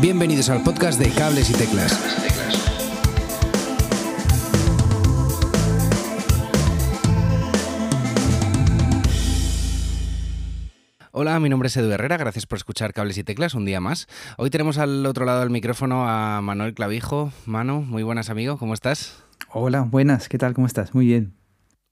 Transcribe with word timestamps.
Bienvenidos 0.00 0.48
al 0.48 0.62
podcast 0.62 1.00
de 1.00 1.10
Cables 1.10 1.50
y 1.50 1.54
Teclas. 1.54 1.92
Hola, 11.10 11.40
mi 11.40 11.48
nombre 11.48 11.66
es 11.66 11.76
Edu 11.76 11.90
Herrera, 11.90 12.16
gracias 12.16 12.46
por 12.46 12.58
escuchar 12.58 12.92
Cables 12.92 13.18
y 13.18 13.24
Teclas 13.24 13.54
un 13.54 13.64
día 13.64 13.80
más. 13.80 14.06
Hoy 14.36 14.50
tenemos 14.50 14.78
al 14.78 15.04
otro 15.04 15.24
lado 15.24 15.40
del 15.40 15.50
micrófono 15.50 16.08
a 16.08 16.40
Manuel 16.42 16.74
Clavijo. 16.74 17.32
Manu, 17.44 17.82
muy 17.82 18.04
buenas 18.04 18.30
amigo, 18.30 18.56
¿cómo 18.56 18.74
estás? 18.74 19.24
Hola, 19.50 19.80
buenas, 19.80 20.28
¿qué 20.28 20.38
tal? 20.38 20.54
¿Cómo 20.54 20.68
estás? 20.68 20.94
Muy 20.94 21.06
bien. 21.06 21.37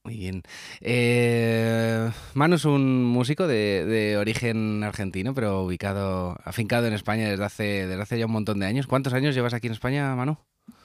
Muy 0.07 0.19
bien. 0.19 0.45
Eh, 0.83 2.09
Manu 2.35 2.55
es 2.55 2.65
un 2.65 3.03
músico 3.03 3.49
de, 3.49 4.17
origen 4.17 4.85
argentino, 4.85 5.35
pero 5.35 5.65
ubicado, 5.65 6.39
afincado 6.45 6.87
en 6.87 6.93
España 6.93 7.29
desde 7.29 7.45
hace, 7.45 7.65
desde 7.89 8.01
hace 8.01 8.19
ya 8.21 8.27
un 8.27 8.33
montón 8.33 8.61
de 8.61 8.67
años. 8.67 8.87
¿Cuántos 8.87 9.15
años 9.15 9.35
llevas 9.35 9.53
aquí 9.53 9.67
en 9.67 9.73
España, 9.73 10.15
Manu? 10.15 10.37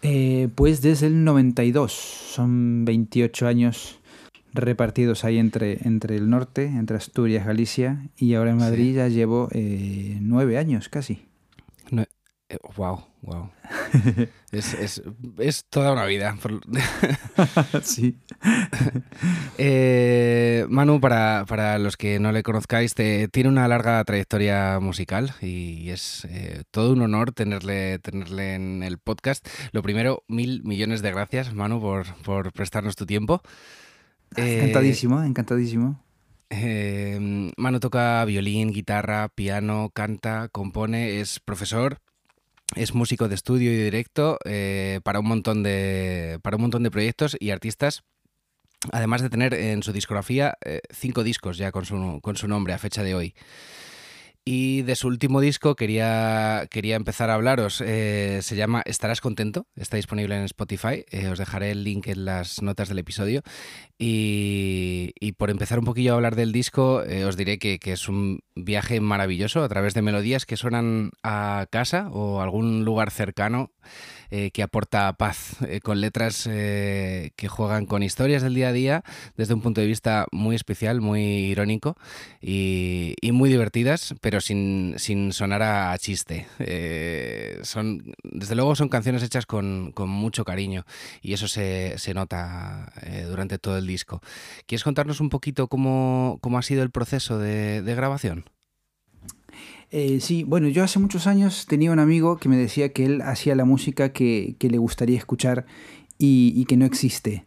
Eh, 0.02 0.49
pues 0.55 0.81
desde 0.81 1.05
el 1.05 1.23
92, 1.23 1.91
son 1.94 2.84
28 2.84 3.45
años 3.45 3.99
repartidos 4.55 5.23
ahí 5.23 5.38
entre, 5.38 5.77
entre 5.88 6.16
el 6.16 6.27
norte, 6.27 6.66
entre 6.66 6.97
Asturias, 6.97 7.45
Galicia, 7.45 8.09
y 8.17 8.33
ahora 8.33 8.49
en 8.49 8.58
Madrid 8.58 8.95
ya 8.95 9.08
llevo 9.08 9.49
eh, 9.52 10.17
nueve 10.19 10.58
años 10.58 10.89
casi. 10.89 11.30
Wow, 12.75 13.03
wow. 13.21 13.49
es, 14.51 15.65
toda 15.69 15.93
una 15.93 16.05
vida. 16.05 16.37
sí. 17.83 18.17
Eh, 19.63 20.65
Manu, 20.69 20.99
para, 20.99 21.77
los 21.77 21.95
que 21.95 22.19
no 22.19 22.31
le 22.31 22.41
conozcáis, 22.41 22.95
tiene 22.95 23.47
una 23.47 23.67
larga 23.67 24.03
trayectoria 24.03 24.79
musical 24.79 25.35
y 25.39 25.89
es 25.89 26.25
eh, 26.25 26.63
todo 26.71 26.93
un 26.93 27.01
honor 27.01 27.31
tenerle, 27.31 27.99
tenerle 27.99 28.55
en 28.55 28.81
el 28.81 28.97
podcast. 28.97 29.47
Lo 29.71 29.83
primero, 29.83 30.23
mil 30.27 30.63
millones 30.63 31.03
de 31.03 31.11
gracias, 31.11 31.53
Manu, 31.53 31.80
por, 31.80 32.15
por 32.23 32.52
prestarnos 32.53 32.95
tu 32.95 33.05
tiempo. 33.05 33.43
Encantadísimo, 34.36 35.21
encantadísimo. 35.21 36.02
Eh, 36.49 37.52
Manu 37.55 37.80
toca 37.80 38.25
violín, 38.25 38.71
guitarra, 38.71 39.30
piano, 39.30 39.89
canta, 39.93 40.49
compone, 40.49 41.21
es 41.21 41.39
profesor, 41.39 41.99
es 42.75 42.94
músico 42.94 43.27
de 43.27 43.36
estudio 43.36 43.72
y 43.72 43.77
directo 43.77 44.38
eh, 44.45 45.00
para, 45.03 45.19
un 45.19 45.27
montón 45.27 45.64
de, 45.64 46.39
para 46.41 46.55
un 46.58 46.64
montón 46.64 46.83
de 46.83 46.91
proyectos 46.91 47.36
y 47.39 47.52
artistas. 47.52 48.03
Además 48.91 49.22
de 49.22 49.30
tener 49.30 49.53
en 49.53 49.83
su 49.83 49.94
discografía 49.94 50.58
eh, 50.66 50.81
cinco 50.89 51.23
discos 51.23 51.58
ya 51.58 51.72
con 51.72 51.86
su, 51.86 52.19
con 52.22 52.36
su 52.36 52.47
nombre 52.47 52.73
a 52.73 52.80
fecha 52.80 53.03
de 53.03 53.14
hoy. 53.14 53.36
Y 54.44 54.81
de 54.81 54.95
su 54.95 55.08
último 55.08 55.39
disco 55.39 55.75
quería, 55.75 56.66
quería 56.72 56.95
empezar 56.95 57.30
a 57.30 57.36
hablaros. 57.36 57.80
Eh, 57.86 58.39
se 58.42 58.56
llama 58.56 58.81
Estarás 58.86 59.22
contento. 59.22 59.67
Está 59.75 59.98
disponible 59.98 60.36
en 60.36 60.45
Spotify. 60.45 61.06
Eh, 61.11 61.28
os 61.28 61.38
dejaré 61.38 61.70
el 61.70 61.83
link 61.83 62.08
en 62.08 62.25
las 62.25 62.59
notas 62.64 62.89
del 62.89 62.98
episodio. 62.98 63.44
Y, 64.00 65.14
por 65.38 65.52
empezar 65.52 65.78
un 65.78 65.86
poquillo 65.86 66.14
a 66.14 66.16
hablar 66.16 66.36
del 66.36 66.52
disco, 66.52 67.03
eh, 67.03 67.23
os 67.25 67.38
diré 67.38 67.59
que, 67.59 67.78
que, 67.78 67.94
es 67.94 68.09
un 68.09 68.39
viaje 68.56 69.00
maravilloso 69.00 69.64
a 69.64 69.70
través 69.70 69.94
de 69.94 70.02
melodías 70.02 70.48
que 70.48 70.58
suenan 70.58 71.11
a 71.22 71.67
casa 71.70 72.09
o 72.11 72.42
algún 72.42 72.83
lugar 72.83 73.11
cercano 73.11 73.72
eh, 74.33 74.51
que 74.51 74.63
aporta 74.63 75.11
paz, 75.17 75.57
eh, 75.67 75.81
con 75.81 75.99
letras 75.99 76.47
eh, 76.49 77.31
que 77.35 77.49
juegan 77.49 77.85
con 77.85 78.01
historias 78.01 78.41
del 78.41 78.55
día 78.55 78.69
a 78.69 78.71
día 78.71 79.03
desde 79.35 79.53
un 79.53 79.61
punto 79.61 79.81
de 79.81 79.87
vista 79.87 80.25
muy 80.31 80.55
especial, 80.55 81.01
muy 81.01 81.21
irónico 81.21 81.97
y, 82.41 83.15
muy 83.33 83.49
divertidas, 83.49 84.15
pero 84.21 84.39
sin, 84.39 84.95
sonar 85.33 85.61
a, 85.63 85.97
chiste. 85.97 86.47
son, 87.63 88.13
desde 88.23 88.55
luego 88.55 88.75
son 88.75 88.87
canciones 88.87 89.21
hechas 89.21 89.45
con, 89.45 89.93
mucho 89.97 90.45
cariño 90.45 90.85
y 91.21 91.33
eso 91.33 91.49
se, 91.49 91.97
nota 92.13 92.93
durante 93.27 93.59
todo 93.59 93.77
el 93.77 93.85
disco. 93.85 94.21
¿Quieres 94.65 94.86
contarnos 94.86 95.20
un 95.20 95.30
poquito 95.30 95.67
cómo, 95.67 96.39
ha 96.58 96.61
sido 96.61 96.83
el 96.83 96.91
proceso 96.91 97.37
de 97.37 97.95
grabación? 97.95 98.45
Eh, 99.93 100.21
sí, 100.21 100.45
bueno, 100.45 100.69
yo 100.69 100.85
hace 100.85 100.99
muchos 100.99 101.27
años 101.27 101.65
tenía 101.67 101.91
un 101.91 101.99
amigo 101.99 102.37
que 102.37 102.47
me 102.47 102.55
decía 102.55 102.93
que 102.93 103.05
él 103.05 103.21
hacía 103.21 103.55
la 103.55 103.65
música 103.65 104.13
que, 104.13 104.55
le 104.57 104.77
gustaría 104.77 105.17
escuchar 105.17 105.65
y, 106.17 106.63
que 106.65 106.77
no 106.77 106.85
existe. 106.85 107.43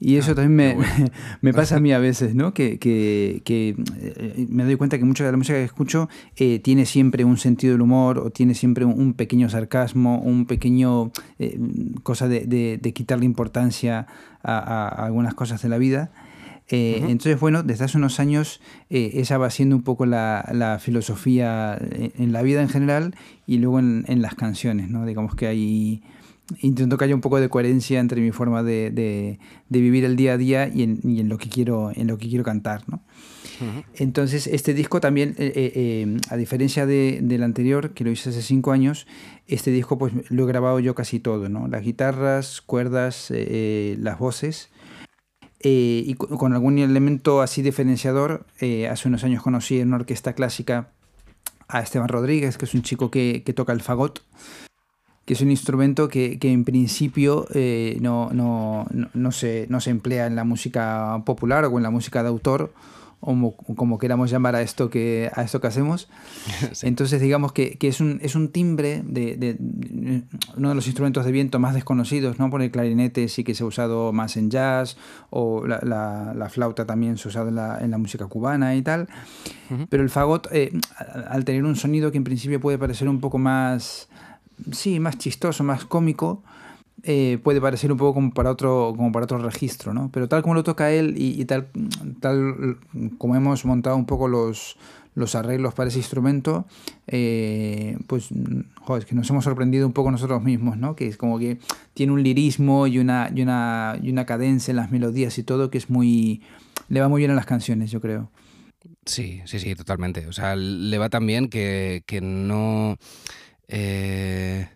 Y 0.00 0.16
eso 0.16 0.32
ah, 0.32 0.34
también 0.34 0.78
me, 1.42 1.52
pasa 1.52 1.76
a 1.76 1.80
mí 1.80 1.92
a 1.92 1.98
veces, 1.98 2.34
¿no? 2.34 2.54
Que, 2.54 2.78
eh, 2.82 3.76
me 4.48 4.64
doy 4.64 4.76
cuenta 4.76 4.96
que 4.96 5.04
mucha 5.04 5.22
de 5.22 5.32
la 5.32 5.36
música 5.36 5.58
que 5.58 5.64
escucho 5.64 6.08
eh, 6.36 6.60
tiene 6.60 6.86
siempre 6.86 7.24
un 7.24 7.36
sentido 7.36 7.74
del 7.74 7.82
humor 7.82 8.18
o 8.18 8.30
tiene 8.30 8.54
siempre 8.54 8.86
un, 8.86 9.12
pequeño 9.12 9.50
sarcasmo, 9.50 10.18
un 10.22 10.46
pequeño 10.46 11.12
cosa 12.02 12.26
de, 12.26 12.92
quitarle 12.94 13.26
importancia 13.26 14.06
a, 14.42 14.88
algunas 14.88 15.34
cosas 15.34 15.60
de 15.60 15.68
la 15.68 15.76
vida. 15.76 16.10
Eh, 16.72 17.04
entonces, 17.10 17.38
bueno, 17.38 17.62
desde 17.62 17.84
hace 17.84 17.98
unos 17.98 18.18
años 18.18 18.62
eh, 18.88 19.10
esa 19.16 19.36
va 19.36 19.50
siendo 19.50 19.76
un 19.76 19.82
poco 19.82 20.06
la, 20.06 20.78
filosofía 20.80 21.78
en, 21.78 22.32
la 22.32 22.40
vida 22.40 22.62
en 22.62 22.70
general 22.70 23.14
y 23.46 23.58
luego 23.58 23.78
en, 23.78 24.22
las 24.22 24.34
canciones, 24.34 24.88
¿no? 24.88 25.04
Digamos 25.04 25.34
que 25.34 25.46
hay... 25.46 26.02
Intento 26.60 26.98
que 26.98 27.04
haya 27.04 27.14
un 27.14 27.20
poco 27.20 27.40
de 27.40 27.48
coherencia 27.48 28.00
entre 28.00 28.20
mi 28.20 28.30
forma 28.30 28.62
de, 28.62 29.38
vivir 29.68 30.04
el 30.04 30.16
día 30.16 30.32
a 30.32 30.36
día 30.38 30.68
y 30.68 30.82
en, 30.82 31.28
lo, 31.28 31.38
que 31.38 31.48
quiero, 31.48 31.92
en 31.94 32.06
lo 32.08 32.18
que 32.18 32.28
quiero 32.28 32.42
cantar, 32.42 32.82
¿no? 32.88 33.02
Entonces, 33.94 34.48
este 34.48 34.74
disco 34.74 35.00
también, 35.00 35.34
eh, 35.38 36.18
a 36.30 36.36
diferencia 36.36 36.84
del 36.84 37.42
anterior, 37.42 37.90
que 37.90 38.02
lo 38.02 38.10
hice 38.10 38.30
hace 38.30 38.42
cinco 38.42 38.72
años, 38.72 39.06
este 39.46 39.70
disco 39.70 39.98
pues 39.98 40.12
lo 40.30 40.44
he 40.44 40.46
grabado 40.46 40.80
yo 40.80 40.94
casi 40.94 41.20
todo, 41.20 41.48
¿no? 41.48 41.68
Las 41.68 41.82
guitarras, 41.82 42.60
cuerdas, 42.60 43.30
las 43.30 44.18
voces 44.18 44.70
eh, 45.62 46.02
y 46.06 46.14
con, 46.14 46.52
algún 46.52 46.78
elemento 46.78 47.40
así 47.40 47.62
diferenciador. 47.62 48.44
Eh, 48.60 48.88
hace 48.88 49.08
unos 49.08 49.24
años 49.24 49.42
conocí 49.42 49.78
en 49.78 49.88
una 49.88 49.98
orquesta 49.98 50.34
clásica 50.34 50.88
a 51.68 51.80
Esteban 51.80 52.08
Rodríguez, 52.08 52.58
que 52.58 52.64
es 52.64 52.74
un 52.74 52.82
chico 52.82 53.10
que, 53.10 53.42
toca 53.54 53.72
el 53.72 53.80
fagot, 53.80 54.22
que 55.24 55.34
es 55.34 55.40
un 55.40 55.50
instrumento 55.50 56.08
que, 56.08 56.38
en 56.42 56.64
principio 56.64 57.46
eh, 57.54 57.96
no, 58.00 58.30
no, 58.32 58.86
no, 59.14 59.32
se, 59.32 59.66
no 59.70 59.80
se 59.80 59.90
emplea 59.90 60.26
en 60.26 60.36
la 60.36 60.44
música 60.44 61.22
popular 61.24 61.64
o 61.66 61.76
en 61.76 61.82
la 61.82 61.90
música 61.90 62.22
de 62.22 62.28
autor 62.28 62.72
como, 63.22 63.56
como 63.56 63.98
queramos 63.98 64.32
llamar 64.32 64.56
a 64.56 64.62
esto 64.62 64.90
que, 64.90 65.30
a 65.32 65.42
esto 65.42 65.60
que 65.60 65.68
hacemos. 65.68 66.08
Entonces, 66.82 67.20
digamos 67.20 67.52
que, 67.52 67.78
que, 67.78 67.86
es, 67.86 68.00
un, 68.00 68.18
es 68.20 68.34
un 68.34 68.48
timbre 68.50 69.00
de, 69.06 69.36
de, 69.36 70.24
uno 70.56 70.70
de 70.70 70.74
los 70.74 70.86
instrumentos 70.88 71.24
de 71.24 71.30
viento 71.30 71.60
más 71.60 71.72
desconocidos, 71.72 72.40
¿no? 72.40 72.50
Por 72.50 72.62
el 72.62 72.72
clarinete 72.72 73.28
sí 73.28 73.44
que 73.44 73.54
se 73.54 73.62
ha 73.62 73.66
usado 73.66 74.12
más 74.12 74.36
en 74.36 74.50
jazz, 74.50 74.96
o 75.30 75.64
la, 75.68 75.78
la, 76.34 76.48
flauta 76.48 76.84
también 76.84 77.16
se 77.16 77.28
ha 77.28 77.30
usado 77.30 77.48
en 77.48 77.54
la, 77.54 77.78
en 77.80 77.92
la 77.92 77.98
música 77.98 78.26
cubana 78.26 78.74
y 78.74 78.82
tal. 78.82 79.06
Pero 79.88 80.02
el 80.02 80.10
fagot, 80.10 80.48
eh, 80.50 80.72
al 81.28 81.44
tener 81.44 81.64
un 81.64 81.76
sonido 81.76 82.10
que 82.10 82.18
en 82.18 82.24
principio 82.24 82.60
puede 82.60 82.76
parecer 82.76 83.08
un 83.08 83.20
poco 83.20 83.38
más, 83.38 84.08
sí, 84.72 84.98
más 84.98 85.16
chistoso, 85.16 85.62
más 85.62 85.84
cómico, 85.84 86.42
eh, 87.04 87.38
puede 87.42 87.60
parecer 87.60 87.90
un 87.90 87.98
poco 87.98 88.14
como 88.14 88.32
para 88.32 88.50
otro, 88.50 88.94
como 88.96 89.10
para 89.10 89.24
otro 89.24 89.38
registro, 89.38 89.92
¿no? 89.92 90.10
Pero 90.12 90.28
tal 90.28 90.42
como 90.42 90.54
lo 90.54 90.62
toca 90.62 90.92
él 90.92 91.14
y, 91.16 91.44
tal, 91.46 91.66
tal 92.20 92.78
como 93.18 93.34
hemos 93.34 93.64
montado 93.64 93.96
un 93.96 94.06
poco 94.06 94.28
los, 94.28 94.76
los 95.16 95.34
arreglos 95.34 95.74
para 95.74 95.88
ese 95.88 95.98
instrumento, 95.98 96.64
eh, 97.08 97.98
pues 98.06 98.28
joder, 98.82 99.04
que 99.04 99.16
nos 99.16 99.28
hemos 99.30 99.42
sorprendido 99.42 99.84
un 99.84 99.92
poco 99.92 100.12
nosotros 100.12 100.42
mismos, 100.42 100.78
¿no? 100.78 100.94
Que 100.94 101.08
es 101.08 101.16
como 101.16 101.40
que 101.40 101.58
tiene 101.92 102.12
un 102.12 102.22
lirismo 102.22 102.86
y 102.86 102.98
una, 102.98 103.30
y 103.34 103.42
una, 103.42 103.98
y 104.00 104.10
una 104.10 104.24
cadencia 104.24 104.70
en 104.70 104.76
las 104.76 104.92
melodías 104.92 105.36
y 105.38 105.42
todo 105.42 105.70
que 105.70 105.78
es 105.78 105.90
muy. 105.90 106.40
le 106.88 107.00
va 107.00 107.08
muy 107.08 107.20
bien 107.20 107.32
a 107.32 107.34
las 107.34 107.46
canciones, 107.46 107.90
yo 107.90 108.00
creo. 108.00 108.30
Sí, 109.06 109.42
sí, 109.46 109.58
sí, 109.58 109.74
totalmente. 109.74 110.28
O 110.28 110.32
sea, 110.32 110.54
le 110.54 110.98
va 110.98 111.10
tan 111.10 111.26
bien 111.26 111.48
que, 111.48 112.04
que 112.06 112.20
no. 112.20 112.96
Eh 113.66 114.68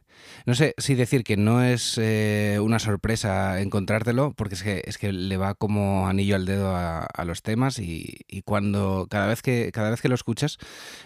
no 0.46 0.54
sé 0.54 0.75
si 0.78 0.94
decir 0.94 1.25
que 1.25 1.37
no 1.37 1.62
es 1.62 1.98
eh, 1.98 2.58
una 2.62 2.78
sorpresa 2.78 3.60
encontrártelo, 3.60 4.32
porque 4.34 4.54
es 4.54 4.62
que, 4.62 4.82
es 4.87 4.96
que 4.96 5.12
le 5.12 5.37
va 5.37 5.54
como 5.54 6.06
anillo 6.06 6.37
al 6.37 6.46
dedo 6.46 6.75
a, 6.76 7.25
los 7.25 7.43
temas 7.43 7.81
y, 7.81 8.25
cuando 8.44 9.08
cada 9.10 9.26
vez 9.26 9.43
que, 9.43 9.72
cada 9.72 9.90
vez 9.90 10.00
que 10.00 10.08
lo 10.08 10.14
escuchas, 10.14 10.58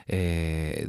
eh, 0.08 0.88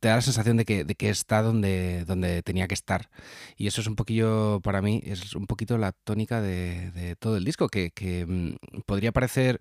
te 0.00 0.08
da 0.08 0.16
la 0.16 0.22
sensación 0.22 0.56
de 0.56 0.64
que, 0.64 0.84
de 0.84 0.96
que 0.96 1.10
está 1.10 1.42
donde, 1.42 2.04
donde 2.06 2.42
tenía 2.42 2.66
que 2.66 2.74
estar. 2.74 3.08
Y 3.56 3.68
eso 3.68 3.80
es 3.80 3.86
un 3.86 3.94
poquillo, 3.94 4.60
para 4.62 4.82
mí, 4.82 5.00
es 5.04 5.36
un 5.36 5.46
poquito 5.46 5.78
la 5.78 5.92
tónica 5.92 6.42
de, 6.42 7.14
todo 7.20 7.36
el 7.36 7.44
disco, 7.44 7.68
que, 7.68 7.92
mm, 8.26 8.82
podría 8.84 9.12
parecer 9.12 9.60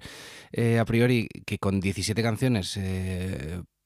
eh, 0.51 0.79
a 0.79 0.85
priori 0.85 1.27
que 1.45 1.59
con 1.59 1.79
17 1.79 2.23
canciones 2.23 2.75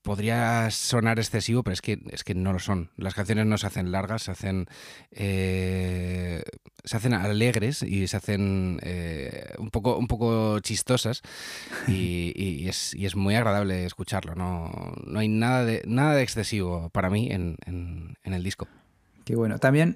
podría 0.04 0.70
sonar 0.70 1.18
excesivo, 1.18 1.64
pero 1.64 1.74
es 1.74 1.82
que, 1.82 2.00
es 2.12 2.24
que 2.24 2.36
no 2.36 2.54
lo 2.54 2.60
son. 2.60 2.92
Las 2.98 3.16
canciones 3.16 3.46
no 3.46 3.58
se 3.58 3.68
hacen 3.68 3.92
largas, 3.92 4.24
se 4.24 4.32
hacen, 4.32 4.68
eh, 5.12 6.44
se 6.84 6.98
hacen 6.98 7.14
alegres 7.14 7.82
y 7.82 8.08
se 8.08 8.18
hacen 8.18 8.80
eh, 8.84 9.56
un, 9.58 9.72
poco, 9.72 9.98
un 9.98 10.08
poco 10.08 10.60
chistosas 10.60 11.22
y, 11.88 12.68
es, 12.68 12.94
y, 12.94 13.06
es, 13.06 13.16
muy 13.16 13.36
agradable 13.36 13.86
escucharlo. 13.86 14.36
No, 14.36 14.94
no 15.06 15.20
hay 15.20 15.30
nada 15.30 15.66
de, 15.66 15.82
nada 15.88 16.16
de 16.16 16.24
excesivo 16.24 16.90
para 16.90 17.10
mí 17.10 17.30
en, 17.32 17.58
en, 17.66 18.18
en 18.24 18.34
el 18.34 18.44
disco. 18.44 18.68
Qué 19.26 19.36
bueno. 19.36 19.58
También 19.58 19.96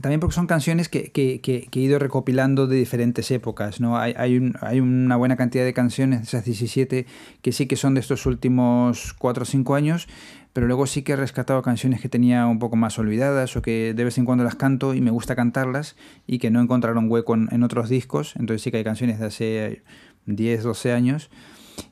también 0.00 0.20
porque 0.20 0.34
son 0.34 0.46
canciones 0.46 0.88
que, 0.88 1.10
he 1.14 1.78
ido 1.78 1.98
recopilando 1.98 2.66
de 2.66 2.76
diferentes 2.76 3.30
épocas, 3.30 3.80
¿no? 3.80 3.98
Hay, 3.98 4.14
hay, 4.16 4.80
una 4.80 5.16
buena 5.16 5.36
cantidad 5.36 5.64
de 5.64 5.72
canciones, 5.72 6.22
esas 6.22 6.44
17, 6.44 7.06
que 7.42 7.52
sí 7.52 7.66
que 7.66 7.76
son 7.76 7.94
de 7.94 8.00
estos 8.00 8.26
últimos 8.26 9.14
4 9.14 9.42
o 9.42 9.46
5 9.46 9.74
años, 9.74 10.08
pero 10.52 10.66
luego 10.66 10.86
sí 10.86 11.02
que 11.02 11.12
he 11.12 11.16
rescatado 11.16 11.62
canciones 11.62 12.00
que 12.00 12.08
tenía 12.08 12.46
un 12.46 12.58
poco 12.58 12.76
más 12.76 12.98
olvidadas 12.98 13.56
o 13.56 13.62
que 13.62 13.94
de 13.94 14.04
vez 14.04 14.18
en 14.18 14.24
cuando 14.24 14.44
las 14.44 14.56
canto 14.56 14.94
y 14.94 15.00
me 15.00 15.10
gusta 15.10 15.36
cantarlas 15.36 15.96
y 16.26 16.38
que 16.38 16.50
no 16.50 16.60
encontraron 16.60 17.10
hueco 17.10 17.34
en 17.34 17.62
otros 17.62 17.88
discos, 17.88 18.34
entonces 18.36 18.62
sí 18.62 18.70
que 18.70 18.78
hay 18.78 18.84
canciones 18.84 19.20
de 19.20 19.26
hace 19.26 19.82
10, 20.26 20.62
12 20.62 20.92
años 20.92 21.30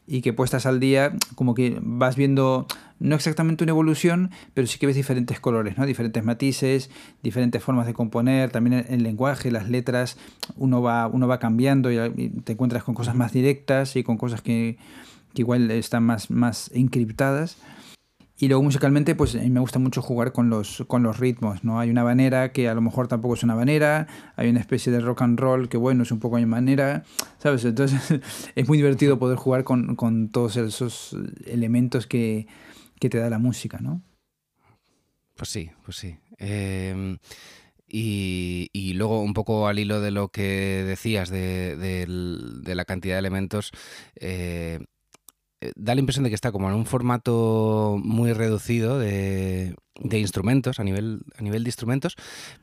y 0.06 0.22
que 0.22 0.32
puestas 0.32 0.66
al 0.66 0.80
día 0.80 1.12
como 1.34 1.54
que 1.54 1.78
vas 1.82 2.16
viendo 2.16 2.66
no 3.00 3.14
exactamente 3.14 3.64
una 3.64 3.70
evolución, 3.70 4.30
pero 4.54 4.66
sí 4.66 4.78
que 4.78 4.86
ves 4.86 4.96
diferentes 4.96 5.40
colores, 5.40 5.78
¿no? 5.78 5.86
diferentes 5.86 6.24
matices, 6.24 6.90
diferentes 7.22 7.62
formas 7.62 7.86
de 7.86 7.94
componer, 7.94 8.50
también 8.50 8.84
el, 8.88 9.02
lenguaje, 9.02 9.50
las 9.50 9.68
letras, 9.68 10.16
uno 10.56 10.82
va, 10.82 11.06
uno 11.06 11.28
va 11.28 11.38
cambiando 11.38 11.90
y, 11.92 12.30
te 12.44 12.52
encuentras 12.52 12.84
con 12.84 12.94
cosas 12.94 13.14
más 13.14 13.32
directas 13.32 13.96
y 13.96 14.02
con 14.02 14.16
cosas 14.16 14.42
que, 14.42 14.78
igual 15.34 15.70
están 15.70 16.02
más, 16.02 16.30
más 16.30 16.70
encriptadas. 16.74 17.58
Y 18.40 18.46
luego 18.46 18.62
musicalmente, 18.62 19.16
pues 19.16 19.34
me 19.34 19.58
gusta 19.58 19.80
mucho 19.80 20.00
jugar 20.00 20.32
con 20.32 20.48
los, 20.48 20.84
con 20.86 21.02
los 21.02 21.18
ritmos, 21.18 21.64
¿no? 21.64 21.80
Hay 21.80 21.90
una 21.90 22.04
banera 22.04 22.52
que 22.52 22.68
a 22.68 22.74
lo 22.74 22.80
mejor 22.80 23.08
tampoco 23.08 23.34
es 23.34 23.42
una 23.42 23.56
banera, 23.56 24.06
hay 24.36 24.48
una 24.48 24.60
especie 24.60 24.92
de 24.92 25.00
rock 25.00 25.22
and 25.22 25.40
roll 25.40 25.68
que 25.68 25.76
bueno, 25.76 26.04
es 26.04 26.12
un 26.12 26.20
poco 26.20 26.36
mi 26.36 26.46
manera, 26.46 27.02
¿sabes? 27.38 27.64
Entonces 27.64 28.20
es 28.54 28.68
muy 28.68 28.78
divertido 28.78 29.18
poder 29.18 29.36
jugar 29.36 29.64
con, 29.64 29.96
con 29.96 30.28
todos 30.28 30.56
esos 30.56 31.16
elementos 31.46 32.06
que, 32.06 32.46
que, 32.98 33.08
te 33.08 33.18
da 33.18 33.30
la 33.30 33.38
música, 33.38 33.78
¿no? 33.80 34.02
Pues 35.34 35.50
sí, 35.50 35.70
pues 35.84 35.96
sí. 35.96 36.18
Em, 36.38 37.18
y, 37.86 38.70
y, 38.72 38.94
luego 38.94 39.22
un 39.22 39.34
poco 39.34 39.68
al 39.68 39.78
hilo 39.78 40.00
de 40.00 40.10
lo 40.10 40.28
que 40.28 40.84
decías 40.86 41.30
de, 41.30 41.76
de 41.76 42.74
la 42.74 42.84
cantidad 42.84 43.14
de 43.14 43.20
elementos, 43.20 43.70
eh, 44.16 44.80
eh, 45.60 45.72
da 45.74 45.94
la 45.94 46.00
impresión 46.00 46.22
de 46.22 46.30
que 46.30 46.36
está 46.36 46.52
como 46.52 46.68
en 46.68 46.76
un 46.76 46.86
formato 46.86 47.98
muy 48.00 48.32
reducido 48.32 48.98
de, 48.98 49.74
instrumentos, 50.12 50.78
a 50.78 50.84
nivel, 50.84 51.22
a 51.36 51.42
nivel 51.42 51.64
de 51.64 51.68
instrumentos, 51.68 52.14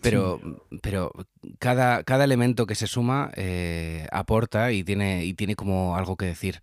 pero, 0.02 0.40
pero 0.82 1.12
cada, 1.60 2.04
cada 2.04 2.24
elemento 2.24 2.66
que 2.66 2.76
se 2.76 2.88
suma 2.88 3.32
eh, 3.36 4.08
aporta 4.12 4.72
y 4.72 4.84
tiene, 4.84 5.26
y 5.26 5.34
tiene 5.34 5.56
como 5.56 5.98
algo 5.98 6.16
que 6.16 6.26
decir. 6.26 6.62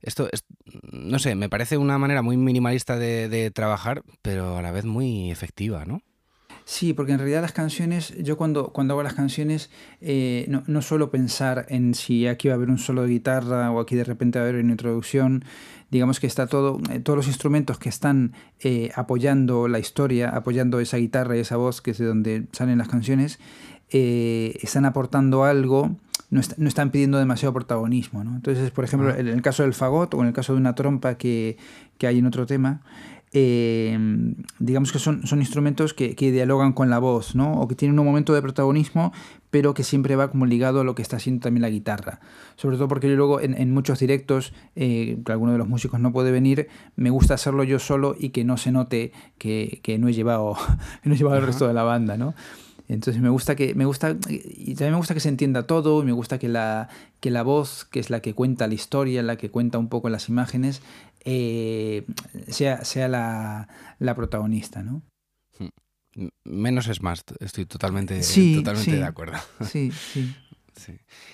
Esto, 0.00 0.28
es, 0.30 0.44
no 0.92 1.18
sé, 1.18 1.34
me 1.34 1.48
parece 1.48 1.76
una 1.76 1.98
manera 1.98 2.22
muy 2.22 2.36
minimalista 2.36 2.96
de, 2.96 3.50
trabajar, 3.54 4.02
pero 4.22 4.58
a 4.58 4.62
la 4.62 4.70
vez 4.70 4.84
muy 4.84 5.30
efectiva, 5.30 5.84
¿no? 5.84 6.02
Sí, 6.64 6.92
porque 6.92 7.12
en 7.12 7.18
realidad 7.18 7.40
las 7.40 7.52
canciones, 7.52 8.14
yo 8.18 8.36
cuando, 8.36 8.74
cuando 8.74 8.92
hago 8.92 9.02
las 9.02 9.14
canciones 9.14 9.70
eh, 10.02 10.44
no, 10.48 10.62
no, 10.66 10.82
suelo 10.82 11.10
pensar 11.10 11.64
en 11.70 11.94
si 11.94 12.26
aquí 12.26 12.48
va 12.48 12.54
a 12.54 12.56
haber 12.56 12.68
un 12.68 12.76
solo 12.76 13.02
de 13.02 13.08
guitarra 13.08 13.70
o 13.70 13.80
aquí 13.80 13.96
de 13.96 14.04
repente 14.04 14.38
va 14.38 14.44
a 14.44 14.48
haber 14.48 14.62
una 14.62 14.72
introducción. 14.72 15.46
Digamos 15.90 16.20
que 16.20 16.26
está 16.26 16.46
todo, 16.46 16.78
eh, 16.90 17.00
todos 17.00 17.16
los 17.16 17.26
instrumentos 17.26 17.78
que 17.78 17.88
están 17.88 18.34
eh, 18.60 18.90
apoyando 18.94 19.66
la 19.66 19.78
historia, 19.78 20.28
apoyando 20.28 20.78
esa 20.78 20.98
guitarra 20.98 21.38
y 21.38 21.40
esa 21.40 21.56
voz 21.56 21.80
que 21.80 21.92
es 21.92 21.98
de 21.98 22.04
donde 22.04 22.44
salen 22.52 22.76
las 22.76 22.88
canciones, 22.88 23.38
están 23.90 24.84
aportando 24.84 25.44
algo, 25.44 25.96
no, 26.30 26.40
no, 26.56 26.68
están 26.68 26.90
pidiendo 26.90 27.18
demasiado 27.18 27.52
protagonismo. 27.52 28.24
¿no? 28.24 28.36
Entonces, 28.36 28.70
por 28.70 28.84
ejemplo, 28.84 29.14
en 29.14 29.28
el 29.28 29.42
caso 29.42 29.62
del 29.62 29.74
fagot 29.74 30.14
o 30.14 30.20
en 30.20 30.28
el 30.28 30.32
caso 30.32 30.52
de 30.52 30.60
una 30.60 30.74
trompa 30.74 31.16
que, 31.16 31.56
que 31.98 32.06
hay 32.06 32.18
en 32.18 32.26
otro 32.26 32.46
tema, 32.46 32.82
Em, 33.32 34.36
digamos 34.58 34.90
que 34.90 34.98
son, 34.98 35.26
son 35.26 35.40
instrumentos 35.40 35.92
que, 35.92 36.16
que, 36.16 36.32
dialogan 36.32 36.72
con 36.72 36.88
la 36.88 36.98
voz, 36.98 37.34
¿no? 37.34 37.60
O 37.60 37.68
que 37.68 37.74
tienen 37.74 37.98
un 37.98 38.06
momento 38.06 38.32
de 38.32 38.40
protagonismo, 38.40 39.12
pero 39.50 39.74
que 39.74 39.84
siempre 39.84 40.16
va 40.16 40.30
como 40.30 40.46
ligado 40.46 40.80
a 40.80 40.84
lo 40.84 40.94
que 40.94 41.02
está 41.02 41.16
haciendo 41.16 41.42
también 41.42 41.60
la 41.60 41.68
guitarra. 41.68 42.20
Sobre 42.56 42.78
todo 42.78 42.88
porque 42.88 43.08
luego 43.08 43.40
en, 43.40 43.54
en 43.54 43.72
muchos 43.72 43.98
directos, 43.98 44.54
eh, 44.76 45.18
que 45.24 45.32
alguno 45.32 45.52
de 45.52 45.58
los 45.58 45.68
músicos 45.68 46.00
no 46.00 46.10
puede 46.10 46.30
venir, 46.30 46.68
me 46.96 47.10
gusta 47.10 47.34
hacerlo 47.34 47.64
yo 47.64 47.78
solo 47.78 48.16
y 48.18 48.30
que 48.30 48.44
no 48.44 48.56
se 48.56 48.72
note 48.72 49.12
que, 49.36 49.80
que 49.82 49.98
no 49.98 50.08
he 50.08 50.14
llevado, 50.14 50.56
no 51.04 51.12
he 51.12 51.16
llevado 51.16 51.36
el 51.36 51.46
resto 51.46 51.68
de 51.68 51.74
la 51.74 51.82
banda, 51.82 52.16
¿no? 52.16 52.34
Entonces 52.88 53.22
me 53.22 53.28
gusta 53.28 53.54
que 53.54 53.74
me 53.74 53.84
gusta 53.84 54.16
y 54.28 54.74
también 54.74 54.92
me 54.92 54.96
gusta 54.96 55.12
que 55.12 55.20
se 55.20 55.28
entienda 55.28 55.66
todo 55.66 56.02
y 56.02 56.06
me 56.06 56.12
gusta 56.12 56.38
que 56.38 56.48
la 56.48 56.88
que 57.20 57.30
la 57.30 57.42
voz, 57.42 57.84
que 57.84 58.00
es 58.00 58.08
la 58.08 58.20
que 58.20 58.34
cuenta 58.34 58.66
la 58.66 58.74
historia, 58.74 59.22
la 59.22 59.36
que 59.36 59.50
cuenta 59.50 59.78
un 59.78 59.88
poco 59.88 60.08
las 60.08 60.28
imágenes, 60.30 60.80
eh, 61.24 62.06
sea, 62.48 62.84
sea 62.84 63.08
la, 63.08 63.68
la, 63.98 64.14
protagonista, 64.14 64.82
¿no? 64.82 65.02
Hmm. 65.58 66.28
Menos 66.44 66.88
es 66.88 67.02
más, 67.02 67.24
estoy 67.40 67.66
totalmente, 67.66 68.20
totalmente 68.54 68.96
de 68.96 69.04
acuerdo. 69.04 69.38
Sí, 69.66 69.90
sí. 69.92 70.34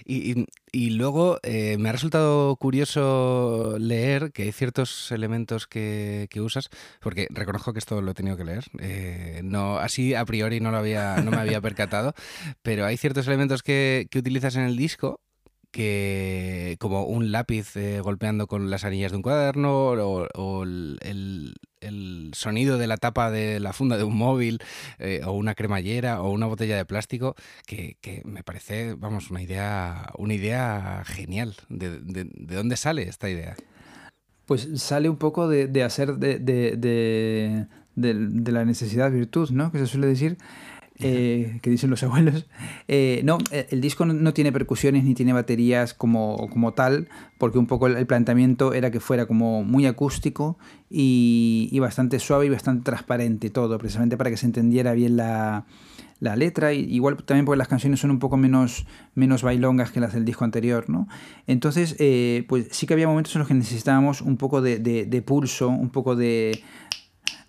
Y, 0.05 0.46
y, 0.73 0.91
luego 0.91 1.38
eh, 1.43 1.76
me 1.79 1.88
ha 1.88 1.93
resultado 1.93 2.55
curioso 2.56 3.76
leer 3.79 4.32
que 4.32 4.44
hay 4.44 4.52
ciertos 4.52 5.11
elementos 5.12 5.67
que, 5.67 6.26
que, 6.31 6.41
usas, 6.41 6.70
porque 7.00 7.26
reconozco 7.31 7.73
que 7.73 7.79
esto 7.79 8.00
lo 8.02 8.11
he 8.11 8.14
tenido 8.14 8.37
que 8.37 8.44
leer. 8.44 8.64
Eh, 8.81 9.41
no, 9.44 9.79
así 9.79 10.14
a 10.14 10.25
priori 10.25 10.61
no, 10.61 10.70
lo 10.70 10.79
había, 10.79 11.17
no 11.23 11.31
me 11.31 11.38
había 11.38 11.61
percatado, 11.62 12.14
pero 12.62 12.87
hay 12.87 12.96
ciertos 12.96 13.26
elementos 13.26 13.62
que, 13.62 14.06
que 14.11 14.19
utilizas 14.19 14.56
en 14.56 14.62
el 14.62 14.76
disco 14.76 15.20
que 15.75 16.76
como 16.79 17.05
un 17.05 17.32
lápiz 17.32 17.75
eh, 17.75 17.99
golpeando 17.99 18.47
con 18.47 18.71
las 18.71 18.85
anillas 18.85 19.11
de 19.11 19.17
un 19.17 19.23
cuaderno 19.23 19.88
o, 19.88 20.62
el, 20.62 21.55
sonido 22.32 22.79
de 22.79 22.87
la 22.87 22.97
tapa 22.97 23.32
de 23.32 23.59
la 23.59 23.73
funda 23.73 23.97
de 23.97 24.05
un 24.05 24.17
móvil 24.17 24.61
eh, 25.00 25.23
o 25.26 25.32
una 25.32 25.56
cremallera 25.56 26.23
o 26.23 26.31
una 26.31 26.47
botella 26.47 26.76
de 26.76 26.85
plástico 26.85 27.35
que, 27.67 27.97
me 28.25 28.44
parece, 28.44 28.94
vamos, 28.94 29.32
una 29.32 29.43
idea, 29.43 30.12
una 30.17 30.35
idea 30.35 31.03
genial. 31.05 31.56
¿De, 31.69 31.99
dónde 32.55 32.77
sale 32.77 33.09
esta 33.09 33.29
idea? 33.29 33.56
Pues 34.47 34.69
sale 34.77 35.09
un 35.09 35.17
poco 35.17 35.49
de, 35.49 35.82
hacer 35.82 36.19
de, 36.19 36.38
de, 36.38 37.67
la 38.53 38.65
necesidad 38.65 39.11
virtud, 39.11 39.50
¿no? 39.50 39.73
Que 39.73 39.79
se 39.79 39.88
suele 39.88 40.06
decir. 40.06 40.38
Eh, 41.00 41.58
que 41.61 41.70
dicen 41.70 41.91
los 41.91 42.02
abuelos. 42.05 42.46
Eh, 42.87 43.23
no, 43.25 43.38
eh, 43.50 43.67
el 43.70 43.81
disco 43.81 44.05
no, 44.05 44.32
tiene 44.32 44.52
percusiones 44.52 45.02
ni 45.02 45.14
tiene 45.14 45.32
baterías 45.32 45.93
como, 45.93 46.49
como 46.50 46.73
tal, 46.73 47.08
porque 47.37 47.58
un 47.58 47.67
poco 47.67 47.88
el, 47.88 48.06
planteamiento 48.06 48.75
era 48.75 48.93
que 48.93 49.00
fuera 49.00 49.26
como 49.26 49.64
muy 49.64 49.87
acústico 49.87 50.56
y, 50.88 51.76
bastante 51.81 52.20
suave 52.20 52.46
y 52.46 52.50
bastante 52.50 52.85
transparente 52.85 53.50
todo, 53.50 53.76
precisamente 53.79 54.17
para 54.17 54.31
que 54.31 54.37
se 54.37 54.46
entendiera 54.46 54.93
bien 54.93 55.17
la, 55.17 55.67
la 56.20 56.36
letra, 56.36 56.72
igual 56.72 57.17
también 57.24 57.44
porque 57.44 57.58
las 57.58 57.69
canciones 57.69 57.98
son 57.98 58.13
un 58.13 58.20
poco 58.20 58.36
menos, 58.36 58.86
menos 59.17 59.43
bailongas 59.43 59.91
que 59.91 59.98
las 59.98 60.13
del 60.13 60.24
disco 60.24 60.44
anterior, 60.44 60.89
¿no? 60.89 61.08
Entonces, 61.48 61.96
pues 62.46 62.69
sí 62.70 62.86
que 62.86 62.94
había 62.94 63.08
momentos 63.08 63.34
en 63.34 63.41
los 63.41 63.48
que 63.48 63.55
necesitábamos 63.55 64.20
un 64.20 64.36
poco 64.36 64.63
de, 64.63 64.79
de 64.79 65.22
pulso, 65.22 65.69
un 65.69 65.91
poco 65.91 66.15
de, 66.15 66.63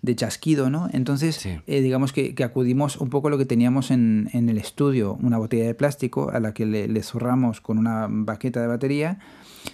de 0.06 0.16
chasquido, 0.16 0.70
¿no? 0.70 0.88
Entonces, 0.92 1.44
eh, 1.44 1.80
digamos 1.80 2.12
que, 2.12 2.34
acudimos 2.42 2.96
un 2.96 3.10
poco 3.10 3.28
a 3.28 3.30
lo 3.30 3.38
que 3.38 3.44
teníamos 3.44 3.90
en, 3.90 4.30
el 4.32 4.56
estudio, 4.56 5.18
una 5.20 5.36
botella 5.36 5.66
de 5.66 5.74
plástico 5.74 6.30
a 6.30 6.40
la 6.40 6.54
que 6.54 6.64
le, 6.64 7.02
zurramos 7.02 7.60
con 7.60 7.76
una 7.76 8.06
baqueta 8.08 8.60
de 8.60 8.68
batería, 8.68 9.18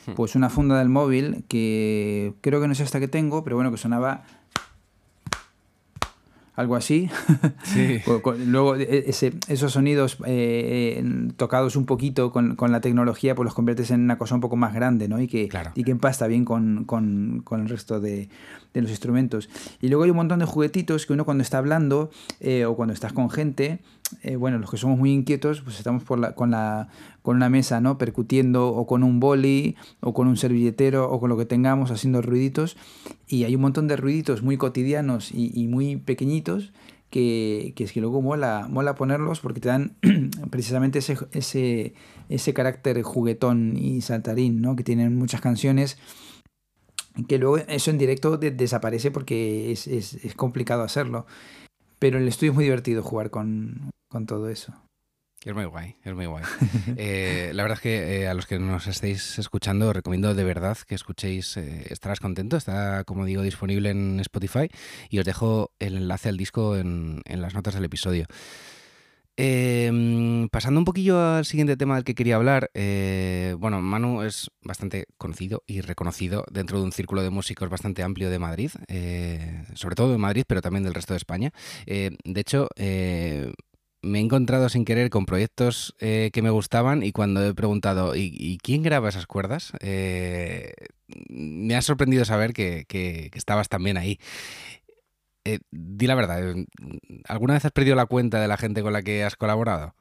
hmm. 0.06 0.12
pues 0.14 0.34
una 0.34 0.48
funda 0.48 0.78
del 0.78 0.88
móvil 0.88 1.44
que 1.48 2.32
creo 2.40 2.60
que 2.60 2.66
no 2.66 2.74
sé 2.74 2.82
hasta 2.82 2.98
que 2.98 3.08
tengo, 3.08 3.44
pero 3.44 3.56
bueno, 3.56 3.70
que 3.70 3.76
sonaba 3.76 4.24
algo 6.56 6.76
así. 6.76 7.10
Luego 8.46 8.76
e, 8.76 9.04
ese, 9.06 9.34
esos 9.48 9.72
sonidos 9.72 10.16
eh, 10.24 11.04
tocados 11.36 11.76
un 11.76 11.84
poquito 11.84 12.32
con, 12.32 12.56
con, 12.56 12.72
la 12.72 12.80
tecnología, 12.80 13.34
pues 13.34 13.44
los 13.44 13.54
conviertes 13.54 13.90
en 13.90 14.00
una 14.00 14.16
cosa 14.16 14.34
un 14.34 14.40
poco 14.40 14.56
más 14.56 14.72
grande, 14.72 15.08
¿no? 15.08 15.20
Y 15.20 15.28
que, 15.28 15.50
y 15.74 15.84
que 15.84 15.90
empasta 15.90 16.26
bien 16.26 16.46
con, 16.46 16.84
con, 16.84 17.42
con 17.44 17.60
el 17.60 17.68
resto 17.68 18.00
de, 18.00 18.30
de, 18.72 18.82
los 18.82 18.90
instrumentos. 18.90 19.48
Y 19.80 19.88
luego 19.88 20.04
hay 20.04 20.10
un 20.10 20.16
montón 20.16 20.40
de 20.40 20.46
juguetitos 20.46 21.06
que 21.06 21.12
uno 21.12 21.24
cuando 21.24 21.42
está 21.42 21.58
hablando 21.58 22.10
eh, 22.40 22.64
o 22.64 22.76
cuando 22.76 22.92
estás 22.92 23.12
con 23.12 23.30
gente, 23.30 23.80
bueno, 24.38 24.58
los 24.58 24.70
que 24.70 24.76
somos 24.76 24.98
muy 24.98 25.10
inquietos, 25.10 25.62
pues 25.62 25.78
estamos 25.78 26.04
por 26.04 26.18
la, 26.18 26.34
con, 26.34 26.50
la, 26.50 26.88
con 27.22 27.36
una 27.36 27.48
mesa, 27.48 27.80
¿no? 27.80 27.98
Percutiendo 27.98 28.68
o 28.68 28.86
con 28.86 29.02
un 29.02 29.20
boli 29.20 29.76
o 30.00 30.12
con 30.12 30.28
un 30.28 30.36
servilletero 30.36 31.10
o 31.10 31.20
con 31.20 31.30
lo 31.30 31.36
que 31.36 31.46
tengamos 31.46 31.90
haciendo 31.90 32.20
ruiditos. 32.20 32.76
Y 33.28 33.44
hay 33.44 33.54
un 33.54 33.62
montón 33.62 33.88
de 33.88 33.96
ruiditos 33.96 34.42
muy 34.42 34.56
cotidianos 34.56 35.30
y, 35.32 35.66
muy 35.68 35.96
pequeñitos 35.96 36.72
que, 37.10 37.72
que, 37.76 37.84
es 37.84 37.92
que 37.92 38.00
luego 38.00 38.20
mola, 38.22 38.66
mola 38.68 38.94
ponerlos 38.94 39.40
porque 39.40 39.60
te 39.60 39.68
dan 39.68 39.92
precisamente 40.50 40.98
ese, 40.98 41.16
ese, 41.32 41.94
ese 42.28 42.54
carácter 42.54 43.00
juguetón 43.02 43.76
y 43.76 44.00
saltarín, 44.00 44.60
¿no? 44.60 44.76
Que 44.76 44.84
tienen 44.84 45.16
muchas 45.16 45.40
canciones 45.40 45.98
que 47.28 47.38
luego 47.38 47.58
eso 47.58 47.90
en 47.90 47.98
directo 47.98 48.36
desaparece 48.36 49.10
porque 49.10 49.72
es, 49.72 49.86
es, 49.86 50.34
complicado 50.34 50.82
hacerlo. 50.82 51.26
Pero 51.98 52.18
el 52.18 52.26
estudio 52.26 52.52
es 52.52 52.56
muy 52.56 52.64
divertido 52.64 53.02
jugar 53.02 53.30
con, 53.30 53.90
con 54.08 54.26
todo 54.26 54.48
eso. 54.48 54.74
Es 55.44 55.54
muy 55.54 55.64
guay, 55.64 55.96
es 56.04 56.14
muy 56.14 56.26
guay. 56.26 56.44
Eh, 56.96 57.50
la 57.54 57.62
verdad 57.62 57.78
es 57.78 57.82
que 57.82 58.22
eh, 58.22 58.28
a 58.28 58.34
los 58.34 58.46
que 58.46 58.58
nos 58.58 58.86
estéis 58.86 59.38
escuchando 59.38 59.88
os 59.88 59.94
recomiendo 59.94 60.34
de 60.34 60.44
verdad 60.44 60.78
que 60.86 60.94
escuchéis 60.94 61.56
eh, 61.56 61.86
Estarás 61.90 62.20
Contento. 62.20 62.56
Está, 62.56 63.04
como 63.04 63.24
digo, 63.24 63.42
disponible 63.42 63.90
en 63.90 64.20
Spotify 64.20 64.68
y 65.10 65.18
os 65.18 65.24
dejo 65.24 65.72
el 65.78 65.96
enlace 65.96 66.28
al 66.28 66.36
disco 66.36 66.76
en, 66.76 67.22
en 67.24 67.40
las 67.42 67.54
notas 67.54 67.74
del 67.74 67.84
episodio. 67.84 68.26
Em, 69.36 70.48
pasando 70.50 70.78
un 70.78 70.84
poquillo 70.84 71.18
al 71.18 71.46
siguiente 71.46 71.78
tema 71.78 71.94
del 71.94 72.04
que 72.04 72.14
quería 72.14 72.36
hablar, 72.36 72.70
eh, 72.74 73.56
bueno, 73.58 73.80
Manu 73.80 74.22
es 74.22 74.50
bastante 74.60 75.06
conocido 75.16 75.62
y 75.66 75.80
reconocido 75.80 76.44
dentro 76.50 76.78
de 76.78 76.84
un 76.84 76.92
círculo 76.92 77.22
de 77.22 77.30
músicos 77.30 77.70
bastante 77.70 78.02
amplio 78.02 78.28
de 78.28 78.38
Madrid, 78.38 78.70
eh, 78.88 79.64
sobre 79.74 79.94
todo 79.94 80.12
de 80.12 80.18
Madrid, 80.18 80.44
pero 80.46 80.60
también 80.60 80.84
del 80.84 80.92
resto 80.92 81.14
de 81.14 81.18
España. 81.18 81.50
Eh, 81.86 82.10
de 82.24 82.40
hecho, 82.40 82.68
me 84.04 84.18
he 84.18 84.20
encontrado 84.20 84.68
sin 84.68 84.84
querer 84.84 85.08
con 85.08 85.24
proyectos 85.24 85.94
que 85.98 86.42
me 86.42 86.50
gustaban 86.50 87.02
y 87.02 87.12
cuando 87.12 87.46
he 87.46 87.54
preguntado, 87.54 88.14
¿y, 88.16 88.58
quién 88.62 88.82
graba 88.82 89.08
esas 89.08 89.26
cuerdas? 89.26 89.72
me 91.28 91.74
ha 91.76 91.82
sorprendido 91.82 92.24
saber 92.24 92.52
que, 92.52 92.84
que 92.86 93.30
estabas 93.34 93.68
también 93.68 93.96
ahí. 93.96 94.18
Eh, 95.44 95.58
di 95.70 96.06
la 96.06 96.14
verdad, 96.14 96.50
eh, 96.50 96.66
¿alguna 97.26 97.54
vez 97.54 97.64
has 97.64 97.72
perdido 97.72 97.96
la 97.96 98.06
cuenta 98.06 98.40
de 98.40 98.46
la 98.46 98.56
gente 98.56 98.82
con 98.82 98.92
la 98.92 99.02
que 99.02 99.24
has 99.24 99.36
colaborado? 99.36 99.94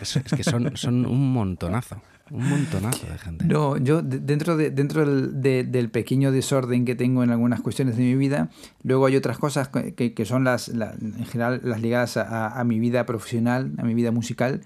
Es, 0.00 0.18
que 0.34 0.44
son, 0.44 1.06
un 1.06 1.32
montonazo. 1.32 2.00
Un 2.30 2.48
montonazo 2.48 3.06
de 3.06 3.18
gente. 3.18 3.44
No, 3.44 3.76
yo 3.76 4.00
dentro, 4.00 4.56
de, 4.56 4.70
dentro 4.70 5.04
del, 5.04 5.90
pequeño 5.90 6.32
desorden 6.32 6.86
que 6.86 6.94
tengo 6.94 7.22
en 7.22 7.30
algunas 7.30 7.60
cuestiones 7.60 7.96
de 7.96 8.02
mi 8.02 8.14
vida, 8.14 8.48
luego 8.82 9.06
hay 9.06 9.16
otras 9.16 9.38
cosas 9.38 9.68
que, 9.68 10.14
que 10.14 10.24
son 10.24 10.44
las, 10.44 10.68
en 10.68 11.24
general 11.26 11.60
las 11.64 11.82
ligadas 11.82 12.16
a, 12.16 12.62
mi 12.64 12.80
vida 12.80 13.04
profesional, 13.04 13.72
a 13.76 13.82
mi 13.82 13.92
vida 13.94 14.10
musical, 14.10 14.62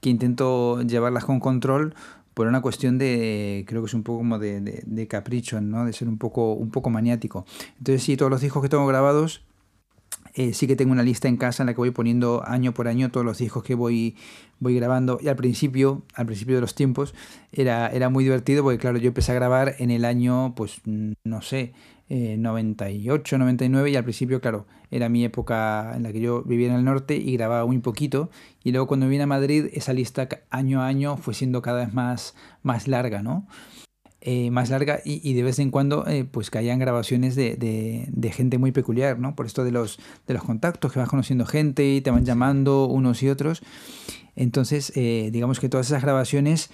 que 0.00 0.10
intento 0.10 0.82
llevarlas 0.82 1.24
con 1.24 1.40
control 1.40 1.94
por 2.34 2.46
una 2.46 2.60
cuestión 2.60 2.98
de, 2.98 3.64
creo 3.66 3.80
que 3.82 3.86
es 3.86 3.94
un 3.94 4.02
poco 4.02 4.18
como 4.18 4.38
de, 4.38 4.60
de, 4.60 5.06
capricho, 5.06 5.60
¿no? 5.60 5.86
de 5.86 5.92
ser 5.92 6.08
un 6.08 6.18
poco, 6.18 6.52
un 6.52 6.70
poco 6.70 6.90
maniático. 6.90 7.46
Entonces 7.78 8.02
sí, 8.02 8.16
todos 8.16 8.30
los 8.30 8.40
discos 8.40 8.62
que 8.62 8.68
tengo 8.68 8.86
grabados 8.86 9.44
eh, 10.34 10.52
sí 10.52 10.66
que 10.66 10.76
tengo 10.76 10.92
una 10.92 11.02
lista 11.02 11.28
en 11.28 11.36
casa 11.36 11.62
en 11.62 11.68
la 11.68 11.74
que 11.74 11.78
voy 11.78 11.92
poniendo 11.92 12.42
año 12.44 12.74
por 12.74 12.88
año 12.88 13.10
todos 13.10 13.24
los 13.24 13.38
discos 13.38 13.62
que 13.62 13.74
voy, 13.74 14.16
voy 14.58 14.74
grabando. 14.74 15.18
Y 15.22 15.28
al 15.28 15.36
principio, 15.36 16.02
al 16.14 16.26
principio 16.26 16.56
de 16.56 16.60
los 16.60 16.74
tiempos, 16.74 17.14
era, 17.52 17.88
era 17.88 18.08
muy 18.08 18.24
divertido 18.24 18.64
porque, 18.64 18.78
claro, 18.78 18.98
yo 18.98 19.08
empecé 19.08 19.32
a 19.32 19.36
grabar 19.36 19.76
en 19.78 19.90
el 19.90 20.04
año, 20.04 20.54
pues, 20.56 20.80
no 20.84 21.40
sé, 21.40 21.72
98, 22.08 23.36
eh, 23.36 23.38
99 23.38 23.90
y 23.90 23.96
al 23.96 24.04
principio, 24.04 24.40
claro, 24.40 24.66
era 24.90 25.08
mi 25.08 25.24
época 25.24 25.92
en 25.96 26.02
la 26.02 26.12
que 26.12 26.20
yo 26.20 26.42
vivía 26.42 26.68
en 26.68 26.74
el 26.74 26.84
norte 26.84 27.16
y 27.16 27.36
grababa 27.36 27.66
muy 27.66 27.78
poquito 27.78 28.30
y 28.62 28.72
luego 28.72 28.86
cuando 28.86 29.08
vine 29.08 29.22
a 29.22 29.26
Madrid 29.26 29.66
esa 29.72 29.92
lista 29.92 30.28
año 30.50 30.82
a 30.82 30.86
año 30.86 31.16
fue 31.16 31.34
siendo 31.34 31.62
cada 31.62 31.84
vez 31.84 31.94
más, 31.94 32.34
más 32.62 32.88
larga, 32.88 33.22
¿no? 33.22 33.46
Eh, 34.26 34.50
más 34.50 34.70
larga 34.70 35.02
y, 35.04 35.34
de 35.34 35.42
vez 35.42 35.58
en 35.58 35.70
cuando 35.70 36.06
eh, 36.06 36.24
pues 36.24 36.48
caían 36.48 36.78
grabaciones 36.78 37.36
de, 37.36 37.56
de, 37.58 38.32
gente 38.32 38.56
muy 38.56 38.72
peculiar, 38.72 39.18
¿no? 39.18 39.36
Por 39.36 39.44
esto 39.44 39.64
de 39.64 39.70
los, 39.70 39.98
de 40.26 40.32
los 40.32 40.42
contactos, 40.42 40.90
que 40.90 40.98
vas 40.98 41.10
conociendo 41.10 41.44
gente 41.44 41.86
y 41.86 42.00
te 42.00 42.10
van 42.10 42.24
llamando 42.24 42.86
unos 42.86 43.22
y 43.22 43.28
otros. 43.28 43.60
Entonces, 44.34 44.92
eh, 44.96 45.28
digamos 45.30 45.60
que 45.60 45.68
todas 45.68 45.88
esas 45.88 46.00
grabaciones, 46.00 46.70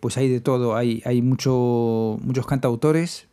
pues 0.00 0.16
hay 0.16 0.30
de 0.30 0.40
todo. 0.40 0.74
Hay, 0.74 1.02
hay 1.04 1.20
mucho, 1.20 2.18
muchos 2.22 2.46
cantautores, 2.46 3.26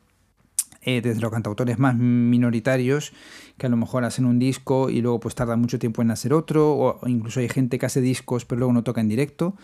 desde 0.83 1.21
los 1.21 1.31
cantautores 1.31 1.79
más 1.79 1.95
minoritarios, 1.95 3.13
que 3.57 3.67
a 3.67 3.69
lo 3.69 3.77
mejor 3.77 4.03
hacen 4.03 4.25
un 4.25 4.37
disco 4.37 4.89
y 4.89 4.99
luego 4.99 5.21
pues 5.21 5.33
tarda 5.35 5.55
mucho 5.55 5.79
tiempo 5.79 6.01
en 6.01 6.11
hacer 6.11 6.33
otro, 6.33 6.73
o 6.73 7.07
incluso 7.07 7.39
hay 7.39 7.47
gente 7.47 7.79
que 7.79 7.85
hace 7.85 8.01
discos 8.01 8.43
pero 8.43 8.59
luego 8.59 8.73
no 8.73 8.83
toca 8.83 8.99
en 8.99 9.07
directo. 9.07 9.55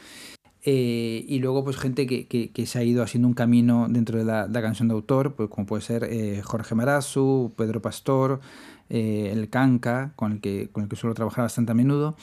Eh, 0.68 1.24
y 1.28 1.38
luego, 1.40 1.64
pues 1.64 1.78
gente 1.78 2.08
que, 2.08 2.26
que, 2.26 2.66
se 2.66 2.80
ha 2.80 2.84
ido 2.84 3.04
haciendo 3.04 3.28
un 3.28 3.36
camino 3.36 3.86
dentro 3.88 4.18
de 4.18 4.26
la, 4.26 4.50
canción 4.52 4.88
de 4.88 4.96
autor, 4.96 5.36
pues, 5.36 5.48
como 5.48 5.68
puede 5.68 5.84
ser 5.84 6.04
eh, 6.06 6.42
Jorge 6.44 6.74
Marazu, 6.74 7.54
Pedro 7.56 7.84
Pastor, 7.84 8.42
eh, 8.90 9.30
el 9.32 9.48
Canca, 9.52 10.14
con 10.16 10.32
el, 10.34 10.42
que, 10.42 10.70
con 10.72 10.84
el 10.84 10.90
que 10.90 10.96
suelo 10.96 11.14
trabajar 11.14 11.44
bastante 11.44 11.72
a 11.72 11.76
menudo. 11.76 12.16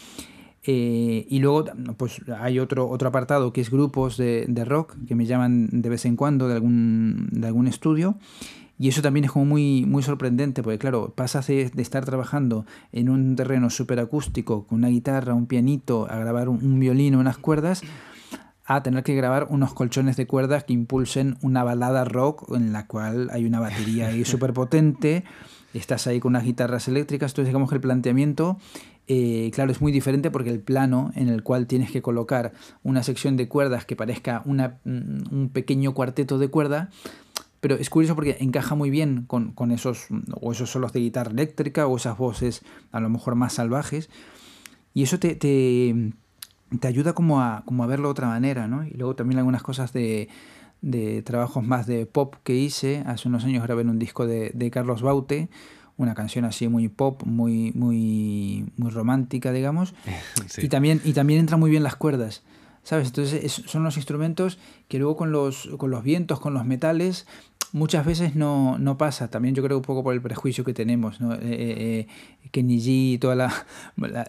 y 0.64 1.38
luego 1.38 1.66
pues 1.96 2.20
hay 2.38 2.58
otro, 2.58 2.88
otro 2.88 3.08
apartado 3.08 3.52
que 3.52 3.60
es 3.60 3.70
grupos 3.70 4.16
de, 4.16 4.44
de, 4.48 4.64
rock 4.64 4.96
que 5.06 5.14
me 5.14 5.26
llaman 5.26 5.68
de 5.70 5.88
vez 5.88 6.04
en 6.04 6.16
cuando 6.16 6.48
de 6.48 6.54
algún, 6.54 7.28
de 7.30 7.46
algún 7.46 7.68
estudio. 7.68 8.16
Y 8.76 8.88
eso 8.88 9.02
también 9.02 9.24
es 9.24 9.30
como 9.30 9.44
muy, 9.44 9.84
muy 9.86 10.02
sorprendente, 10.02 10.64
porque 10.64 10.78
claro, 10.78 11.12
pasas 11.14 11.46
de, 11.46 11.70
estar 11.76 12.04
trabajando 12.04 12.66
en 12.90 13.08
un 13.08 13.36
terreno 13.36 13.70
súper 13.70 14.00
acústico, 14.00 14.66
con 14.66 14.78
una 14.78 14.88
guitarra, 14.88 15.34
un 15.34 15.46
pianito, 15.46 16.10
a 16.10 16.16
grabar 16.16 16.48
un, 16.48 16.64
un 16.64 16.80
violín 16.80 17.14
unas 17.14 17.38
cuerdas, 17.38 17.82
a 18.76 18.82
tener 18.82 19.02
que 19.02 19.14
grabar 19.14 19.46
unos 19.50 19.74
colchones 19.74 20.16
de 20.16 20.26
cuerdas 20.26 20.64
que 20.64 20.72
impulsen 20.72 21.36
una 21.42 21.64
balada 21.64 22.04
rock 22.04 22.54
en 22.54 22.72
la 22.72 22.86
cual 22.86 23.28
hay 23.30 23.44
una 23.44 23.60
batería 23.60 24.08
ahí 24.08 24.24
súper 24.26 24.52
potente, 24.52 25.24
estás 25.74 26.06
ahí 26.06 26.20
con 26.20 26.30
unas 26.30 26.44
guitarras 26.44 26.88
eléctricas, 26.88 27.32
entonces 27.32 27.48
digamos 27.48 27.68
que 27.68 27.76
el 27.76 27.80
planteamiento, 27.80 28.58
eh, 29.08 29.50
claro, 29.54 29.72
es 29.72 29.80
muy 29.80 29.92
diferente 29.92 30.30
porque 30.30 30.50
el 30.50 30.60
plano 30.60 31.10
en 31.14 31.28
el 31.28 31.42
cual 31.42 31.66
tienes 31.66 31.90
que 31.90 32.02
colocar 32.02 32.52
una 32.82 33.02
sección 33.02 33.36
de 33.36 33.48
cuerdas 33.48 33.84
que 33.84 33.96
parezca 33.96 34.42
una, 34.44 34.78
un 34.84 35.50
pequeño 35.52 35.94
cuarteto 35.94 36.38
de 36.38 36.48
cuerda, 36.48 36.90
pero 37.62 37.76
es 37.76 37.90
curioso 37.90 38.16
porque 38.16 38.38
encaja 38.40 38.74
muy 38.74 38.90
bien 38.90 39.24
con, 39.28 39.52
con, 39.52 39.70
esos, 39.70 40.08
o 40.40 40.50
esos 40.50 40.68
solos 40.70 40.92
de 40.92 40.98
guitarra 40.98 41.30
eléctrica 41.30 41.86
o 41.86 41.96
esas 41.96 42.18
voces 42.18 42.62
a 42.90 42.98
lo 42.98 43.08
mejor 43.08 43.36
más 43.36 43.52
salvajes. 43.52 44.10
Y 44.94 45.04
eso 45.04 45.20
te, 45.20 45.36
te, 45.36 46.12
te 46.80 46.88
ayuda 46.88 47.12
como 47.12 47.40
a, 47.40 47.62
como 47.66 47.84
a 47.84 47.86
verlo 47.86 48.08
de 48.08 48.12
otra 48.12 48.28
manera, 48.28 48.68
¿no? 48.68 48.84
Y 48.84 48.90
luego 48.90 49.14
también 49.14 49.38
algunas 49.38 49.62
cosas 49.62 49.92
de, 49.92 50.28
de 50.80 51.22
trabajos 51.22 51.64
más 51.64 51.86
de 51.86 52.06
pop 52.06 52.34
que 52.42 52.54
hice. 52.54 53.02
Hace 53.06 53.28
unos 53.28 53.44
años 53.44 53.62
grabé 53.62 53.82
en 53.82 53.90
un 53.90 53.98
disco 53.98 54.26
de, 54.26 54.50
de, 54.54 54.70
Carlos 54.70 55.02
Baute, 55.02 55.48
una 55.96 56.14
canción 56.14 56.44
así 56.44 56.68
muy 56.68 56.88
pop, 56.88 57.22
muy, 57.24 57.72
muy, 57.74 58.66
muy 58.76 58.90
romántica, 58.90 59.52
digamos. 59.52 59.94
Y, 60.58 60.68
también, 60.68 61.00
y 61.04 61.12
también 61.12 61.40
entran 61.40 61.60
muy 61.60 61.70
bien 61.70 61.82
las 61.82 61.96
cuerdas. 61.96 62.42
¿Sabes? 62.84 63.08
Entonces 63.08 63.52
son 63.52 63.84
los 63.84 63.96
instrumentos 63.96 64.58
que 64.88 64.98
luego 64.98 65.16
con 65.16 65.30
los, 65.30 65.68
con 65.78 65.92
los 65.92 66.02
vientos, 66.02 66.40
con 66.40 66.52
los 66.52 66.64
metales, 66.64 67.28
muchas 67.72 68.06
veces 68.06 68.36
no, 68.36 68.78
no, 68.78 68.98
pasa. 68.98 69.28
También 69.28 69.54
yo 69.54 69.62
creo 69.62 69.78
un 69.78 69.82
poco 69.82 70.04
por 70.04 70.14
el 70.14 70.20
prejuicio 70.20 70.64
que 70.64 70.74
tenemos, 70.74 71.20
¿no? 71.20 71.34
Eh, 71.34 71.38
eh, 71.42 72.06
eh 72.40 72.48
Kenny 72.50 72.78
G, 72.78 73.18
toda 73.18 73.34
la, 73.34 73.52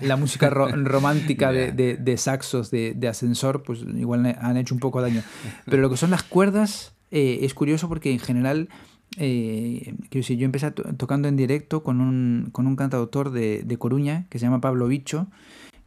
la, 0.02 0.16
música 0.16 0.50
romántica 0.50 1.52
de, 1.52 1.72
de, 1.72 2.18
saxos, 2.18 2.72
de, 2.72 2.94
de, 2.94 3.08
ascensor, 3.08 3.64
pues 3.64 3.82
igual 3.82 4.26
han 4.40 4.58
hecho 4.58 4.74
un 4.74 4.80
poco 4.80 5.02
daño. 5.02 5.22
Pero 5.66 5.82
lo 5.82 5.90
que 5.90 5.98
son 5.98 6.10
las 6.10 6.24
cuerdas 6.24 6.94
eh, 7.12 7.40
es 7.42 7.54
curioso 7.54 7.88
porque 7.88 8.12
en 8.12 8.20
general... 8.20 8.70
Eh, 9.18 9.94
si 10.24 10.38
yo 10.38 10.46
empecé 10.46 10.72
tocando 10.72 11.28
en 11.28 11.36
directo 11.36 11.84
con 11.84 12.02
un, 12.02 12.50
con 12.52 12.66
un 12.66 12.76
cantautor 12.76 13.30
de, 13.30 13.62
de 13.62 13.78
Coruña 13.78 14.26
que 14.32 14.40
se 14.40 14.46
llama 14.46 14.60
Pablo 14.60 14.88
Bicho, 14.88 15.28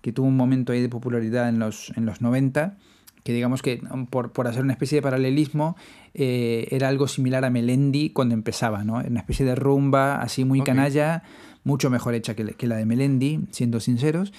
que 0.00 0.12
tuvo 0.12 0.28
un 0.28 0.36
momento 0.36 0.72
ahí 0.72 0.80
de 0.80 0.88
popularidad 0.88 1.48
en 1.48 1.58
los, 1.58 1.92
en 1.96 2.06
los 2.06 2.20
90 2.20 2.78
que 3.26 3.32
digamos 3.32 3.60
que 3.60 3.82
um, 3.90 4.06
por, 4.06 4.30
por 4.30 4.46
hacer 4.46 4.62
una 4.62 4.72
especie 4.72 4.98
de 4.98 5.02
paralelismo 5.02 5.76
eh, 6.14 6.68
era 6.70 6.86
algo 6.86 7.08
similar 7.08 7.44
a 7.44 7.50
Melendi 7.50 8.10
cuando 8.10 8.34
empezaba, 8.34 8.84
¿no? 8.84 9.02
Una 9.04 9.18
especie 9.18 9.44
de 9.44 9.56
rumba 9.56 10.22
así 10.22 10.44
muy 10.44 10.62
canalla, 10.62 11.24
mucho 11.64 11.90
mejor 11.90 12.14
hecha 12.14 12.36
que, 12.36 12.54
que, 12.54 12.68
la 12.68 12.76
de 12.76 12.86
Melendi, 12.86 13.40
siendo 13.50 13.80
sinceros. 13.80 14.32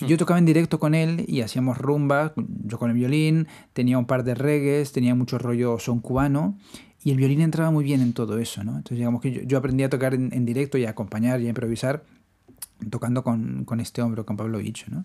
Y 0.00 0.06
hmm. 0.06 0.08
yo 0.08 0.16
tocaba 0.16 0.38
en 0.38 0.46
directo 0.46 0.78
con 0.78 0.94
él 0.94 1.26
y 1.28 1.42
hacíamos 1.42 1.76
rumba, 1.76 2.32
yo 2.64 2.78
con 2.78 2.90
el 2.90 2.96
violín, 2.96 3.46
tenía 3.74 3.98
un 3.98 4.06
par 4.06 4.24
de 4.24 4.34
reggaes, 4.34 4.92
tenía 4.92 5.14
mucho 5.14 5.36
rollo 5.36 5.78
son 5.78 6.00
cubano 6.00 6.56
y 7.04 7.10
el 7.10 7.18
violín 7.18 7.42
entraba 7.42 7.70
muy 7.70 7.84
bien 7.84 8.00
en 8.00 8.14
todo 8.14 8.38
eso, 8.38 8.64
¿no? 8.64 8.70
Entonces 8.70 8.96
digamos 8.96 9.20
que 9.20 9.44
yo, 9.46 9.58
aprendí 9.58 9.84
a 9.84 9.90
tocar 9.90 10.14
en, 10.14 10.46
directo 10.46 10.78
y 10.78 10.86
a 10.86 10.90
acompañar 10.90 11.42
y 11.42 11.46
a 11.46 11.48
improvisar 11.50 12.04
tocando 12.88 13.22
con, 13.22 13.66
con 13.66 13.80
este 13.80 14.00
hombre, 14.00 14.24
con 14.24 14.38
Pablo 14.38 14.56
Bicho, 14.60 14.86
¿no? 14.88 15.04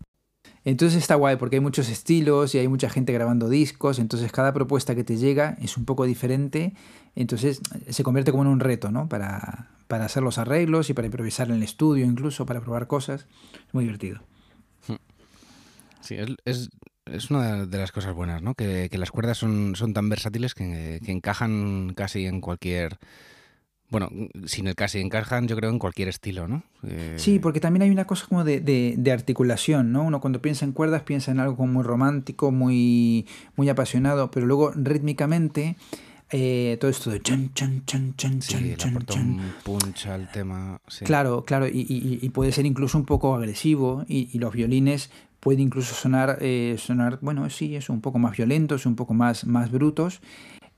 Entonces 0.63 0.99
está 0.99 1.15
guay 1.15 1.37
porque 1.37 1.55
hay 1.55 1.59
muchos 1.59 1.89
estilos 1.89 2.53
y 2.53 2.59
hay 2.59 2.67
mucha 2.67 2.89
gente 2.89 3.13
grabando 3.13 3.49
discos, 3.49 3.97
entonces 3.97 4.31
cada 4.31 4.53
propuesta 4.53 4.93
que 4.93 5.03
te 5.03 5.17
llega 5.17 5.57
es 5.59 5.75
un 5.75 5.85
poco 5.85 6.05
diferente, 6.05 6.73
entonces 7.15 7.61
se 7.89 8.03
convierte 8.03 8.31
como 8.31 8.43
en 8.43 8.49
un 8.49 8.59
reto, 8.59 8.91
¿no? 8.91 9.09
Para, 9.09 9.69
para 9.87 10.05
hacer 10.05 10.21
los 10.21 10.37
arreglos 10.37 10.89
y 10.89 10.93
para 10.93 11.07
improvisar 11.07 11.49
en 11.49 11.55
el 11.55 11.63
estudio 11.63 12.05
incluso, 12.05 12.45
para 12.45 12.61
probar 12.61 12.87
cosas. 12.87 13.25
Es 13.67 13.73
muy 13.73 13.85
divertido. 13.85 14.21
Sí, 16.01 16.15
es, 16.45 16.69
es, 17.05 17.29
una 17.29 17.65
de 17.65 17.77
las 17.77 17.91
cosas 17.91 18.13
buenas, 18.13 18.41
¿no? 18.41 18.55
Que, 18.55 18.89
que 18.89 18.97
las 18.97 19.11
cuerdas 19.11 19.37
son, 19.37 19.75
son 19.75 19.93
tan 19.93 20.09
versátiles 20.09 20.53
que, 20.53 20.99
que 21.03 21.11
encajan 21.11 21.93
casi 21.95 22.25
en 22.25 22.41
cualquier 22.41 22.97
bueno, 23.91 24.09
sin 24.45 24.67
el 24.67 24.75
casi 24.75 24.99
encajan, 24.99 25.49
yo 25.49 25.57
creo, 25.57 25.69
en 25.69 25.77
cualquier 25.77 26.07
estilo, 26.07 26.47
¿no? 26.47 26.63
Eh, 26.87 27.15
sí, 27.17 27.39
porque 27.39 27.59
también 27.59 27.83
hay 27.83 27.89
una 27.89 28.05
cosa 28.07 28.25
como 28.25 28.45
de, 28.45 28.61
de, 28.61 29.11
articulación, 29.11 29.91
¿no? 29.91 30.03
Uno 30.03 30.21
cuando 30.21 30.41
piensa 30.41 30.63
en 30.63 30.71
cuerdas 30.71 31.03
piensa 31.03 31.31
en 31.31 31.41
algo 31.41 31.57
como 31.57 31.73
muy 31.73 31.83
romántico, 31.83 32.51
muy, 32.51 33.27
muy 33.57 33.67
apasionado, 33.67 34.31
pero 34.31 34.45
luego 34.45 34.71
rítmicamente 34.71 35.75
eh, 36.31 36.77
todo 36.79 36.89
esto 36.89 37.09
de 37.09 37.21
chan, 37.21 37.53
chan, 37.53 37.83
chan, 37.85 38.13
chan, 38.15 38.39
chan, 38.39 38.77
chan, 38.77 39.05
chan. 39.05 39.53
puncha 39.63 40.15
el 40.15 40.29
tema. 40.29 40.79
Claro, 41.03 41.43
claro, 41.43 41.67
y, 41.67 41.85
y, 42.21 42.29
puede 42.29 42.53
ser 42.53 42.65
incluso 42.65 42.97
un 42.97 43.05
poco 43.05 43.35
agresivo 43.35 44.05
y, 44.07 44.39
los 44.39 44.53
violines 44.53 45.11
pueden 45.41 45.59
incluso 45.59 45.93
sonar, 45.95 46.37
eh, 46.39 46.77
sonar, 46.77 47.19
bueno, 47.21 47.49
sí, 47.49 47.75
es 47.75 47.89
un 47.89 47.99
poco 47.99 48.19
más 48.19 48.37
violentos, 48.37 48.85
un 48.85 48.95
poco 48.95 49.13
más, 49.13 49.45
más 49.45 49.69
brutos. 49.69 50.21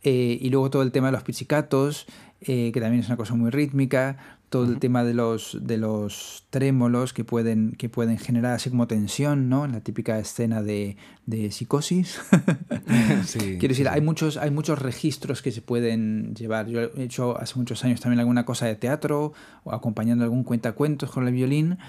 y 0.02 0.50
luego 0.50 0.72
todo 0.72 0.82
el 0.82 0.92
tema 0.92 1.08
de 1.08 1.12
los 1.14 1.24
pizzicatos, 1.24 2.08
eh, 2.46 2.72
que 2.72 2.82
también 2.82 3.02
es 3.02 3.08
una 3.08 3.18
cosa 3.18 3.36
muy 3.36 3.50
rítmica, 3.50 4.18
todo 4.50 4.66
el 4.66 4.78
tema 4.78 5.04
de 5.04 5.16
los, 5.16 5.58
de 5.62 5.78
los 5.78 6.46
trémolos 6.52 7.12
que 7.12 7.24
pueden, 7.24 7.72
que 7.72 7.90
pueden 7.90 8.20
generar 8.20 8.54
así 8.54 8.70
como 8.70 8.86
tensión, 8.86 9.50
¿no? 9.50 9.66
La 9.66 9.82
típica 9.82 10.20
escena 10.20 10.62
de, 10.62 10.96
de 11.26 11.50
psicosis. 11.50 12.22
Quiero 13.34 13.70
decir, 13.70 13.90
Hay, 13.90 14.02
muchos, 14.02 14.38
hay 14.38 14.52
muchos 14.52 14.80
registros 14.80 15.42
que 15.42 15.52
se 15.52 15.62
pueden 15.62 16.36
llevar. 16.36 16.68
Yo 16.68 16.82
he 16.82 17.04
hecho 17.04 17.36
hace 17.40 17.56
muchos 17.58 17.84
años 17.84 18.00
también 18.00 18.20
alguna 18.20 18.46
cosa 18.46 18.68
de 18.68 18.76
teatro 18.76 19.34
o 19.64 19.72
acompañando 19.72 20.24
algún 20.24 20.44
cuentacuentos 20.44 21.10
con 21.10 21.28
el 21.28 21.34
violín 21.34 21.80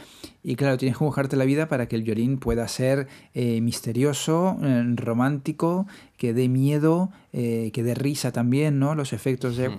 y 0.46 0.56
claro, 0.56 0.76
tienes 0.76 0.98
que 0.98 1.04
buscarte 1.04 1.36
la 1.36 1.46
vida 1.46 1.68
para 1.68 1.88
que 1.88 1.96
el 1.96 2.02
violín 2.02 2.38
pueda 2.38 2.68
ser 2.68 3.08
eh, 3.32 3.62
misterioso, 3.62 4.58
eh, 4.62 4.84
romántico, 4.94 5.86
que 6.18 6.34
dé 6.34 6.48
miedo, 6.48 7.10
eh, 7.32 7.70
que 7.72 7.82
dé 7.82 7.94
risa 7.94 8.30
también, 8.30 8.78
¿no? 8.78 8.94
Los 8.94 9.14
efectos 9.14 9.56
de... 9.56 9.70
Hmm. 9.70 9.78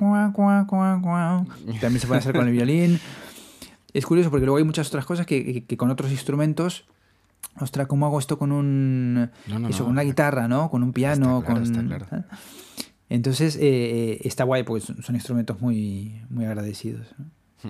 También 1.80 2.00
se 2.00 2.08
puede 2.08 2.20
hacer 2.20 2.36
con 2.36 2.48
el 2.48 2.52
violín. 2.52 3.00
Es 3.94 4.08
curioso 4.08 4.32
porque 4.32 4.46
luego 4.46 4.58
hay 4.58 4.64
muchas 4.64 4.88
otras 4.88 5.06
cosas 5.06 5.28
que, 5.28 5.64
con 5.78 5.92
otros 5.92 6.12
instrumentos 6.12 6.86
Ostras, 7.60 7.88
¿cómo 7.88 8.06
hago 8.06 8.20
esto 8.20 8.38
con 8.38 8.52
un 8.52 9.30
eso, 9.70 9.86
con 9.86 9.94
una 9.94 10.02
guitarra, 10.02 10.50
¿no? 10.50 10.70
Con 10.70 10.84
un 10.84 10.92
piano, 10.92 11.42
con 11.46 11.64
¿eh? 11.64 12.24
entonces 13.08 13.56
eh, 13.56 13.62
eh, 13.62 14.20
está 14.26 14.44
guay 14.44 14.64
porque 14.64 14.86
son, 14.86 15.16
instrumentos 15.16 15.62
muy 15.62 16.22
muy 16.30 16.44
agradecidos. 16.44 17.08
Hmm. 17.64 17.70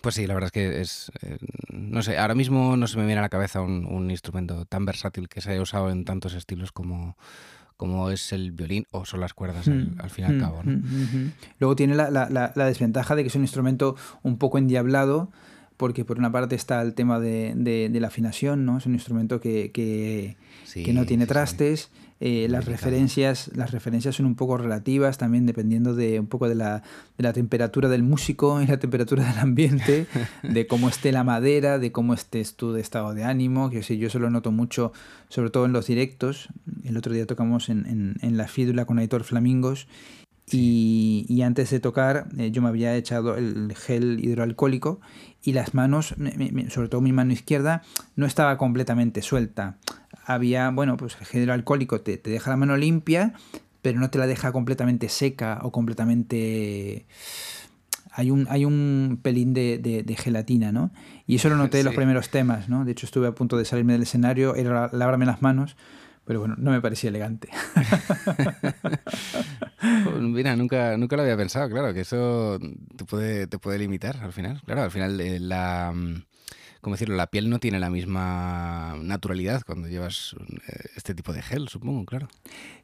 Pues 0.00 0.14
sí, 0.14 0.26
la 0.26 0.34
verdad 0.34 0.46
es 0.46 0.52
que 0.52 0.80
es 0.80 1.12
no 1.68 2.02
sé, 2.02 2.18
ahora 2.18 2.34
mismo 2.34 2.76
no 2.76 2.86
se 2.86 2.96
me 2.98 3.06
viene 3.06 3.18
a 3.18 3.22
la 3.22 3.28
cabeza 3.28 3.60
un, 3.60 3.84
un 3.86 4.10
instrumento 4.10 4.64
tan 4.64 4.86
versátil 4.86 5.28
que 5.28 5.40
se 5.40 5.50
haya 5.50 5.60
usado 5.60 5.90
en 5.90 6.04
tantos 6.04 6.34
estilos 6.34 6.72
como 6.72 7.16
como 7.80 8.10
es 8.10 8.34
el 8.34 8.52
violín 8.52 8.86
o 8.90 9.06
son 9.06 9.20
las 9.20 9.32
cuerdas 9.32 9.66
al, 9.66 9.86
mm, 9.86 10.10
fin 10.10 10.24
y 10.26 10.28
al 10.28 10.36
mm, 10.36 10.40
cabo. 10.40 10.62
Mm, 10.62 11.30
Luego 11.60 11.76
tiene 11.76 11.94
la, 11.94 12.10
la, 12.10 12.28
la, 12.28 12.66
desventaja 12.66 13.14
de 13.14 13.22
que 13.22 13.28
es 13.28 13.34
un 13.34 13.40
instrumento 13.40 13.96
un 14.22 14.36
poco 14.36 14.58
endiablado, 14.58 15.32
porque 15.78 16.04
por 16.04 16.18
una 16.18 16.30
parte 16.30 16.56
está 16.56 16.82
el 16.82 16.92
tema 16.92 17.18
de, 17.20 17.54
de, 17.56 18.00
la 18.00 18.08
afinación, 18.08 18.66
¿no? 18.66 18.76
Es 18.76 18.84
un 18.84 18.92
instrumento 18.92 19.40
que, 19.40 19.70
que, 19.72 20.36
que 20.74 20.92
no 20.92 21.06
tiene 21.06 21.26
trastes. 21.26 21.88
Eh, 22.22 22.48
las, 22.50 22.66
referencias, 22.66 23.50
las 23.54 23.70
referencias 23.70 24.16
son 24.16 24.26
un 24.26 24.34
poco 24.34 24.58
relativas, 24.58 25.16
también 25.16 25.46
dependiendo 25.46 25.94
de 25.94 26.20
un 26.20 26.26
poco 26.26 26.50
de 26.50 26.54
la, 26.54 26.82
de 27.16 27.22
la 27.24 27.32
temperatura 27.32 27.88
del 27.88 28.02
músico 28.02 28.60
y 28.60 28.66
la 28.66 28.78
temperatura 28.78 29.24
del 29.24 29.38
ambiente, 29.38 30.06
de 30.42 30.66
cómo 30.66 30.90
esté 30.90 31.12
la 31.12 31.24
madera, 31.24 31.78
de 31.78 31.92
cómo 31.92 32.12
estés 32.12 32.56
tú 32.56 32.72
de 32.72 32.82
estado 32.82 33.14
de 33.14 33.24
ánimo. 33.24 33.70
Que, 33.70 33.82
sí, 33.82 33.96
yo 33.96 34.08
eso 34.08 34.18
lo 34.18 34.28
noto 34.28 34.52
mucho, 34.52 34.92
sobre 35.30 35.48
todo 35.48 35.64
en 35.64 35.72
los 35.72 35.86
directos. 35.86 36.48
El 36.84 36.98
otro 36.98 37.14
día 37.14 37.26
tocamos 37.26 37.70
en, 37.70 37.86
en, 37.86 38.16
en 38.20 38.36
la 38.36 38.48
fídula 38.48 38.84
con 38.84 38.98
Aitor 38.98 39.24
Flamingos 39.24 39.86
y, 40.52 41.26
y, 41.28 41.42
antes 41.42 41.70
de 41.70 41.78
tocar 41.78 42.26
eh, 42.36 42.50
yo 42.50 42.60
me 42.60 42.68
había 42.68 42.96
echado 42.96 43.36
el 43.36 43.72
gel 43.76 44.18
hidroalcohólico 44.22 45.00
y 45.42 45.52
las 45.52 45.74
manos, 45.74 46.14
sobre 46.68 46.88
todo 46.88 47.00
mi 47.00 47.12
mano 47.12 47.32
izquierda, 47.32 47.82
no 48.16 48.26
estaba 48.26 48.58
completamente 48.58 49.22
suelta. 49.22 49.78
Había, 50.24 50.70
bueno, 50.70 50.96
pues 50.96 51.16
el 51.20 51.26
gel 51.26 51.42
hidroalcohólico 51.42 52.00
te, 52.00 52.18
te 52.18 52.30
deja 52.30 52.50
la 52.50 52.56
mano 52.56 52.76
limpia, 52.76 53.34
pero 53.82 53.98
no 53.98 54.10
te 54.10 54.18
la 54.18 54.26
deja 54.26 54.52
completamente 54.52 55.08
seca 55.08 55.60
o 55.62 55.72
completamente... 55.72 57.06
Hay 58.12 58.30
un, 58.30 58.46
hay 58.50 58.64
un 58.64 59.20
pelín 59.22 59.54
de, 59.54 59.78
de, 59.78 60.16
gelatina, 60.16 60.72
¿no? 60.72 60.90
Y 61.26 61.36
eso 61.36 61.48
lo 61.48 61.56
noté 61.56 61.78
en 61.78 61.86
los 61.86 61.94
primeros 61.94 62.28
temas, 62.28 62.68
¿no? 62.68 62.84
De 62.84 62.90
hecho, 62.90 63.06
estuve 63.06 63.28
a 63.28 63.32
punto 63.32 63.56
de 63.56 63.64
salirme 63.64 63.92
del 63.92 64.02
escenario, 64.02 64.56
era 64.56 64.90
lavarme 64.92 65.26
las 65.26 65.42
manos, 65.42 65.76
pero 66.24 66.40
bueno, 66.40 66.56
no 66.58 66.72
me 66.72 66.80
parecía 66.80 67.08
elegante. 67.08 67.48
Pues 70.04 70.20
mira, 70.20 70.56
nunca, 70.56 70.96
nunca 70.98 71.16
lo 71.16 71.22
había 71.22 71.36
pensado, 71.36 71.68
claro, 71.70 71.94
que 71.94 72.00
eso 72.00 72.58
te 72.96 73.04
puede, 73.06 73.46
te 73.46 73.58
puede 73.58 73.78
limitar 73.78 74.18
al 74.18 74.32
final. 74.32 74.60
Claro, 74.66 74.82
al 74.82 74.90
final 74.90 75.18
eh, 75.20 75.40
la, 75.40 75.94
¿cómo 76.80 76.94
decirlo? 76.94 77.16
La 77.16 77.28
piel 77.28 77.50
no 77.50 77.58
tiene 77.58 77.78
la 77.78 77.90
misma 77.90 78.96
naturalidad 79.02 79.62
cuando 79.64 79.88
llevas 79.88 80.34
eh, 80.68 80.88
este 80.96 81.14
tipo 81.14 81.32
de 81.32 81.42
gel, 81.42 81.68
supongo, 81.68 82.04
claro. 82.04 82.28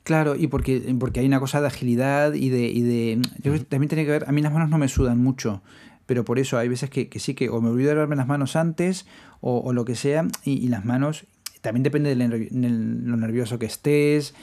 Claro, 0.02 0.36
y 0.36 0.46
porque, 0.46 0.94
porque 0.98 1.20
hay 1.20 1.26
una 1.26 1.40
cosa 1.40 1.60
de 1.60 1.66
agilidad 1.68 2.34
y 2.34 2.48
de... 2.48 2.66
Y 2.68 2.82
de 2.82 3.20
yo 3.42 3.64
también 3.64 3.88
tiene 3.88 4.04
que 4.04 4.10
ver, 4.10 4.24
a 4.28 4.32
mí 4.32 4.42
las 4.42 4.52
manos 4.52 4.70
no 4.70 4.78
me 4.78 4.88
sudan 4.88 5.18
mucho, 5.18 5.62
pero 6.06 6.24
por 6.24 6.38
eso 6.38 6.58
hay 6.58 6.68
veces 6.68 6.90
que, 6.90 7.08
que 7.08 7.18
sí 7.18 7.34
que 7.34 7.48
o 7.48 7.60
me 7.60 7.70
olvido 7.70 7.90
de 7.90 7.94
lavarme 7.96 8.16
las 8.16 8.26
manos 8.26 8.56
antes 8.56 9.06
o, 9.40 9.58
o 9.58 9.72
lo 9.72 9.84
que 9.84 9.94
sea, 9.94 10.26
y, 10.44 10.52
y, 10.52 10.68
las 10.68 10.84
manos 10.84 11.26
también 11.60 11.82
depende 11.82 12.14
de 12.14 12.28
lo 12.28 13.16
nervioso 13.16 13.58
que 13.58 13.66
estés, 13.66 14.34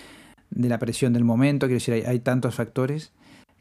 de 0.49 0.69
la 0.69 0.79
presión 0.79 1.13
del 1.13 1.23
momento, 1.23 1.67
quiero 1.67 1.79
decir, 1.79 2.05
hay, 2.05 2.19
tantos 2.19 2.55
factores 2.55 3.11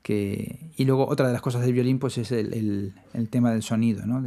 que... 0.02 0.58
Y 0.76 0.84
luego 0.84 1.08
otra 1.08 1.26
de 1.26 1.32
las 1.32 1.42
cosas 1.42 1.62
del 1.62 1.72
violín 1.72 1.98
pues 1.98 2.18
es 2.18 2.32
el, 2.32 2.92
tema 3.30 3.52
del 3.52 3.62
sonido, 3.62 4.04
¿no? 4.06 4.22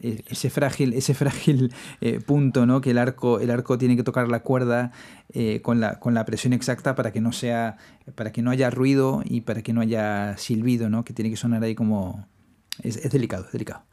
Ese 0.00 0.50
frágil, 0.50 0.92
ese 0.94 1.14
frágil 1.14 1.72
eh, 2.00 2.20
punto, 2.20 2.66
¿no? 2.66 2.80
Que 2.80 2.90
el 2.90 2.98
arco, 2.98 3.40
el 3.40 3.50
arco 3.50 3.78
tiene 3.78 3.96
que 3.96 4.02
tocar 4.02 4.28
la 4.28 4.40
cuerda 4.40 4.92
eh, 5.32 5.60
con, 5.62 5.80
la, 5.80 5.98
con 5.98 6.14
la 6.14 6.24
presión 6.24 6.52
exacta 6.52 6.94
para 6.94 7.12
que 7.12 7.20
no 7.20 7.32
sea, 7.32 7.76
para 8.14 8.32
que 8.32 8.42
no 8.42 8.50
haya 8.50 8.70
ruido 8.70 9.22
y 9.24 9.42
para 9.42 9.62
que 9.62 9.72
no 9.72 9.80
haya 9.80 10.36
silbido, 10.38 10.90
¿no? 10.90 11.04
Que 11.04 11.12
tiene 11.12 11.30
que 11.30 11.36
sonar 11.36 11.62
ahí 11.62 11.74
como. 11.74 12.26
Es, 12.82 12.96
es 12.96 13.10
delicado, 13.10 13.46
es 13.46 13.52
delicado. 13.52 13.84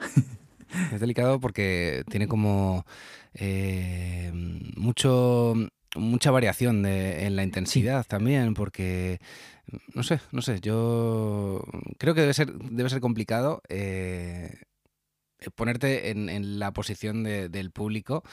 Es 0.91 0.99
delicado 0.99 1.39
porque 1.39 2.03
tiene 2.09 2.27
como 2.27 2.85
eh, 3.35 4.31
mucho 4.75 5.53
mucha 5.95 6.31
variación 6.31 6.83
en 6.87 7.35
la 7.35 7.43
intensidad 7.43 8.03
también, 8.07 8.55
porque 8.55 9.19
no 9.93 10.03
sé, 10.03 10.19
no 10.31 10.41
sé, 10.41 10.59
yo 10.59 11.63
creo 11.97 12.13
que 12.13 12.21
debe 12.21 12.33
ser, 12.33 12.53
debe 12.53 12.89
ser 12.89 12.99
complicado 12.99 13.61
eh, 13.69 14.55
ponerte 15.55 16.09
en, 16.09 16.59
la 16.59 16.71
posición 16.71 17.23
del 17.23 17.71
público 17.71 18.23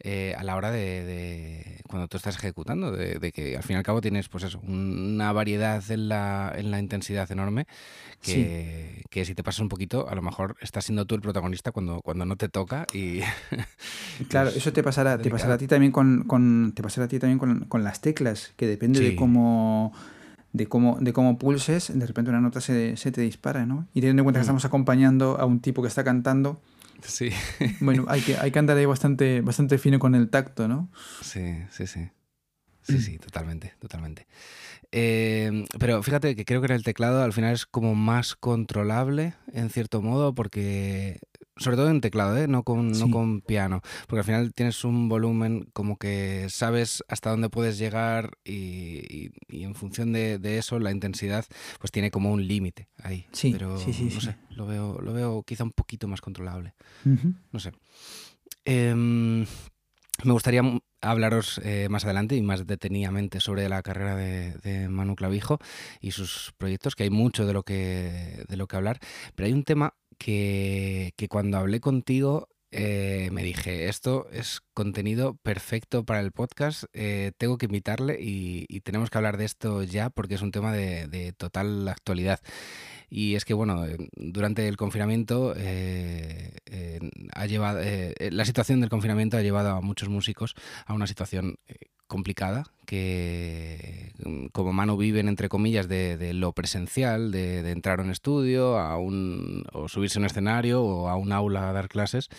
eh, 0.00 0.34
a 0.36 0.42
la 0.42 0.56
hora 0.56 0.70
de, 0.70 1.80
cuando 1.88 2.08
tú 2.08 2.16
estás 2.16 2.36
ejecutando, 2.36 2.92
de, 2.92 3.32
que 3.32 3.56
al 3.56 3.62
fin 3.62 3.74
y 3.74 3.78
al 3.78 3.82
cabo 3.82 4.00
tienes 4.00 4.28
pues 4.28 4.44
eso, 4.44 4.60
una 4.60 5.32
variedad 5.32 5.82
en 5.90 6.08
la, 6.08 6.52
en 6.56 6.70
la 6.70 6.78
intensidad 6.78 7.30
enorme 7.30 7.66
que, 8.22 9.24
si 9.24 9.34
te 9.34 9.42
pasas 9.42 9.60
un 9.60 9.68
poquito, 9.68 10.08
a 10.08 10.14
lo 10.14 10.22
mejor 10.22 10.56
estás 10.60 10.84
siendo 10.84 11.06
tú 11.06 11.14
el 11.14 11.20
protagonista 11.20 11.72
cuando, 11.72 12.00
cuando 12.02 12.24
no 12.24 12.36
te 12.36 12.48
toca 12.48 12.86
y 12.92 13.20
claro, 14.28 14.50
eso 14.50 14.72
te 14.72 14.82
pasará, 14.82 15.18
te 15.18 15.30
pasará 15.30 15.54
a 15.54 15.58
ti 15.58 15.66
también 15.66 15.92
con, 15.92 16.72
te 16.74 16.82
pasará 16.82 17.06
a 17.06 17.08
ti 17.08 17.18
también 17.18 17.38
con, 17.38 17.84
las 17.84 18.00
teclas, 18.00 18.52
que 18.56 18.66
depende 18.66 19.00
de 19.00 19.14
cómo 19.14 19.92
de 20.58 20.66
cómo, 20.66 20.98
de 21.00 21.12
cómo 21.14 21.38
pulses, 21.38 21.96
de 21.96 22.06
repente 22.06 22.30
una 22.30 22.40
nota 22.40 22.60
se, 22.60 22.96
se 22.96 23.12
te 23.12 23.22
dispara, 23.22 23.64
¿no? 23.64 23.86
Y 23.94 24.00
teniendo 24.00 24.20
en 24.20 24.24
cuenta 24.24 24.40
que 24.40 24.42
mm. 24.42 24.48
estamos 24.48 24.64
acompañando 24.66 25.38
a 25.40 25.46
un 25.46 25.60
tipo 25.60 25.80
que 25.80 25.88
está 25.88 26.04
cantando, 26.04 26.60
Sí. 27.02 27.30
Bueno, 27.80 28.06
hay 28.08 28.20
que, 28.20 28.36
hay 28.36 28.50
que 28.50 28.58
andar 28.58 28.76
ahí 28.76 28.86
bastante, 28.86 29.40
bastante 29.40 29.78
fino 29.78 29.98
con 29.98 30.14
el 30.14 30.30
tacto, 30.30 30.68
¿no? 30.68 30.90
Sí, 31.22 31.62
sí, 31.70 31.86
sí. 31.86 32.10
Sí, 32.82 33.00
sí, 33.02 33.18
totalmente, 33.18 33.74
totalmente. 33.78 34.26
Eh, 34.92 35.66
pero 35.78 36.02
fíjate 36.02 36.34
que 36.34 36.46
creo 36.46 36.62
que 36.62 36.68
en 36.68 36.72
el 36.72 36.82
teclado 36.82 37.22
al 37.22 37.34
final 37.34 37.52
es 37.52 37.66
como 37.66 37.94
más 37.94 38.34
controlable, 38.34 39.34
en 39.52 39.68
cierto 39.68 40.00
modo, 40.00 40.34
porque 40.34 41.20
sobre 41.58 41.76
todo 41.76 41.90
en 41.90 42.00
teclado, 42.00 42.36
¿eh? 42.36 42.48
no, 42.48 42.62
con, 42.62 42.92
no 42.92 43.10
con 43.10 43.40
piano, 43.40 43.82
porque 44.06 44.20
al 44.20 44.24
final 44.24 44.54
tienes 44.54 44.84
un 44.84 45.08
volumen 45.08 45.68
como 45.72 45.96
que 45.96 46.46
sabes 46.48 47.04
hasta 47.08 47.30
dónde 47.30 47.50
puedes 47.50 47.78
llegar 47.78 48.38
y, 48.44 49.30
en 49.48 49.74
función 49.74 50.12
de, 50.12 50.38
eso 50.58 50.78
la 50.78 50.90
intensidad 50.90 51.44
pues 51.78 51.90
tiene 51.90 52.10
como 52.10 52.32
un 52.32 52.46
límite 52.46 52.88
ahí. 53.02 53.26
Sí, 53.32 53.52
pero 53.52 53.78
sí, 53.78 53.92
sí, 53.92 54.10
no 54.14 54.20
sé, 54.20 54.36
lo 54.50 54.66
veo, 54.66 55.00
lo 55.00 55.12
veo 55.12 55.42
quizá 55.42 55.64
un 55.64 55.72
poquito 55.72 56.08
más 56.08 56.20
controlable. 56.20 56.74
No 57.52 57.60
sé. 57.60 57.72
Em, 58.64 59.46
me 60.24 60.32
gustaría 60.32 60.62
hablaros 61.00 61.60
eh, 61.64 61.88
más 61.88 62.04
adelante 62.04 62.34
y 62.36 62.42
más 62.42 62.66
detenidamente 62.66 63.40
sobre 63.40 63.68
la 63.68 63.82
carrera 63.82 64.16
de, 64.16 64.88
Manu 64.88 65.14
Clavijo 65.14 65.58
y 66.00 66.10
sus 66.10 66.52
proyectos, 66.58 66.96
que 66.96 67.04
hay 67.04 67.10
mucho 67.10 67.46
de 67.46 67.52
lo 67.52 67.62
que, 67.62 68.44
de 68.48 68.56
lo 68.56 68.66
que 68.66 68.76
hablar, 68.76 68.98
pero 69.34 69.46
hay 69.46 69.52
un 69.52 69.64
tema 69.64 69.94
que, 70.18 71.14
cuando 71.30 71.58
hablé 71.58 71.80
contigo 71.80 72.48
eh, 72.70 73.30
me 73.32 73.42
dije, 73.42 73.88
esto 73.88 74.28
es 74.30 74.60
contenido 74.74 75.36
perfecto 75.36 76.04
para 76.04 76.20
el 76.20 76.32
podcast, 76.32 76.84
eh, 76.92 77.32
tengo 77.38 77.56
que 77.56 77.66
invitarle 77.66 78.18
y, 78.20 78.66
tenemos 78.80 79.10
que 79.10 79.18
hablar 79.18 79.38
de 79.38 79.46
esto 79.46 79.82
ya 79.82 80.10
porque 80.10 80.34
es 80.34 80.42
un 80.42 80.50
tema 80.50 80.72
de 80.72 81.32
total 81.36 81.88
actualidad. 81.88 82.40
Y 83.10 83.36
es 83.36 83.44
que, 83.44 83.54
bueno, 83.54 83.86
eh, 83.86 83.96
durante 84.16 84.68
el 84.68 84.76
confinamiento 84.76 85.54
ha 87.34 87.46
llevado, 87.46 87.80
la 88.30 88.44
situación 88.44 88.80
del 88.80 88.90
confinamiento 88.90 89.36
ha 89.36 89.42
llevado 89.42 89.70
a 89.70 89.80
muchos 89.80 90.08
músicos 90.08 90.54
a 90.86 90.92
una 90.94 91.06
situación 91.06 91.58
complicada 92.08 92.64
que 92.88 94.12
mm, 94.24 94.46
como 94.46 94.72
mano 94.72 94.96
viven 94.96 95.28
entre 95.28 95.50
comillas 95.50 95.88
de, 95.88 96.32
lo 96.32 96.52
presencial, 96.52 97.30
de, 97.30 97.58
entrar 97.70 98.00
a 98.00 98.02
un 98.02 98.10
estudio, 98.10 98.78
a 98.78 98.98
un, 98.98 99.66
o 99.74 99.88
subirse 99.88 100.18
a 100.18 100.20
un 100.20 100.26
escenario 100.26 100.82
o 100.82 101.08
a 101.08 101.16
un 101.16 101.32
aula 101.32 101.68
a 101.68 101.72
dar 101.74 101.88
clases, 101.88 102.30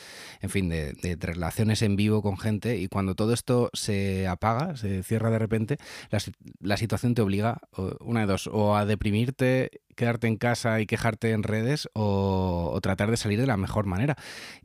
en 0.42 0.50
fin, 0.50 0.68
de, 0.68 1.18
relaciones 1.20 1.84
en 1.84 1.96
vivo 1.96 2.24
con 2.24 2.38
gente 2.38 2.78
y 2.78 2.88
cuando 2.88 3.14
todo 3.14 3.32
esto 3.32 3.70
se 3.74 4.28
apaga, 4.28 4.76
se 4.76 5.04
cierra 5.04 5.30
de 5.30 5.40
repente, 5.40 5.78
la, 6.10 6.20
la 6.60 6.78
situación 6.78 7.14
te 7.14 7.22
obliga, 7.22 7.62
una 8.00 8.22
de 8.22 8.26
dos, 8.26 8.50
o 8.52 8.76
a 8.76 8.86
deprimirte, 8.86 9.82
quedarte 9.96 10.26
en 10.28 10.38
casa 10.38 10.82
y 10.82 10.88
quejarte 10.88 11.32
en 11.32 11.44
redes 11.44 11.90
o, 11.94 12.72
o 12.74 12.82
tratar 12.82 13.12
de 13.12 13.18
salir 13.18 13.40
de 13.40 13.48
la 13.48 13.58
mejor 13.58 13.86
manera. 13.86 14.16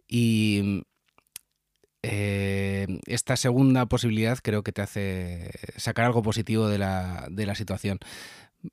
Y 0.09 0.87
eh, 2.07 3.01
esta 3.07 3.37
segunda 3.37 3.87
posibilidad 3.87 4.39
creo 4.43 4.63
que 4.63 4.73
te 4.73 4.83
hace 4.83 5.51
sacar 5.77 6.05
algo 6.05 6.23
positivo 6.23 6.69
de 6.69 6.79
la, 6.79 7.27
de 7.31 7.47
la 7.47 7.55
situación. 7.55 7.99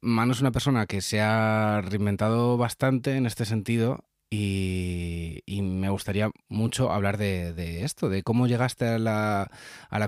Manu 0.02 0.32
es 0.34 0.42
una 0.42 0.52
persona 0.52 0.86
que 0.86 1.02
se 1.02 1.22
ha 1.22 1.82
reinventado 1.82 2.58
bastante 2.58 3.16
en 3.16 3.26
este 3.26 3.46
sentido 3.46 4.06
y, 4.34 5.62
me 5.62 5.90
gustaría 5.90 6.32
mucho 6.48 6.92
hablar 6.92 7.18
de, 7.18 7.84
esto, 7.84 8.10
de 8.10 8.24
cómo 8.24 8.48
llegaste 8.48 8.88
a 8.88 8.98
la, 8.98 9.50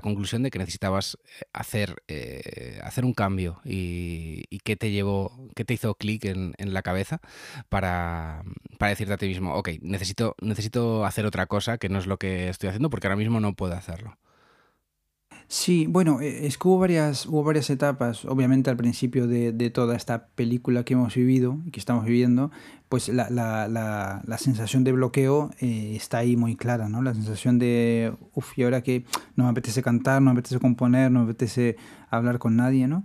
conclusión 0.02 0.42
de 0.42 0.50
que 0.50 0.58
necesitabas 0.58 1.18
eh, 1.24 1.44
hacer, 1.52 2.02
eh, 2.08 2.80
hacer 2.82 3.04
un 3.04 3.12
cambio 3.12 3.60
y, 3.64 4.44
qué 4.64 4.76
te 4.76 4.90
llevó, 4.90 5.50
qué 5.54 5.64
te 5.64 5.74
hizo 5.74 5.94
clic 5.94 6.24
en, 6.24 6.54
la 6.58 6.82
cabeza 6.82 7.20
para, 7.68 8.42
decirte 8.80 9.12
a 9.12 9.18
ti 9.18 9.26
mismo, 9.28 9.54
ok, 9.54 9.70
necesito, 9.82 10.34
necesito 10.40 11.04
hacer 11.04 11.26
otra 11.26 11.46
cosa 11.46 11.76
que 11.76 11.90
no 11.90 11.98
es 11.98 12.06
lo 12.06 12.18
que 12.18 12.48
estoy 12.48 12.70
haciendo 12.70 12.88
porque 12.88 13.06
ahora 13.06 13.16
mismo 13.16 13.40
no 13.40 13.54
puedo 13.54 13.74
hacerlo. 13.74 14.16
Sí, 15.48 15.86
bueno, 15.86 16.20
e, 16.20 16.46
es 16.46 16.58
que 16.58 16.68
hubo 16.68 16.78
varias, 16.78 17.26
hubo 17.26 17.44
varias 17.44 17.68
etapas, 17.70 18.24
obviamente 18.24 18.70
al 18.70 18.76
principio 18.76 19.26
de, 19.26 19.52
toda 19.70 19.96
esta 19.96 20.26
película 20.28 20.84
que 20.84 20.94
hemos 20.94 21.14
vivido 21.14 21.58
y 21.66 21.70
que 21.70 21.80
estamos 21.80 22.04
viviendo, 22.04 22.50
pues 22.88 23.08
la, 23.08 23.28
la, 23.30 23.68
la, 23.68 24.38
sensación 24.38 24.84
de 24.84 24.92
bloqueo 24.92 25.50
eh, 25.60 25.94
está 25.96 26.18
ahí 26.18 26.36
muy 26.36 26.56
clara, 26.56 26.88
¿no? 26.88 27.02
La 27.02 27.14
sensación 27.14 27.58
de, 27.58 28.14
uff, 28.34 28.56
y 28.58 28.62
ahora 28.62 28.82
que 28.82 29.04
no 29.36 29.44
me 29.44 29.50
apetece 29.50 29.82
cantar, 29.82 30.22
no 30.22 30.32
me 30.32 30.40
apetece 30.40 30.58
componer, 30.60 31.10
no 31.10 31.20
me 31.20 31.24
apetece 31.26 31.76
hablar 32.10 32.38
con 32.38 32.56
nadie, 32.56 32.88
¿no? 32.88 33.04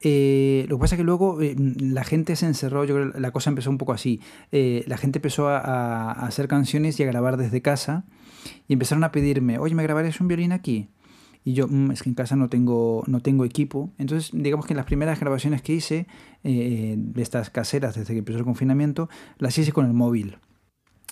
Eh, 0.00 0.66
lo 0.68 0.76
que 0.76 0.80
pasa 0.82 0.94
es 0.96 0.98
que 0.98 1.04
luego 1.04 1.40
eh, 1.40 1.56
la 1.56 2.04
gente 2.04 2.36
se 2.36 2.44
encerró, 2.44 2.84
yo 2.84 2.94
creo 2.94 3.12
que 3.12 3.20
la 3.20 3.30
cosa 3.30 3.48
empezó 3.48 3.70
un 3.70 3.78
poco 3.78 3.92
así. 3.94 4.20
la 4.50 4.98
gente 4.98 5.18
empezó 5.18 5.48
a, 5.48 5.58
a, 5.58 6.26
hacer 6.26 6.46
canciones 6.46 7.00
y 7.00 7.04
a 7.04 7.06
grabar 7.06 7.38
desde 7.38 7.62
casa 7.62 8.04
y 8.68 8.74
empezaron 8.74 9.02
a 9.04 9.12
pedirme, 9.12 9.58
oye, 9.58 9.74
¿me 9.74 9.82
grabarías 9.82 10.20
un 10.20 10.28
violín 10.28 10.52
aquí? 10.52 10.88
Y 11.44 11.52
yo, 11.52 11.68
mm, 11.68 11.90
es 11.90 12.02
que 12.02 12.08
en 12.08 12.14
casa 12.14 12.36
no 12.36 12.48
tengo, 12.48 13.04
no 13.06 13.20
tengo 13.20 13.44
equipo. 13.44 13.92
Entonces, 13.98 14.30
digamos 14.32 14.66
que 14.66 14.74
las 14.74 14.86
primeras 14.86 15.20
grabaciones 15.20 15.60
que 15.60 15.74
hice, 15.74 16.06
eh, 16.42 16.94
de 16.96 17.22
estas 17.22 17.50
caseras 17.50 17.94
desde 17.94 18.14
que 18.14 18.20
empezó 18.20 18.38
el 18.38 18.44
confinamiento, 18.44 19.10
las 19.38 19.56
hice 19.58 19.72
con 19.72 19.84
el 19.86 19.92
móvil. 19.92 20.38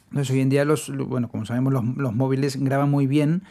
Entonces, 0.09 0.35
hoy 0.35 0.40
en 0.40 0.49
día, 0.49 0.64
los, 0.64 0.90
bueno, 1.07 1.29
como 1.29 1.45
sabemos, 1.45 1.73
los, 1.73 1.85
los 1.97 2.14
móviles 2.14 2.57
graban 2.57 2.90
muy 2.90 3.07
bien, 3.07 3.42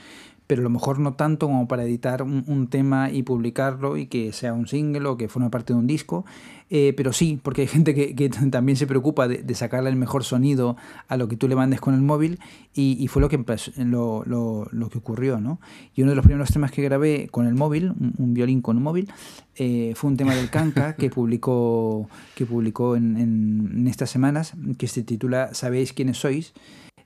pero 0.52 0.64
a 0.64 0.64
lo 0.64 0.70
mejor 0.70 1.00
no 1.00 1.14
tanto 1.14 1.48
como 1.48 1.66
para 1.66 1.84
editar 1.84 2.24
un, 2.24 2.68
tema 2.68 3.10
y 3.10 3.24
publicarlo 3.24 3.96
y 3.96 4.08
que 4.08 4.34
sea 4.34 4.52
un 4.52 4.68
single 4.68 5.08
o 5.08 5.16
que 5.16 5.30
forme 5.30 5.50
parte 5.50 5.72
de 5.72 5.80
un 5.80 5.88
disco, 5.88 6.26
eh, 6.70 6.94
pero 6.98 7.14
sí, 7.14 7.40
porque 7.42 7.62
hay 7.62 7.68
gente 7.68 7.96
que, 7.96 8.30
también 8.52 8.76
se 8.76 8.86
preocupa 8.86 9.30
de, 9.30 9.56
sacarle 9.56 9.90
el 9.90 9.96
mejor 9.96 10.26
sonido 10.26 10.76
a 11.08 11.16
lo 11.16 11.30
que 11.30 11.38
tú 11.38 11.48
le 11.48 11.56
mandes 11.56 11.80
con 11.80 11.94
el 11.94 12.02
móvil 12.02 12.38
y, 12.74 13.08
fue 13.08 13.22
lo 13.22 13.30
que, 13.30 13.42
lo, 13.78 14.26
lo, 14.26 14.90
que 14.90 14.98
ocurrió, 14.98 15.40
¿no? 15.40 15.62
Y 15.96 16.02
uno 16.02 16.12
de 16.12 16.18
los 16.18 16.26
primeros 16.26 16.52
temas 16.52 16.74
que 16.74 16.82
grabé 16.82 17.30
con 17.32 17.48
el 17.48 17.56
móvil, 17.56 17.94
un, 18.18 18.34
violín 18.34 18.62
con 18.62 18.76
un 18.76 18.84
móvil, 18.84 19.10
eh, 19.56 19.94
fue 19.96 20.10
un 20.10 20.18
tema 20.18 20.36
del 20.36 20.50
Canca 20.50 20.98
que 20.98 21.10
publicó, 21.10 22.10
que 22.36 22.46
publicó 22.46 22.98
en, 22.98 23.16
en 23.16 23.88
estas 23.88 24.10
semanas, 24.10 24.52
que 24.78 24.90
se 24.90 25.02
titula 25.04 25.54
Sabéis 25.54 25.94
quiénes 25.94 26.18
sois. 26.18 26.54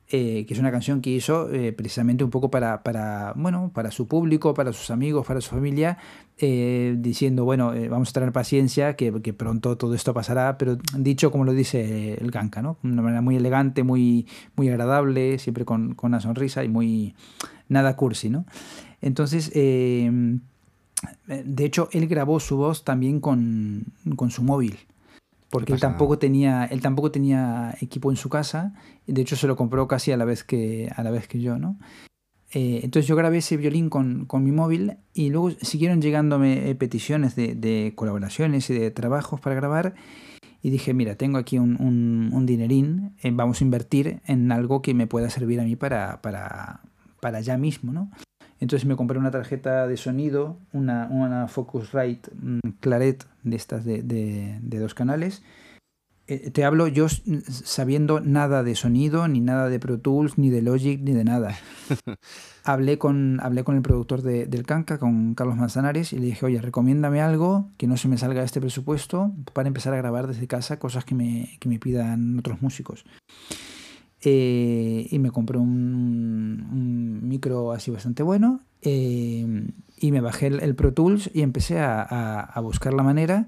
Eh, 0.09 0.45
que 0.47 0.53
es 0.53 0.59
una 0.59 0.69
canción 0.71 1.01
que 1.01 1.09
hizo 1.09 1.51
eh, 1.51 1.73
precisamente 1.73 2.23
un 2.23 2.29
poco 2.29 2.51
para, 2.51 2.83
para, 2.83 3.33
bueno, 3.35 3.71
para 3.73 3.89
su 3.89 4.07
público, 4.07 4.53
para 4.53 4.71
sus 4.71 4.91
amigos, 4.91 5.25
para 5.25 5.41
su 5.41 5.49
familia, 5.49 5.97
eh, 6.37 6.93
diciendo, 6.99 7.43
bueno, 7.43 7.73
vamos 7.89 8.09
a 8.09 8.13
tener 8.13 8.31
paciencia, 8.31 8.95
que, 8.95 9.11
que, 9.23 9.33
pronto 9.33 9.77
todo 9.77 9.95
esto 9.95 10.13
pasará, 10.13 10.59
pero 10.59 10.77
dicho 10.95 11.31
como 11.31 11.43
lo 11.43 11.53
dice 11.53 12.13
el 12.21 12.29
Ganka, 12.29 12.61
¿no? 12.61 12.77
De 12.83 12.89
una 12.89 13.01
manera 13.01 13.21
muy 13.23 13.35
elegante, 13.35 13.81
muy, 13.81 14.27
muy 14.55 14.69
agradable, 14.69 15.39
siempre 15.39 15.65
con, 15.65 15.95
con 15.95 16.11
una 16.11 16.21
sonrisa 16.21 16.63
y 16.63 16.69
muy 16.69 17.15
nada 17.67 17.95
cursi, 17.95 18.29
¿no? 18.29 18.45
Entonces, 19.01 19.51
de 19.53 20.39
hecho, 21.57 21.89
él 21.91 22.07
grabó 22.07 22.39
su 22.39 22.57
voz 22.57 22.83
también 22.83 23.19
con, 23.19 23.85
con 24.15 24.29
su 24.29 24.43
móvil 24.43 24.77
porque 25.55 25.71
él 25.71 25.79
tampoco 25.79 26.19
tenía 26.19 26.65
él 26.65 26.81
tampoco 26.81 27.11
tenía 27.11 27.77
equipo 27.79 28.11
en 28.11 28.17
su 28.17 28.27
casa 28.27 28.73
de 29.07 29.21
hecho 29.21 29.37
se 29.37 29.47
lo 29.47 29.55
compró 29.55 29.87
casi 29.87 30.11
a 30.11 30.17
la 30.17 30.25
vez 30.25 30.43
que 30.43 30.91
a 30.93 31.01
la 31.01 31.11
vez 31.11 31.29
que 31.29 31.39
yo 31.39 31.57
no 31.57 31.79
eh, 32.51 32.81
entonces 32.83 33.07
yo 33.07 33.15
grabé 33.15 33.37
ese 33.37 33.55
violín 33.55 33.89
con, 33.89 34.25
con, 34.25 34.43
mi 34.43 34.51
móvil 34.51 34.97
y 35.13 35.29
luego 35.29 35.51
siguieron 35.61 36.01
llegándome 36.01 36.69
eh, 36.69 36.75
peticiones 36.75 37.35
de, 37.35 37.55
de, 37.55 37.93
colaboraciones 37.95 38.69
y 38.69 38.73
de 38.73 38.91
trabajos 38.91 39.39
para 39.39 39.55
grabar 39.55 39.95
y 40.61 40.71
dije 40.71 40.93
mira 40.93 41.15
tengo 41.15 41.37
aquí 41.37 41.57
un, 41.57 41.81
un, 41.81 42.31
un 42.33 42.45
dinerín 42.45 43.15
eh, 43.23 43.31
vamos 43.33 43.61
a 43.61 43.63
invertir 43.63 44.21
en 44.25 44.51
algo 44.51 44.81
que 44.81 44.93
me 44.93 45.07
pueda 45.07 45.29
servir 45.29 45.61
a 45.61 45.63
mí 45.63 45.77
para 45.77 46.21
para 46.21 46.81
para 47.21 47.39
ya 47.39 47.57
mismo 47.57 47.93
no 47.93 48.11
entonces 48.59 48.87
me 48.87 48.95
compré 48.95 49.19
una 49.19 49.31
tarjeta 49.31 49.87
de 49.87 49.97
sonido, 49.97 50.57
una, 50.71 51.07
una 51.11 51.47
Focusrite 51.47 52.31
mm, 52.39 52.59
Claret 52.79 53.25
de 53.43 53.55
estas 53.55 53.83
de, 53.85 54.01
de, 54.03 54.79
dos 54.79 54.93
canales. 54.93 55.43
Eh, 56.27 56.49
te 56.49 56.63
hablo 56.63 56.87
yo 56.87 57.07
sabiendo 57.07 58.19
nada 58.19 58.63
de 58.63 58.73
sonido, 58.75 59.27
ni 59.27 59.41
nada 59.41 59.69
de 59.69 59.79
Pro 59.79 59.99
Tools, 59.99 60.37
ni 60.39 60.49
de 60.49 60.61
Logic, 60.61 60.99
ni 61.01 61.11
de 61.11 61.23
nada. 61.23 61.55
hablé, 62.63 62.97
con, 62.97 63.39
hablé 63.43 63.63
con 63.63 63.75
el 63.75 63.83
productor 63.83 64.23
de, 64.23 64.47
del 64.47 64.65
Canca, 64.65 64.97
con 64.97 65.35
Carlos 65.35 65.57
Manzanares, 65.57 66.13
y 66.13 66.17
le 66.17 66.25
dije, 66.25 66.45
oye, 66.45 66.61
recomiéndame 66.61 67.21
algo 67.21 67.69
que 67.77 67.85
no 67.85 67.97
se 67.97 68.07
me 68.07 68.17
salga 68.17 68.39
de 68.39 68.47
este 68.47 68.61
presupuesto 68.61 69.33
para 69.53 69.67
empezar 69.67 69.93
a 69.93 69.97
grabar 69.97 70.25
desde 70.25 70.47
casa 70.47 70.79
cosas 70.79 71.05
que 71.05 71.13
me, 71.13 71.57
que 71.59 71.69
me 71.69 71.77
pidan 71.77 72.39
otros 72.39 72.59
músicos. 72.61 73.05
Eh, 74.27 75.07
y 75.11 75.19
me 75.19 75.29
compré 75.29 75.59
un, 75.59 77.19
micro 77.21 77.71
así 77.71 77.91
bastante 77.91 78.23
bueno 78.23 78.61
eh, 78.81 79.67
y 79.99 80.11
me 80.11 80.19
bajé 80.19 80.47
el, 80.47 80.73
Pro 80.73 80.93
Tools 80.93 81.29
y 81.31 81.43
empecé 81.43 81.79
a, 81.79 82.59
buscar 82.63 82.95
la 82.95 83.03
manera. 83.03 83.47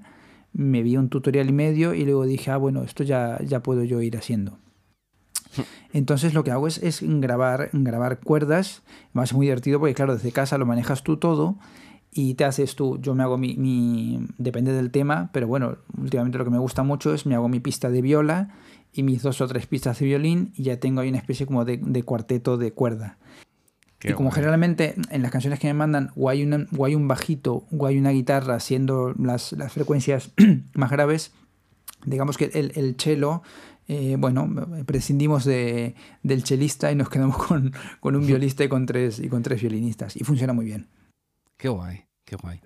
Me 0.52 0.82
vi 0.82 0.96
un 0.96 1.08
tutorial 1.08 1.48
y 1.48 1.52
medio 1.52 1.94
y 1.94 2.04
luego 2.04 2.24
dije, 2.26 2.52
ah, 2.52 2.58
bueno, 2.58 2.84
esto 2.84 3.02
ya, 3.02 3.40
ya 3.44 3.60
puedo 3.60 3.82
yo 3.82 4.00
ir 4.02 4.16
haciendo. 4.16 4.58
Entonces 5.92 6.32
lo 6.32 6.44
que 6.44 6.52
hago 6.52 6.68
es, 6.68 6.78
es 6.78 7.00
grabar, 7.02 7.70
grabar 7.72 8.20
cuerdas. 8.20 8.82
Más 9.12 9.32
muy 9.32 9.46
divertido 9.46 9.80
porque, 9.80 9.94
claro, 9.94 10.14
desde 10.14 10.30
casa 10.30 10.58
lo 10.58 10.66
manejas 10.66 11.02
tú 11.02 11.16
todo 11.16 11.58
y 12.12 12.34
te 12.34 12.44
haces 12.44 12.76
tú. 12.76 13.00
Yo 13.00 13.16
me 13.16 13.24
hago 13.24 13.36
mi, 13.36 13.56
mi, 13.56 14.26
Depende 14.38 14.72
del 14.72 14.92
tema, 14.92 15.30
pero 15.32 15.48
bueno, 15.48 15.78
últimamente 16.00 16.38
lo 16.38 16.44
que 16.44 16.50
me 16.50 16.58
gusta 16.58 16.84
mucho 16.84 17.12
es 17.14 17.26
me 17.26 17.34
hago 17.34 17.48
mi 17.48 17.58
pista 17.58 17.90
de 17.90 18.00
viola 18.00 18.54
y 18.98 19.04
mis 19.04 19.22
dos 19.22 19.40
o 19.40 19.46
tres 19.46 19.68
pistas 19.68 20.00
de 20.00 20.06
violín 20.06 20.52
y 20.56 20.64
ya 20.64 20.80
tengo 20.80 21.00
ahí 21.00 21.08
una 21.08 21.18
especie 21.18 21.46
como 21.46 21.64
de, 21.64 22.02
cuarteto 22.02 22.56
de 22.56 22.72
cuerda. 22.72 23.16
y 24.02 24.12
como 24.12 24.32
generalmente 24.32 24.96
en 25.10 25.22
las 25.22 25.30
canciones 25.30 25.60
que 25.60 25.68
me 25.68 25.74
mandan 25.74 26.10
o 26.16 26.28
hay, 26.28 26.40
hay 26.40 26.94
un 26.96 27.06
bajito 27.06 27.64
o 27.70 27.86
hay 27.86 27.96
una 27.96 28.10
guitarra 28.10 28.56
haciendo 28.56 29.14
las, 29.16 29.52
las 29.52 29.72
frecuencias 29.72 30.32
más 30.74 30.90
graves, 30.90 31.32
digamos 32.06 32.36
que 32.36 32.46
el, 32.54 32.72
el 32.74 32.96
cello, 32.98 33.42
eh, 33.86 34.16
bueno, 34.18 34.52
prescindimos 34.84 35.44
de, 35.44 35.94
del 36.24 36.42
chelista 36.42 36.90
y 36.90 36.96
nos 36.96 37.08
quedamos 37.08 37.38
con, 37.46 37.72
con, 38.00 38.16
un 38.16 38.26
violista 38.26 38.64
y 38.64 38.68
con, 38.68 38.84
tres, 38.84 39.20
y 39.20 39.28
con 39.28 39.44
tres 39.44 39.60
violinistas. 39.60 40.16
Y 40.16 40.24
funciona 40.24 40.52
muy 40.52 40.64
bien. 40.64 40.88
Qué 41.56 41.68
guay. 41.68 42.04
Qué 42.24 42.34
guay. 42.34 42.60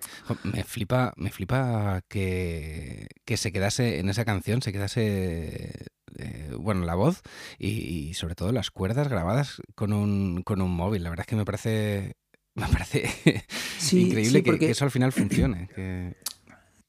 Me 0.45 0.65
flipa, 0.65 1.13
me 1.17 1.31
flipa 1.31 2.01
que, 2.09 3.07
que 3.27 3.37
se 3.37 3.53
quedase 3.53 4.01
en 4.01 4.09
esa 4.09 4.25
canción, 4.25 4.63
se 4.63 4.73
quedase 4.73 5.93
eh, 6.19 6.51
bueno, 6.59 6.85
la 6.85 6.95
voz 6.95 7.23
y, 7.59 8.15
sobre 8.15 8.35
todo 8.35 8.53
las 8.53 8.71
cuerdas 8.71 9.09
grabadas 9.09 9.63
con 9.75 9.93
un, 9.93 10.43
con 10.43 10.61
un 10.63 10.75
móvil. 10.75 11.03
La 11.03 11.11
verdad 11.11 11.25
es 11.25 11.29
que 11.29 11.37
me 11.37 11.45
parece, 11.45 12.17
me 12.55 12.69
parece 12.69 13.09
increíble 13.93 14.43
que, 14.43 14.71
eso 14.71 14.85
al 14.85 14.91
final 14.91 15.13
funcione. 15.13 15.69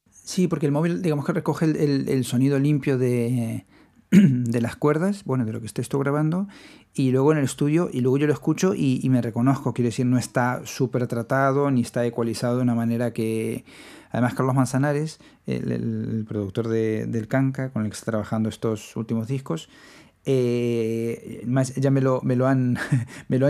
Sí, 0.10 0.48
porque 0.48 0.66
el 0.66 0.72
móvil, 0.72 1.02
digamos 1.02 1.26
que 1.26 1.34
recoge 1.34 1.66
el 1.66 2.24
sonido 2.26 2.58
limpio 2.60 2.98
de, 2.98 3.66
de 4.14 4.62
las 4.62 4.76
cuerdas, 4.76 5.24
bueno, 5.24 5.44
de 5.46 5.54
lo 5.54 5.60
que 5.60 5.66
estoy 5.66 5.86
grabando, 6.00 6.48
y 6.94 7.12
luego 7.12 7.32
en 7.32 7.40
el 7.40 7.46
estudio, 7.46 7.90
y 7.92 8.02
luego 8.02 8.18
yo 8.20 8.28
lo 8.28 8.34
escucho 8.34 8.76
y, 8.76 9.02
me 9.10 9.22
reconozco, 9.22 9.74
quiero 9.74 9.88
decir, 9.88 10.06
no 10.06 10.20
está 10.20 10.62
súper 10.66 11.08
tratado 11.08 11.72
ni 11.72 11.82
está 11.82 12.06
ecualizado 12.06 12.58
de 12.58 12.64
una 12.64 12.76
manera 12.76 13.12
que... 13.12 13.66
Además, 14.13 14.36
Carlos 14.36 14.56
Manzanares, 14.56 15.19
el, 15.47 16.23
productor 16.28 16.67
de, 16.67 17.08
del 17.08 17.28
Canca, 17.28 17.71
con 17.71 17.84
el 17.84 17.89
que 17.89 17.95
está 17.95 18.12
trabajando 18.12 18.47
estos 18.47 18.95
últimos 18.95 19.28
discos, 19.28 19.69
eh, 20.26 21.43
ya 21.76 21.91
me 21.91 22.02
lo, 22.02 22.21
han, 22.47 22.78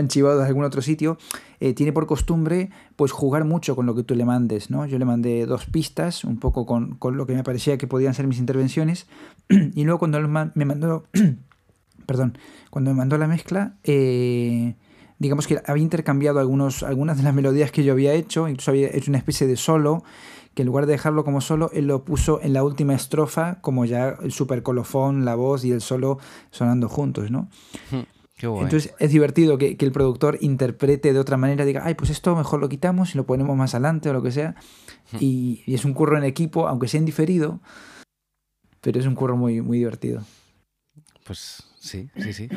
chivado 0.08 0.38
de 0.38 0.46
algún 0.46 0.64
otro 0.64 0.80
sitio, 0.80 1.18
eh, 1.60 1.74
tiene 1.74 1.92
por 1.92 2.06
costumbre 2.06 2.70
pues 2.96 3.12
jugar 3.12 3.44
mucho 3.44 3.76
con 3.76 3.84
lo 3.84 3.94
que 3.94 4.04
tú 4.04 4.14
le 4.14 4.24
mandes. 4.24 4.70
¿no? 4.70 4.86
Yo 4.86 4.98
le 4.98 5.04
mandé 5.04 5.44
dos 5.44 5.66
pistas, 5.66 6.24
un 6.24 6.38
poco 6.38 6.64
con, 6.64 6.94
con 6.96 7.18
lo 7.18 7.26
que 7.26 7.34
me 7.34 7.44
parecía 7.44 7.76
que 7.76 7.86
podían 7.86 8.14
ser 8.14 8.26
mis 8.26 8.38
intervenciones, 8.38 9.06
y 9.48 9.84
luego 9.84 9.98
cuando 9.98 10.18
me 10.54 10.64
mandó, 10.64 11.04
perdón, 12.06 12.38
cuando 12.70 12.90
me 12.90 12.96
mandó 12.96 13.18
la 13.18 13.28
mezcla, 13.28 13.74
eh, 13.84 14.76
digamos 15.18 15.46
que 15.46 15.60
había 15.66 15.82
intercambiado 15.82 16.40
algunos, 16.40 16.82
algunas 16.82 17.18
de 17.18 17.22
las 17.22 17.34
melodías 17.34 17.70
que 17.70 17.84
yo 17.84 17.92
había 17.92 18.14
hecho, 18.14 18.48
incluso 18.48 18.70
había 18.70 18.88
hecho 18.88 19.10
una 19.10 19.18
especie 19.18 19.46
de 19.46 19.56
solo 19.56 20.02
que 20.54 20.62
en 20.62 20.66
lugar 20.66 20.86
de 20.86 20.92
dejarlo 20.92 21.24
como 21.24 21.40
solo, 21.40 21.70
él 21.72 21.86
lo 21.86 22.04
puso 22.04 22.40
en 22.42 22.52
la 22.52 22.62
última 22.62 22.94
estrofa 22.94 23.60
como 23.60 23.84
ya 23.84 24.16
el 24.22 24.32
super 24.32 24.62
colofón, 24.62 25.24
la 25.24 25.34
voz 25.34 25.64
y 25.64 25.72
el 25.72 25.80
solo 25.80 26.18
sonando 26.50 26.88
juntos, 26.88 27.30
¿no? 27.30 27.48
Hmm, 27.90 28.02
qué 28.36 28.46
Entonces 28.46 28.94
es 28.98 29.10
divertido 29.10 29.58
que, 29.58 29.76
el 29.78 29.92
productor 29.92 30.38
interprete 30.40 31.12
de 31.12 31.18
otra 31.18 31.36
manera, 31.36 31.64
diga, 31.64 31.82
ay, 31.84 31.94
pues 31.94 32.10
esto 32.10 32.34
mejor 32.36 32.60
lo 32.60 32.68
quitamos 32.68 33.14
y 33.14 33.18
lo 33.18 33.26
ponemos 33.26 33.56
más 33.56 33.74
adelante 33.74 34.08
o 34.10 34.12
lo 34.12 34.22
que 34.22 34.30
sea. 34.30 34.54
Hmm. 35.12 35.18
Y, 35.20 35.62
es 35.66 35.84
un 35.84 35.92
curro 35.92 36.16
en 36.16 36.24
equipo, 36.24 36.68
aunque 36.68 36.88
sea 36.88 37.00
indiferido, 37.00 37.60
pero 38.80 39.00
es 39.00 39.06
un 39.06 39.14
curro 39.14 39.36
muy, 39.36 39.60
muy 39.60 39.78
divertido. 39.78 40.22
Pues 41.24 41.64
sí, 41.78 42.10
sí, 42.16 42.32
sí. 42.32 42.48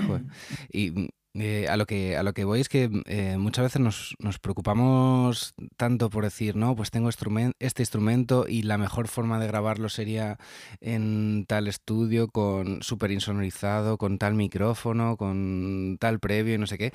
Y 0.71 1.09
eh, 1.39 1.67
a, 1.69 1.77
lo 1.77 1.85
que, 1.85 2.17
a 2.17 2.23
lo 2.23 2.33
que 2.33 2.45
voy 2.45 2.61
es 2.61 2.69
que 2.69 2.89
eh, 3.05 3.37
muchas 3.37 3.65
veces 3.65 3.81
nos, 3.81 4.15
nos, 4.19 4.39
preocupamos 4.39 5.53
tanto 5.75 6.09
por 6.09 6.23
decir, 6.23 6.55
no, 6.55 6.75
pues 6.75 6.89
tengo 6.89 7.09
este 7.09 7.81
instrumento 7.81 8.45
y 8.47 8.63
la 8.63 8.77
mejor 8.77 9.07
forma 9.07 9.39
de 9.39 9.47
grabarlo 9.47 9.89
sería 9.89 10.39
en 10.81 11.45
tal 11.47 11.67
estudio, 11.67 12.29
con 12.29 12.81
súper 12.81 13.11
insonorizado, 13.11 13.97
con 13.97 14.17
tal 14.17 14.33
micrófono, 14.33 15.15
con 15.17 15.97
tal 15.99 16.19
previo 16.19 16.55
y 16.55 16.57
no 16.57 16.67
sé 16.67 16.77
qué. 16.77 16.93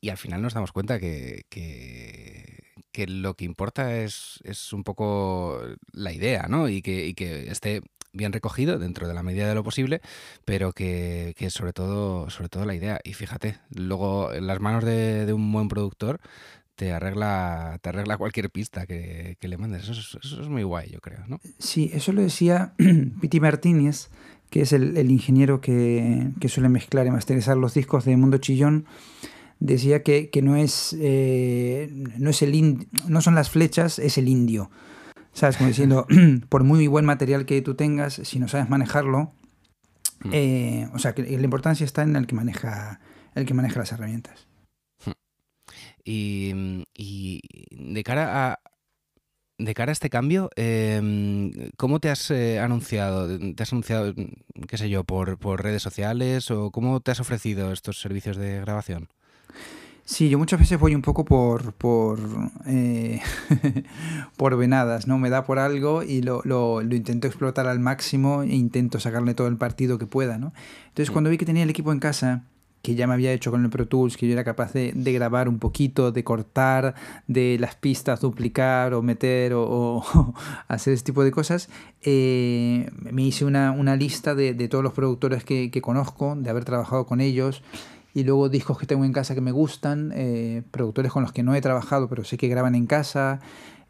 Y 0.00 0.10
al 0.10 0.18
final 0.18 0.42
nos 0.42 0.54
damos 0.54 0.72
cuenta 0.72 1.00
que, 1.00 1.44
que, 1.48 3.06
lo 3.06 3.34
que 3.34 3.44
importa 3.44 3.96
es, 3.98 4.40
es, 4.44 4.72
un 4.72 4.82
poco 4.82 5.60
la 5.92 6.12
idea, 6.12 6.46
¿no? 6.48 6.68
Y 6.68 6.82
que, 6.82 7.06
y 7.06 7.14
que 7.14 7.50
esté 7.50 7.82
bien 8.12 8.32
recogido 8.32 8.78
dentro 8.78 9.08
de 9.08 9.14
la 9.14 9.22
medida 9.22 9.48
de 9.48 9.54
lo 9.54 9.64
posible, 9.64 10.00
pero 10.44 10.72
que, 10.72 11.34
que 11.36 11.50
sobre 11.50 11.72
todo, 11.72 12.30
sobre 12.30 12.48
todo 12.48 12.64
la 12.64 12.74
idea. 12.74 13.00
Y 13.04 13.14
fíjate, 13.14 13.58
luego 13.70 14.32
en 14.32 14.46
las 14.46 14.60
manos 14.60 14.84
de, 14.84 15.32
un 15.32 15.50
buen 15.52 15.68
productor 15.68 16.20
te 16.74 16.92
arregla, 16.92 17.78
te 17.82 17.88
arregla 17.88 18.16
cualquier 18.16 18.50
pista 18.50 18.86
que, 18.86 19.36
le 19.40 19.56
mandes. 19.56 19.88
Eso 19.88 20.18
es, 20.20 20.48
muy 20.48 20.62
guay, 20.62 20.90
yo 20.90 21.00
creo, 21.00 21.26
¿no? 21.26 21.40
Sí, 21.58 21.90
eso 21.92 22.12
lo 22.12 22.22
decía 22.22 22.74
Piti 23.20 23.40
Martínez, 23.40 24.10
que 24.50 24.62
es 24.62 24.72
el, 24.72 25.10
ingeniero 25.10 25.60
que, 25.60 26.30
suele 26.46 26.68
mezclar 26.68 27.06
y 27.06 27.10
masterizar 27.10 27.56
los 27.56 27.74
discos 27.74 28.04
de 28.04 28.16
Mundo 28.16 28.38
Chillón. 28.38 28.86
Decía 29.60 30.04
que, 30.04 30.30
no 30.40 30.54
es 30.54 30.96
eh, 31.00 31.88
no 32.16 32.30
es 32.30 32.42
el 32.42 32.86
no 33.08 33.20
son 33.22 33.34
las 33.34 33.50
flechas, 33.50 33.98
es 33.98 34.16
el 34.16 34.28
indio. 34.28 34.70
¿Sabes? 35.38 35.56
Como 35.56 35.68
diciendo, 35.68 36.04
por 36.48 36.64
muy 36.64 36.88
buen 36.88 37.04
material 37.04 37.46
que 37.46 37.62
tú 37.62 37.76
tengas, 37.76 38.14
si 38.14 38.40
no 38.40 38.48
sabes 38.48 38.68
manejarlo, 38.68 39.34
hmm. 40.24 40.30
eh, 40.32 40.90
o 40.92 40.98
sea, 40.98 41.14
que 41.14 41.22
la 41.22 41.44
importancia 41.44 41.84
está 41.84 42.02
en 42.02 42.16
el 42.16 42.26
que 42.26 42.34
maneja, 42.34 42.98
el 43.36 43.46
que 43.46 43.54
maneja 43.54 43.78
las 43.78 43.92
herramientas. 43.92 44.48
Hmm. 45.06 45.12
Y, 46.04 47.40
de 47.70 48.02
cara 48.02 48.50
a, 48.50 48.58
de 49.58 49.74
cara 49.74 49.92
a 49.92 49.92
este 49.92 50.10
cambio, 50.10 50.50
em, 50.56 51.52
¿cómo 51.76 52.00
te 52.00 52.10
has 52.10 52.32
eh, 52.32 52.58
anunciado? 52.58 53.28
¿Te 53.54 53.62
has 53.62 53.72
anunciado, 53.72 54.12
qué 54.66 54.76
sé 54.76 54.90
yo, 54.90 55.04
por, 55.04 55.38
por, 55.38 55.62
redes 55.62 55.82
sociales 55.82 56.50
o 56.50 56.72
cómo 56.72 56.98
te 56.98 57.12
has 57.12 57.20
ofrecido 57.20 57.72
estos 57.72 58.00
servicios 58.00 58.36
de 58.36 58.58
grabación? 58.58 59.08
Sí, 60.08 60.30
yo 60.30 60.38
muchas 60.38 60.58
veces 60.58 60.80
voy 60.80 60.94
un 60.94 61.02
poco 61.02 61.26
por, 61.26 61.74
por, 61.74 62.18
eh, 62.64 63.20
por 64.38 64.56
venadas, 64.56 65.06
¿no? 65.06 65.18
Me 65.18 65.28
da 65.28 65.44
por 65.44 65.58
algo 65.58 66.02
y 66.02 66.22
lo, 66.22 66.40
lo, 66.46 66.80
lo, 66.82 66.94
intento 66.94 67.26
explotar 67.26 67.66
al 67.66 67.78
máximo 67.78 68.42
e 68.42 68.54
intento 68.54 69.00
sacarle 69.00 69.34
todo 69.34 69.48
el 69.48 69.58
partido 69.58 69.98
que 69.98 70.06
pueda, 70.06 70.38
¿no? 70.38 70.54
Entonces, 70.86 71.10
mm. 71.10 71.12
cuando 71.12 71.28
vi 71.28 71.36
que 71.36 71.44
tenía 71.44 71.62
el 71.62 71.68
equipo 71.68 71.92
en 71.92 72.00
casa, 72.00 72.44
que 72.80 72.94
ya 72.94 73.06
me 73.06 73.12
había 73.12 73.32
hecho 73.32 73.50
con 73.50 73.62
el 73.62 73.68
Pro 73.68 73.86
Tools, 73.86 74.16
que 74.16 74.26
yo 74.26 74.32
era 74.32 74.44
capaz 74.44 74.72
de, 74.72 74.92
de 74.94 75.12
grabar 75.12 75.46
un 75.46 75.58
poquito, 75.58 76.10
de 76.10 76.24
cortar, 76.24 76.94
de 77.26 77.58
las 77.60 77.74
pistas 77.76 78.22
duplicar 78.22 78.94
o 78.94 79.02
meter 79.02 79.52
o, 79.54 80.02
hacer 80.68 80.94
ese 80.94 81.04
tipo 81.04 81.22
de 81.22 81.32
cosas, 81.32 81.68
eh, 82.00 82.90
me 82.98 83.24
hice 83.24 83.44
una, 83.44 83.72
una 83.72 83.94
lista 83.94 84.34
de, 84.34 84.54
de, 84.54 84.68
todos 84.68 84.82
los 84.82 84.94
productores 84.94 85.44
que, 85.44 85.70
que 85.70 85.82
conozco, 85.82 86.34
de 86.34 86.48
haber 86.48 86.64
trabajado 86.64 87.04
con 87.04 87.20
ellos, 87.20 87.62
y 88.18 88.24
luego 88.24 88.48
discos 88.48 88.78
que 88.78 88.86
tengo 88.86 89.04
en 89.04 89.12
casa 89.12 89.36
que 89.36 89.40
me 89.40 89.52
gustan, 89.52 90.10
eh, 90.12 90.64
productores 90.72 91.12
con 91.12 91.22
los 91.22 91.30
que 91.30 91.44
no 91.44 91.54
he 91.54 91.60
trabajado 91.60 92.08
pero 92.08 92.24
sé 92.24 92.36
que 92.36 92.48
graban 92.48 92.74
en 92.74 92.88
casa, 92.88 93.38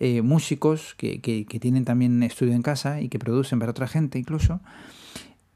eh, 0.01 0.21
músicos 0.21 0.95
que, 0.99 1.23
que, 1.23 1.45
tienen 1.59 1.87
también 1.87 2.23
estudio 2.23 2.53
en 2.53 2.61
casa 2.61 3.01
y 3.01 3.09
que 3.09 3.19
producen 3.19 3.59
para 3.59 3.71
otra 3.71 3.89
gente 3.89 4.19
incluso. 4.19 4.61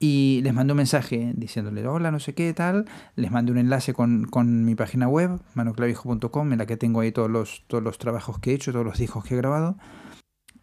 Y 0.00 0.40
les 0.42 0.54
mando 0.54 0.72
un 0.72 0.78
mensaje 0.78 1.32
diciéndole 1.36 1.86
hola, 1.86 2.10
no 2.10 2.18
sé 2.18 2.34
qué 2.34 2.52
tal. 2.54 2.86
Les 3.14 3.30
mando 3.30 3.52
un 3.52 3.58
enlace 3.58 3.92
con, 3.92 4.24
con 4.24 4.64
mi 4.64 4.74
página 4.74 5.06
web, 5.06 5.38
manoclavijo.com, 5.52 6.52
en 6.52 6.58
la 6.58 6.64
que 6.64 6.78
tengo 6.78 7.00
ahí 7.00 7.12
todos 7.12 7.30
los, 7.30 7.64
todos 7.66 7.84
los 7.84 7.98
trabajos 7.98 8.38
que 8.38 8.52
he 8.52 8.54
hecho, 8.54 8.72
todos 8.72 8.86
los 8.86 8.98
discos 8.98 9.22
que 9.24 9.34
he 9.34 9.36
grabado. 9.36 9.76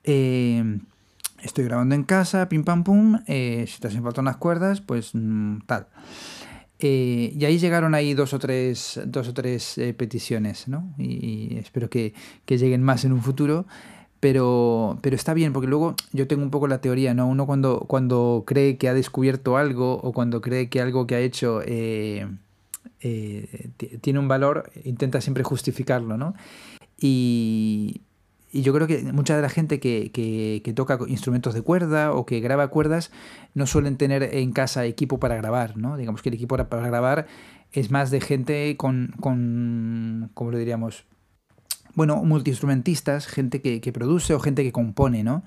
Eh, 0.03 0.79
estoy 1.43 1.63
grabando 1.65 1.93
en 1.93 2.03
casa, 2.03 2.49
pim 2.49 2.63
pam 2.63 2.83
pum. 2.83 3.19
si 3.27 3.79
te 3.79 3.87
hacen 3.87 4.01
falta 4.01 4.19
unas 4.19 4.37
cuerdas, 4.37 4.81
pues 4.81 5.11
mm, 5.13 5.59
tal. 5.67 5.87
Eh, 6.79 7.33
y 7.37 7.45
ahí 7.45 7.59
llegaron 7.59 7.93
ahí 7.93 8.13
dos 8.13 8.33
o 8.33 8.39
tres, 8.39 8.99
dos 9.05 9.27
o 9.27 9.33
tres 9.33 9.77
eh, 9.77 9.93
peticiones, 9.93 10.67
¿no? 10.67 10.93
Y, 10.97 11.57
espero 11.57 11.89
que, 11.89 12.13
que, 12.45 12.57
lleguen 12.57 12.83
más 12.83 13.03
en 13.05 13.11
un 13.11 13.21
futuro. 13.21 13.65
Pero, 14.21 14.99
pero 15.01 15.15
está 15.15 15.33
bien, 15.33 15.53
porque 15.53 15.67
luego 15.67 15.95
yo 16.11 16.27
tengo 16.27 16.43
un 16.43 16.51
poco 16.51 16.67
la 16.67 16.81
teoría, 16.81 17.13
¿no? 17.13 17.27
Uno 17.27 17.45
cuando, 17.45 17.81
cuando 17.81 18.43
cree 18.45 18.77
que 18.77 18.89
ha 18.89 18.93
descubierto 18.93 19.55
algo 19.55 19.93
o 20.01 20.11
cuando 20.11 20.41
cree 20.41 20.69
que 20.69 20.81
algo 20.81 21.07
que 21.07 21.15
ha 21.15 21.19
hecho 21.19 21.61
eh, 21.65 22.27
tiene 24.01 24.19
un 24.19 24.27
valor, 24.27 24.69
intenta 24.83 25.21
siempre 25.21 25.43
justificarlo, 25.43 26.17
¿no? 26.17 26.33
Y, 26.99 28.01
y 28.51 28.61
yo 28.61 28.73
creo 28.73 28.87
que 28.87 29.03
mucha 29.13 29.35
de 29.35 29.41
la 29.41 29.49
gente 29.49 29.79
que, 29.79 30.11
que, 30.11 30.73
toca 30.73 30.97
instrumentos 31.07 31.53
de 31.53 31.61
cuerda 31.61 32.13
o 32.13 32.25
que 32.25 32.39
graba 32.39 32.69
cuerdas 32.69 33.11
no 33.53 33.67
suelen 33.67 33.97
tener 33.97 34.23
en 34.23 34.51
casa 34.53 34.85
equipo 34.85 35.19
para 35.19 35.35
grabar, 35.35 35.77
¿no? 35.77 35.97
Digamos 35.97 36.21
que 36.21 36.29
el 36.29 36.35
equipo 36.35 36.57
para 36.57 36.87
grabar 36.87 37.27
es 37.71 37.91
más 37.91 38.09
de 38.09 38.21
gente 38.21 38.75
con, 38.77 39.13
con 39.19 40.31
¿cómo 40.33 40.51
lo 40.51 40.57
diríamos? 40.57 41.05
Bueno, 41.93 42.23
multiinstrumentistas, 42.23 43.27
gente 43.27 43.61
que, 43.61 43.81
que 43.81 43.91
produce 43.91 44.33
o 44.33 44.39
gente 44.39 44.63
que 44.63 44.71
compone, 44.71 45.23
¿no? 45.23 45.43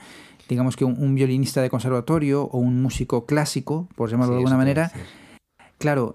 Digamos 0.48 0.76
que 0.76 0.84
un, 0.84 1.14
violinista 1.14 1.62
de 1.62 1.70
conservatorio 1.70 2.44
o 2.44 2.58
un 2.58 2.82
músico 2.82 3.26
clásico, 3.26 3.88
por 3.96 4.10
llamarlo 4.10 4.34
de 4.34 4.40
alguna 4.40 4.56
manera, 4.56 4.92
claro, 5.82 6.14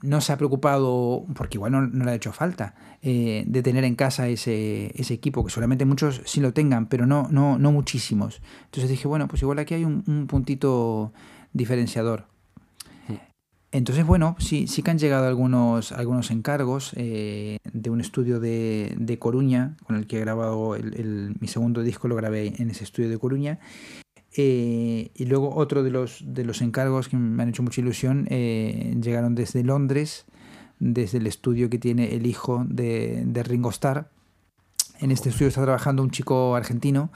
no 0.00 0.20
se 0.20 0.32
ha 0.32 0.36
preocupado, 0.36 1.26
porque 1.34 1.56
igual 1.56 1.72
no, 1.72 2.04
le 2.04 2.08
ha 2.08 2.14
hecho 2.14 2.32
falta, 2.32 2.76
eh, 3.02 3.42
de 3.44 3.60
tener 3.60 3.82
en 3.82 3.96
casa 3.96 4.28
ese, 4.28 4.92
ese, 4.94 5.12
equipo, 5.12 5.44
que 5.44 5.50
solamente 5.50 5.84
muchos 5.84 6.22
sí 6.24 6.40
lo 6.40 6.52
tengan, 6.52 6.86
pero 6.86 7.04
no, 7.04 7.26
no, 7.28 7.58
no 7.58 7.72
muchísimos. 7.72 8.40
Entonces 8.66 8.88
dije, 8.88 9.08
bueno, 9.08 9.26
pues 9.26 9.42
igual 9.42 9.58
aquí 9.58 9.74
hay 9.74 9.84
un, 9.84 10.28
puntito 10.28 11.12
diferenciador. 11.52 12.26
Entonces, 13.72 14.06
bueno, 14.06 14.36
sí, 14.38 14.68
sí 14.68 14.82
que 14.82 14.92
han 14.92 14.98
llegado 14.98 15.26
algunos, 15.26 15.90
algunos 15.90 16.30
encargos 16.30 16.92
eh, 16.94 17.58
de 17.64 17.90
un 17.90 18.00
estudio 18.00 18.38
de, 18.38 18.94
de, 18.96 19.18
Coruña, 19.18 19.76
con 19.84 19.96
el 19.96 20.06
que 20.06 20.18
he 20.18 20.20
grabado 20.20 20.76
mi 21.40 21.48
segundo 21.48 21.82
disco, 21.82 22.06
lo 22.06 22.14
grabé 22.14 22.54
en 22.56 22.70
ese 22.70 22.84
estudio 22.84 23.10
de 23.10 23.18
Coruña, 23.18 23.58
eh, 24.36 25.10
y 25.14 25.24
luego 25.24 25.54
otro 25.54 25.82
de 25.82 25.90
los, 25.90 26.22
de 26.26 26.44
los 26.44 26.60
encargos 26.60 27.08
que 27.08 27.16
me 27.16 27.42
han 27.42 27.48
hecho 27.48 27.62
mucha 27.62 27.80
ilusión 27.80 28.26
eh, 28.30 28.94
llegaron 29.00 29.34
desde 29.34 29.64
Londres, 29.64 30.26
desde 30.78 31.18
el 31.18 31.26
estudio 31.26 31.70
que 31.70 31.78
tiene 31.78 32.14
el 32.14 32.26
hijo 32.26 32.64
de, 32.68 33.22
de 33.26 33.42
Ringo 33.42 33.70
Starr. 33.70 34.08
En 35.00 35.10
este 35.10 35.30
estudio 35.30 35.48
está 35.48 35.62
trabajando 35.62 36.02
un 36.02 36.10
chico 36.10 36.54
argentino 36.54 37.10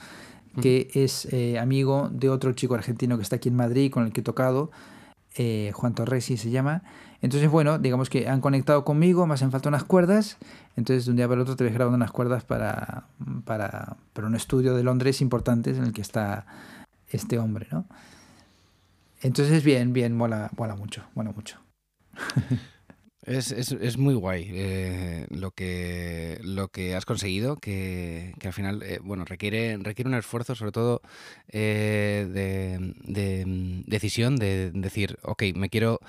que 0.61 0.89
es 0.93 1.25
eh, 1.31 1.57
amigo 1.59 2.09
de 2.11 2.29
otro 2.29 2.51
chico 2.51 2.75
argentino 2.75 3.15
que 3.15 3.23
está 3.23 3.37
aquí 3.37 3.47
en 3.49 3.55
Madrid, 3.55 3.89
con 3.89 4.03
el 4.05 4.11
que 4.11 4.19
he 4.19 4.23
tocado. 4.23 4.69
eh, 5.35 5.71
Juan 5.73 5.93
Torresi 5.95 6.37
se 6.37 6.49
llama. 6.49 6.83
Entonces, 7.21 7.49
bueno, 7.49 7.79
digamos 7.79 8.09
que 8.09 8.27
han 8.27 8.41
conectado 8.41 8.83
conmigo, 8.83 9.27
me 9.27 9.35
hacen 9.35 9.51
falta 9.51 9.69
unas 9.69 9.83
cuerdas. 9.83 10.37
Entonces, 10.75 11.05
de 11.05 11.11
un 11.11 11.17
día 11.17 11.27
para 11.27 11.35
el 11.35 11.41
otro 11.41 11.55
te 11.55 11.63
ves 11.63 11.73
grabando 11.73 11.95
unas 11.95 12.11
cuerdas 12.11 12.43
para, 12.43 13.05
para, 13.45 13.97
para 14.13 14.27
un 14.27 14.35
estudio 14.35 14.75
de 14.75 14.83
Londres 14.83 15.21
importante 15.21 15.69
en 15.71 15.83
el 15.83 15.93
que 15.93 16.01
está 16.01 16.45
este 17.11 17.39
hombre, 17.39 17.67
¿no? 17.71 17.85
Entonces, 19.21 19.63
bien, 19.63 19.93
bien, 19.93 20.15
mola, 20.15 20.49
mola 20.57 20.75
mucho, 20.75 21.03
mola 21.15 21.31
mucho. 21.31 21.59
Es, 23.23 23.51
es, 23.51 23.71
es, 23.71 23.99
muy 23.99 24.15
guay 24.15 24.47
eh, 24.51 25.27
lo, 25.29 25.51
que, 25.51 26.39
lo 26.41 26.69
que 26.69 26.95
has 26.95 27.05
conseguido, 27.05 27.55
que, 27.55 28.33
que 28.39 28.47
al 28.47 28.53
final, 28.53 28.81
eh, 28.81 28.97
bueno, 28.99 29.25
requiere, 29.25 29.77
requiere 29.77 30.09
un 30.09 30.15
esfuerzo, 30.15 30.55
sobre 30.55 30.71
todo 30.71 31.03
eh, 31.47 32.27
de, 32.33 32.95
de, 33.03 33.45
mm, 33.45 33.83
decisión, 33.85 34.37
de 34.37 34.71
decir, 34.71 35.19
ok, 35.21 35.43
me 35.53 35.69
quiero 35.69 35.99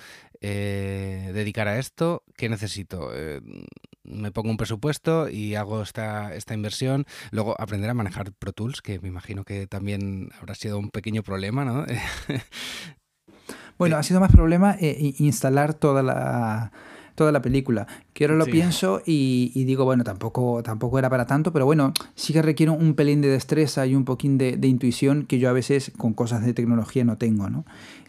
dedicar 0.41 1.69
a 1.69 1.79
esto, 1.79 2.25
¿qué 2.37 2.49
necesito? 2.49 3.11
Me 4.05 4.33
pongo 4.33 4.51
un 4.51 4.57
presupuesto 4.57 5.29
y 5.29 5.55
hago 5.55 5.83
esta, 5.83 6.35
esta 6.35 6.55
inversión. 6.55 7.07
Luego 7.31 7.61
aprender 7.61 7.91
a 7.91 7.95
manejar 7.95 8.33
Pro 8.33 8.53
Tools, 8.53 8.83
que 8.83 8.99
me 9.01 9.09
imagino 9.09 9.45
que 9.45 9.67
también 9.67 10.31
habrá 10.38 10.55
sido 10.55 10.79
un 10.79 10.91
pequeño 10.91 11.23
problema, 11.23 11.65
¿no? 11.65 11.85
bueno, 13.79 13.97
ha 13.97 14.03
sido 14.03 14.21
más 14.21 14.33
problema 14.33 14.77
instalar 14.81 15.75
toda 15.75 16.03
la 16.03 16.73
toda 17.14 17.33
la 17.33 17.42
película. 17.42 17.87
Que 18.12 18.25
ahora 18.25 18.37
lo 18.37 18.46
pienso 18.46 19.03
y, 19.05 19.64
digo, 19.64 19.85
bueno, 19.85 20.05
tampoco, 20.05 20.62
tampoco 20.62 20.98
era 20.98 21.11
para 21.11 21.27
tanto, 21.27 21.53
pero 21.53 21.64
bueno, 21.64 21.92
sí 22.14 22.33
que 22.33 22.42
requiere 22.42 22.70
un 22.70 22.94
pelín 22.94 23.20
de 23.20 23.29
destreza 23.29 23.87
y 23.87 23.94
un 23.94 24.05
poquín 24.05 24.38
de, 24.38 24.59
intuición 24.62 25.27
que 25.27 25.38
yo 25.38 25.48
a 25.48 25.53
veces 25.53 25.92
con 25.96 26.14
cosas 26.14 26.44
de 26.44 26.55
tecnología 26.55 27.05
no 27.05 27.18
tengo, 27.18 27.51
¿no? 27.51 27.64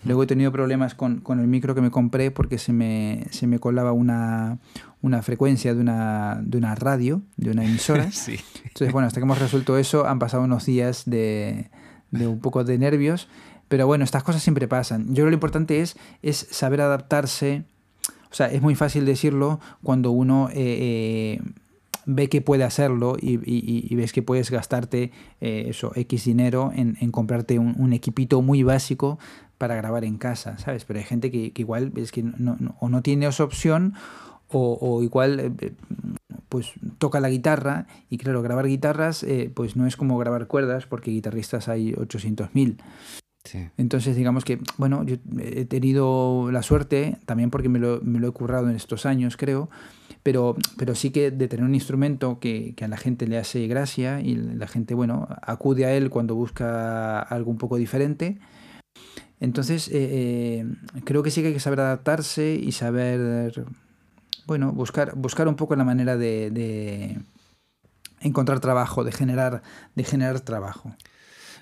Luego 0.06 0.24
he 0.24 0.28
tenido 0.28 0.52
problemas 0.52 0.96
con, 0.96 1.22
con 1.22 1.40
el 1.40 1.48
micro 1.48 1.76
que 1.76 1.82
me 1.82 1.90
compré 1.90 2.32
porque 2.32 2.58
se 2.58 2.74
me, 2.74 3.26
se 3.32 3.48
me 3.48 3.60
colaba 3.60 3.94
una, 3.94 4.60
una 5.02 5.22
frecuencia 5.22 5.74
de 5.74 5.82
una, 5.82 6.42
de 6.44 6.58
una 6.58 6.76
radio, 6.76 7.22
de 7.38 7.52
una 7.52 7.64
emisora. 7.64 8.04
Entonces, 8.66 8.92
bueno, 8.92 9.08
hasta 9.08 9.20
que 9.20 9.24
hemos 9.24 9.40
resuelto 9.40 9.78
eso, 9.78 10.06
han 10.08 10.20
pasado 10.20 10.44
unos 10.44 10.66
días 10.66 11.04
de, 11.06 11.70
de 12.12 12.28
un 12.28 12.40
poco 12.40 12.64
de 12.64 12.78
nervios. 12.78 13.28
Pero 13.68 13.88
bueno, 13.88 14.04
estas 14.04 14.24
cosas 14.24 14.44
siempre 14.44 14.68
pasan. 14.68 15.08
Yo 15.08 15.14
creo 15.14 15.26
que 15.26 15.32
lo 15.32 15.36
importante 15.36 15.82
es, 15.82 15.96
es 16.22 16.48
saber 16.52 16.82
adaptarse 16.82 17.64
o 18.34 18.36
sea, 18.36 18.48
es 18.48 18.64
muy 18.64 18.74
fácil 18.74 19.06
decirlo 19.06 19.60
cuando 19.84 20.10
uno 20.10 20.50
eh, 20.50 20.56
eh, 20.56 21.42
ve 22.08 22.30
que 22.30 22.42
puede 22.42 22.64
hacerlo 22.64 23.16
y, 23.22 23.94
ves 23.94 24.12
que 24.12 24.24
puedes 24.24 24.50
gastarte 24.50 25.12
eh, 25.40 25.66
eso, 25.68 25.92
X 25.94 26.26
dinero 26.26 26.72
en, 26.76 27.12
comprarte 27.12 27.60
un, 27.60 27.94
equipito 27.94 28.42
muy 28.42 28.64
básico 28.64 29.20
para 29.60 29.76
grabar 29.76 30.04
en 30.04 30.18
casa, 30.18 30.58
¿sabes? 30.58 30.84
Pero 30.84 30.98
hay 30.98 31.06
gente 31.06 31.30
que, 31.30 31.54
igual 31.56 31.92
es 31.96 32.12
que 32.12 32.24
no, 32.24 32.58
o 32.80 32.90
no 32.90 33.04
tiene 33.04 33.28
esa 33.28 33.44
opción 33.44 33.94
o, 34.50 35.04
igual 35.04 35.54
pues 36.50 36.74
toca 36.98 37.20
la 37.20 37.30
guitarra 37.30 37.86
y 38.10 38.18
claro, 38.18 38.42
grabar 38.42 38.66
guitarras 38.66 39.24
pues 39.54 39.76
no 39.76 39.86
es 39.86 39.96
como 39.96 40.18
grabar 40.18 40.48
cuerdas 40.48 40.88
porque 40.88 41.12
guitarristas 41.12 41.70
hay 41.70 41.94
800.000. 41.94 42.78
Entonces, 43.78 44.16
digamos 44.16 44.46
que, 44.46 44.60
bueno, 44.78 45.04
yo 45.04 45.18
he 45.40 45.66
tenido 45.66 46.50
la 46.52 46.64
suerte, 46.64 47.18
también 47.26 47.50
porque 47.50 47.68
me 47.68 47.78
lo, 47.78 48.00
me 48.02 48.20
lo, 48.20 48.30
he 48.30 48.32
currado 48.32 48.70
en 48.70 48.76
estos 48.76 49.06
años, 49.06 49.36
creo, 49.36 49.70
pero, 50.24 50.56
pero 50.78 50.96
sí 50.96 51.12
que 51.12 51.30
de 51.30 51.48
tener 51.50 51.66
un 51.66 51.76
instrumento 51.76 52.40
que, 52.40 52.74
que, 52.76 52.86
a 52.86 52.88
la 52.88 52.98
gente 52.98 53.28
le 53.28 53.38
hace 53.38 53.68
gracia 53.68 54.22
y 54.22 54.36
la 54.36 54.68
gente, 54.68 54.94
bueno, 54.94 55.28
acude 55.42 55.86
a 55.86 55.94
él 55.94 56.10
cuando 56.10 56.36
busca 56.36 57.20
algo 57.20 57.52
un 57.52 57.58
poco 57.58 57.76
diferente. 57.76 58.40
Entonces, 59.42 59.90
eh, 59.90 59.92
eh, 59.94 60.66
creo 61.04 61.22
que 61.22 61.30
sí 61.30 61.42
que 61.42 61.48
hay 61.48 61.54
que 61.54 61.60
saber 61.60 61.82
adaptarse 61.82 62.54
y 62.54 62.72
saber, 62.72 63.66
bueno, 64.48 64.72
buscar, 64.72 65.16
buscar 65.16 65.50
un 65.50 65.56
poco 65.56 65.76
la 65.76 65.84
manera 65.84 66.16
de, 66.16 66.50
de 66.50 67.20
encontrar 68.22 68.62
trabajo, 68.62 69.04
de 69.04 69.12
generar, 69.12 69.62
de 69.96 70.04
generar 70.06 70.40
trabajo. 70.40 70.96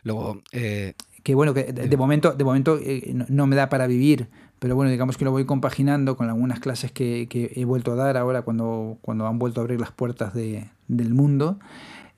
Luego, 0.04 0.42
eh, 0.52 0.94
que 1.24 1.36
bueno, 1.36 1.54
que 1.54 1.72
de, 1.72 1.98
momento, 1.98 2.34
de 2.34 2.44
momento 2.44 2.78
eh, 2.82 3.14
no, 3.30 3.48
me 3.48 3.56
da 3.56 3.70
para 3.70 3.88
vivir, 3.88 4.28
pero 4.60 4.76
bueno, 4.76 4.92
digamos 4.92 5.18
que 5.18 5.26
lo 5.26 5.32
voy 5.32 5.46
compaginando 5.46 6.18
con 6.18 6.30
algunas 6.30 6.60
clases 6.60 6.92
que, 6.92 7.28
he 7.32 7.66
vuelto 7.66 7.94
a 7.94 7.96
dar 7.96 8.18
ahora 8.18 8.42
cuando, 8.42 8.98
cuando 9.02 9.28
han 9.28 9.40
vuelto 9.40 9.62
a 9.62 9.64
abrir 9.64 9.80
las 9.80 9.92
puertas 9.92 10.34
de, 10.34 10.70
del 10.88 11.14
mundo, 11.14 11.60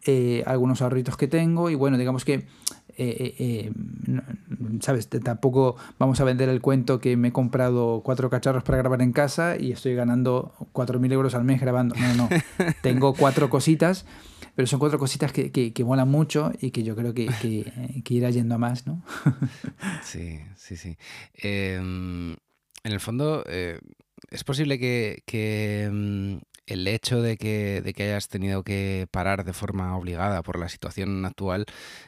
eh, 0.05 0.43
algunos 0.45 0.81
ahorritos 0.81 1.17
que 1.17 1.27
tengo 1.27 1.69
y 1.69 1.75
bueno, 1.75 1.97
digamos 1.97 2.25
que 2.25 2.45
eh, 2.95 3.15
eh, 3.19 3.35
eh, 3.39 3.71
¿sabes? 4.81 5.09
Tampoco 5.09 5.77
vamos 5.97 6.21
a 6.21 6.23
vender 6.25 6.47
el 6.49 6.61
cuento 6.61 6.99
que 6.99 7.17
me 7.17 7.29
he 7.29 7.31
comprado 7.31 8.01
cuatro 8.05 8.29
cacharros 8.29 8.63
para 8.63 8.77
grabar 8.77 9.01
en 9.01 9.13
casa 9.13 9.55
y 9.59 9.71
estoy 9.71 9.95
ganando 9.95 10.53
4.000 10.73 11.11
euros 11.11 11.33
al 11.33 11.43
mes 11.43 11.59
grabando. 11.59 11.95
No, 11.95 12.13
no, 12.15 12.29
tengo 12.83 13.15
cuatro 13.15 13.49
cositas, 13.49 14.05
pero 14.55 14.67
son 14.67 14.79
cuatro 14.79 14.99
cositas 14.99 15.31
que, 15.31 15.51
que, 15.51 15.83
molan 15.83 16.09
mucho 16.09 16.51
y 16.61 16.71
que 16.71 16.83
yo 16.83 16.95
creo 16.95 17.13
que, 17.13 17.27
que, 17.41 18.13
irá 18.13 18.29
yendo 18.29 18.55
a 18.55 18.57
más, 18.57 18.85
¿no? 18.85 19.03
sí, 20.03 20.39
sí, 20.55 20.77
sí. 20.77 20.97
Em, 21.35 22.33
en 22.83 22.91
el 22.91 22.99
fondo, 22.99 23.43
es 23.45 24.43
posible 24.43 24.79
que, 24.79 25.23
que 25.25 25.83
em, 25.83 26.41
el 26.65 26.87
hecho 26.87 27.21
de 27.21 27.37
que, 27.37 27.81
de 27.81 27.93
que 27.93 28.03
hayas 28.03 28.27
tenido 28.27 28.63
que 28.63 29.07
parar 29.11 29.43
de 29.43 29.53
forma 29.53 29.97
obligada 29.97 30.43
por 30.43 30.59
la 30.59 30.69
situación 30.69 31.25
actual 31.25 31.65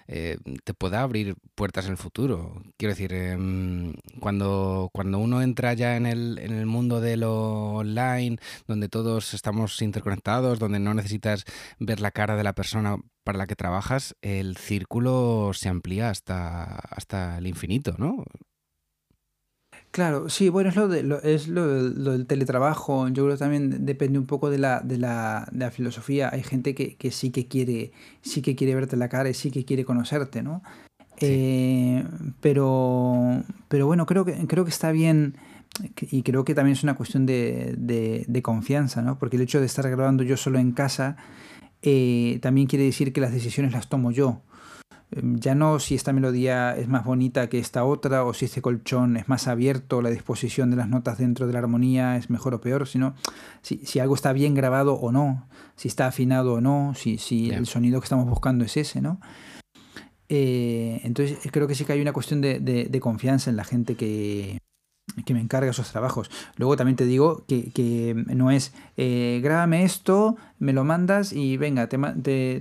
eh, 0.07 0.37
te 0.63 0.73
pueda 0.73 1.01
abrir 1.01 1.35
puertas 1.55 1.85
en 1.85 1.91
el 1.91 1.97
futuro. 1.97 2.61
Quiero 2.77 2.93
decir, 2.93 3.13
em, 3.13 3.93
cuando, 4.19 4.89
cuando 4.93 5.19
uno 5.19 5.41
entra 5.41 5.73
ya 5.73 5.97
en 5.97 6.05
el, 6.05 6.39
en 6.39 6.53
el 6.53 6.65
mundo 6.65 7.01
de 7.01 7.17
lo 7.17 7.73
online, 7.75 8.37
donde 8.67 8.89
todos 8.89 9.33
estamos 9.33 9.81
interconectados, 9.81 10.59
donde 10.59 10.79
no 10.79 10.93
necesitas 10.93 11.45
ver 11.79 11.99
la 11.99 12.11
cara 12.11 12.35
de 12.35 12.43
la 12.43 12.53
persona 12.53 12.97
para 13.23 13.37
la 13.39 13.47
que 13.47 13.55
trabajas, 13.55 14.15
el 14.21 14.55
círculo 14.57 15.51
se 15.53 15.69
amplía 15.69 16.09
hasta, 16.09 16.75
hasta 16.75 17.37
el 17.39 17.47
infinito, 17.47 17.95
¿no? 17.97 18.23
Claro, 19.95 20.27
sí, 20.27 20.49
bueno, 20.49 20.71
es 20.71 20.75
lo, 20.75 20.89
de, 20.89 21.03
lo, 21.03 21.21
es 21.21 21.47
lo, 21.47 21.63
del 22.11 22.27
teletrabajo. 22.27 23.07
Yo 23.07 23.23
creo 23.23 23.35
que 23.35 23.39
también 23.39 23.85
depende 23.85 24.19
un 24.19 24.25
poco 24.25 24.49
de 24.49 24.57
la, 24.57 24.81
de 24.81 24.97
la, 24.97 25.47
de 25.53 25.59
la 25.59 25.71
filosofía. 25.71 26.29
Hay 26.33 26.43
gente 26.43 26.75
que, 26.75 26.97
que, 26.97 27.11
sí 27.11 27.31
que 27.31 27.47
quiere, 27.47 27.93
sí 28.21 28.41
que 28.41 28.57
quiere 28.57 28.75
verte 28.75 28.97
la 28.97 29.07
cara 29.07 29.29
y 29.29 29.33
sí 29.33 29.51
que 29.51 29.63
quiere 29.63 29.85
conocerte, 29.85 30.43
¿no? 30.43 30.63
Eh, 31.21 32.03
pero, 32.41 33.41
pero 33.69 33.87
bueno, 33.87 34.05
creo 34.05 34.25
que, 34.25 34.33
creo 34.47 34.65
que 34.65 34.69
está 34.69 34.91
bien 34.91 35.37
y 36.01 36.23
creo 36.23 36.43
que 36.43 36.55
también 36.55 36.73
es 36.73 36.83
una 36.83 36.95
cuestión 36.95 37.25
de, 37.25 37.75
de, 37.77 38.25
de 38.27 38.41
confianza, 38.41 39.01
¿no? 39.01 39.17
Porque 39.17 39.37
el 39.37 39.43
hecho 39.43 39.61
de 39.61 39.65
estar 39.65 39.89
grabando 39.89 40.23
yo 40.23 40.35
solo 40.35 40.59
en 40.59 40.73
casa 40.73 41.15
eh, 41.83 42.39
también 42.41 42.67
quiere 42.67 42.83
decir 42.83 43.13
que 43.13 43.21
las 43.21 43.31
decisiones 43.31 43.71
las 43.71 43.87
tomo 43.87 44.11
yo. 44.11 44.41
Em, 45.11 45.37
ya 45.39 45.55
no 45.55 45.79
si 45.79 45.95
esta 45.95 46.13
melodía 46.13 46.75
es 46.75 46.87
más 46.87 47.05
bonita 47.05 47.47
que 47.49 47.59
esta 47.59 47.83
otra 47.85 48.23
o 48.23 48.33
si 48.33 48.45
este 48.45 48.61
colchón 48.61 49.17
es 49.17 49.29
más 49.29 49.47
abierto, 49.47 50.01
la 50.01 50.09
disposición 50.09 50.71
de 50.71 50.77
las 50.77 50.89
notas 50.89 51.17
dentro 51.17 51.47
de 51.47 51.53
la 51.53 51.59
armonía 51.59 52.17
es 52.17 52.29
mejor 52.29 52.53
o 52.53 52.61
peor, 52.61 52.87
sino 52.87 53.15
si, 53.61 53.77
si 53.85 53.99
algo 53.99 54.15
está 54.15 54.33
bien 54.33 54.53
grabado 54.53 54.95
o 54.95 55.11
no, 55.11 55.47
si 55.75 55.87
está 55.87 56.07
afinado 56.07 56.53
o 56.53 56.61
no, 56.61 56.93
si, 56.95 57.17
si 57.17 57.51
el 57.51 57.65
sonido 57.65 57.99
que 57.99 58.05
estamos 58.05 58.27
buscando 58.27 58.65
es 58.65 58.77
ese, 58.77 59.01
¿no? 59.01 59.19
Eh, 60.27 61.01
entonces 61.03 61.37
creo 61.51 61.67
que 61.67 61.75
sí 61.75 61.85
que 61.85 61.93
hay 61.93 62.01
una 62.01 62.13
cuestión 62.13 62.41
de, 62.41 62.59
de 62.59 62.99
confianza 62.99 63.51
en 63.51 63.57
la 63.57 63.63
gente 63.63 63.95
que, 63.95 64.59
que 65.23 65.33
me 65.33 65.39
encarga 65.39 65.71
esos 65.71 65.91
trabajos. 65.91 66.29
Luego 66.57 66.75
también 66.75 66.95
te 66.95 67.05
digo 67.05 67.43
que, 67.47 68.25
no 68.27 68.51
es, 68.51 68.73
eh, 68.97 69.39
grábame 69.43 69.83
esto, 69.83 70.35
me 70.59 70.73
lo 70.73 70.83
mandas 70.83 71.33
y 71.33 71.57
venga, 71.57 71.87
te, 71.87 71.97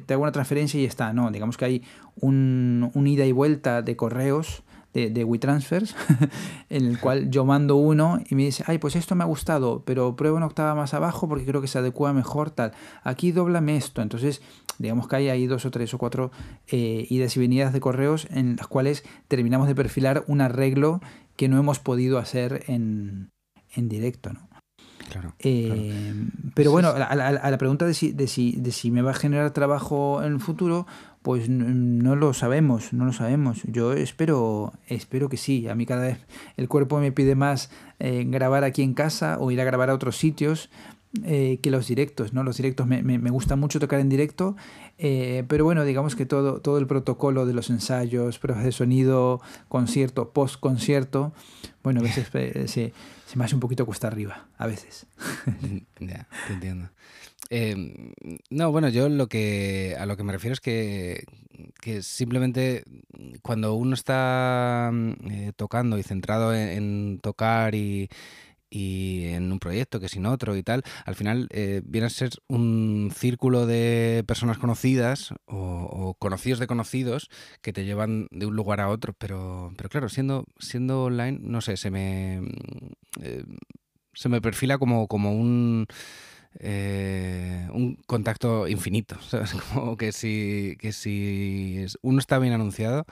te, 0.07 0.14
hago 0.14 0.23
una 0.23 0.33
transferencia 0.33 0.79
y 0.79 0.85
ya 0.85 0.88
está. 0.88 1.12
No, 1.12 1.31
digamos 1.31 1.57
que 1.57 1.64
hay 1.64 1.83
un, 2.21 2.90
ida 3.07 3.25
y 3.25 3.33
vuelta 3.33 3.83
de 3.83 3.97
correos 3.97 4.62
de, 4.93 5.11
de 5.11 5.25
WeTransfers, 5.25 5.97
en 6.71 6.87
el 6.87 7.01
cual 7.01 7.31
yo 7.31 7.45
mando 7.45 7.77
uno 7.77 8.21
y 8.29 8.35
me 8.37 8.45
dice, 8.45 8.62
ay, 8.69 8.79
pues 8.79 8.95
esto 8.95 9.17
me 9.17 9.25
ha 9.25 9.27
gustado, 9.27 9.83
pero 9.85 10.14
prueba 10.14 10.37
una 10.37 10.47
octava 10.47 10.75
más 10.75 10.95
abajo 10.95 11.29
porque 11.29 11.45
creo 11.45 11.61
que 11.61 11.67
se 11.67 11.79
adecua 11.79 12.12
mejor 12.12 12.51
tal. 12.51 12.73
Aquí 13.03 13.33
doblame 13.33 13.77
esto. 13.77 14.03
Entonces, 14.03 14.40
digamos 14.79 15.09
que 15.09 15.17
hay 15.17 15.29
ahí 15.29 15.47
dos 15.47 15.64
o 15.67 15.71
tres 15.71 15.93
o 15.95 15.99
cuatro 15.99 16.31
eh, 16.69 17.07
idas 17.11 17.37
y 17.37 17.40
venidas 17.40 17.73
de 17.73 17.81
correos 17.81 18.27
en 18.31 18.57
las 18.57 18.67
cuales 18.67 19.05
terminamos 19.29 19.67
de 19.67 19.75
perfilar 19.75 20.25
un 20.27 20.40
arreglo 20.40 21.01
que 21.37 21.49
no 21.49 21.59
hemos 21.59 21.79
podido 21.79 22.18
hacer 22.18 22.64
en, 22.68 23.31
en 23.75 23.88
directo, 23.88 24.33
¿no? 24.33 24.49
Claro, 25.11 25.35
eh, 25.38 26.14
Pero 26.55 26.70
bueno, 26.70 26.88
a, 26.88 27.14
la, 27.14 27.59
pregunta 27.59 27.87
de 27.87 27.94
si, 27.94 28.12
de, 28.12 28.27
si, 28.27 28.53
de 28.53 28.73
si 28.73 28.90
me 28.90 29.03
va 29.03 29.11
a 29.11 29.14
generar 29.14 29.51
trabajo 29.53 30.23
en 30.23 30.33
el 30.33 30.40
futuro, 30.40 30.87
pues 31.23 31.49
no, 31.49 32.16
lo 32.16 32.33
sabemos, 32.33 32.92
no 32.92 33.05
lo 33.05 33.12
sabemos. 33.12 33.62
Yo 33.64 33.92
espero, 33.92 34.73
espero 34.87 35.29
que 35.29 35.37
sí. 35.37 35.68
A 35.68 35.75
mí 35.75 35.87
cada 35.87 36.03
vez 36.03 36.18
el 36.57 36.68
cuerpo 36.68 37.01
me 37.01 37.12
pide 37.12 37.35
más 37.35 37.70
eh, 37.99 38.25
grabar 38.27 38.65
aquí 38.65 38.83
en 38.83 38.94
casa 38.94 39.38
o 39.40 39.50
ir 39.50 39.61
a 39.61 39.65
grabar 39.65 39.90
a 39.90 39.94
otros 39.94 40.17
sitios. 40.17 40.71
eh, 41.23 41.61
que 41.63 41.71
los 41.71 41.87
directos, 41.87 42.33
¿no? 42.33 42.42
Los 42.42 42.56
directos 42.56 42.88
me, 42.88 43.00
me, 43.02 43.31
gusta 43.31 43.54
mucho 43.54 43.79
tocar 43.79 44.00
en 44.00 44.09
directo, 44.09 44.56
eh, 44.99 45.45
pero 45.49 45.65
bueno, 45.65 45.85
digamos 45.85 46.15
que 46.15 46.27
todo, 46.27 46.61
todo 46.61 46.79
el 46.79 46.87
protocolo 46.87 47.47
de 47.47 47.55
los 47.55 47.71
ensayos, 47.71 48.38
pruebas 48.38 48.65
de 48.65 48.73
sonido, 48.73 49.40
concierto, 49.69 50.31
post 50.31 50.61
concierto, 50.61 51.33
bueno, 51.83 52.01
a 52.01 52.03
veces 52.05 52.29
se, 52.31 52.69
se, 52.69 52.92
me 53.37 53.45
hace 53.45 53.55
un 53.55 53.61
poquito 53.61 53.87
cuesta 53.87 54.07
arriba, 54.07 54.47
a 54.57 54.67
veces. 54.67 55.07
ya, 56.01 56.29
te 56.47 56.53
entiendo. 56.53 56.90
Em, 57.51 58.13
no, 58.51 58.73
bueno, 58.73 58.88
yo 58.88 59.09
lo 59.09 59.29
que 59.29 59.97
a 59.99 60.07
lo 60.07 60.17
que 60.17 60.23
me 60.23 60.33
refiero 60.33 60.55
es 60.55 60.61
que, 60.61 61.25
que 61.81 62.03
simplemente 62.03 62.85
cuando 63.42 63.75
uno 63.75 63.95
está 63.95 64.90
mm, 64.92 65.51
tocando 65.57 65.99
y 65.99 66.03
centrado 66.03 66.55
en 66.55 67.19
tocar 67.23 67.75
y, 67.75 68.09
y 68.75 69.27
en 69.29 69.52
un 69.52 69.60
proyecto 69.60 70.00
que 70.00 70.08
sin 70.08 70.27
otro 70.27 70.56
y 70.56 70.64
tal, 70.64 70.83
al 71.06 71.14
final 71.14 71.46
eh, 71.50 71.81
viene 71.85 72.08
a 72.08 72.10
ser 72.10 72.31
un 72.48 73.12
círculo 73.14 73.66
de 73.66 74.25
personas 74.27 74.58
conocidas 74.58 75.33
o, 75.46 76.16
conocidos 76.18 76.58
de 76.58 76.66
conocidos 76.66 77.31
que 77.62 77.72
te 77.72 77.85
llevan 77.85 78.27
de 78.33 78.46
un 78.46 78.56
lugar 78.56 78.81
a 78.81 78.88
otro, 78.88 79.14
pero, 79.16 79.72
pero 79.77 79.88
claro, 79.88 80.08
siendo, 80.08 80.44
siendo 80.58 81.04
online, 81.04 81.38
no 81.40 81.60
sé, 81.60 81.77
se 81.77 81.92
me, 81.92 82.42
eh, 83.22 83.44
se 84.12 84.29
me 84.29 84.40
perfila 84.40 84.79
como, 84.79 85.06
como 85.06 85.33
un... 85.33 85.87
Eh, 86.60 87.68
un 87.72 87.96
contacto 88.06 88.68
infinito. 88.68 89.18
Como 89.75 89.96
que 89.96 90.12
si, 90.12 90.77
que 90.79 90.92
si 90.92 91.85
uno 92.00 92.20
está 92.20 92.38
bien 92.38 92.52
anunciado, 92.52 93.06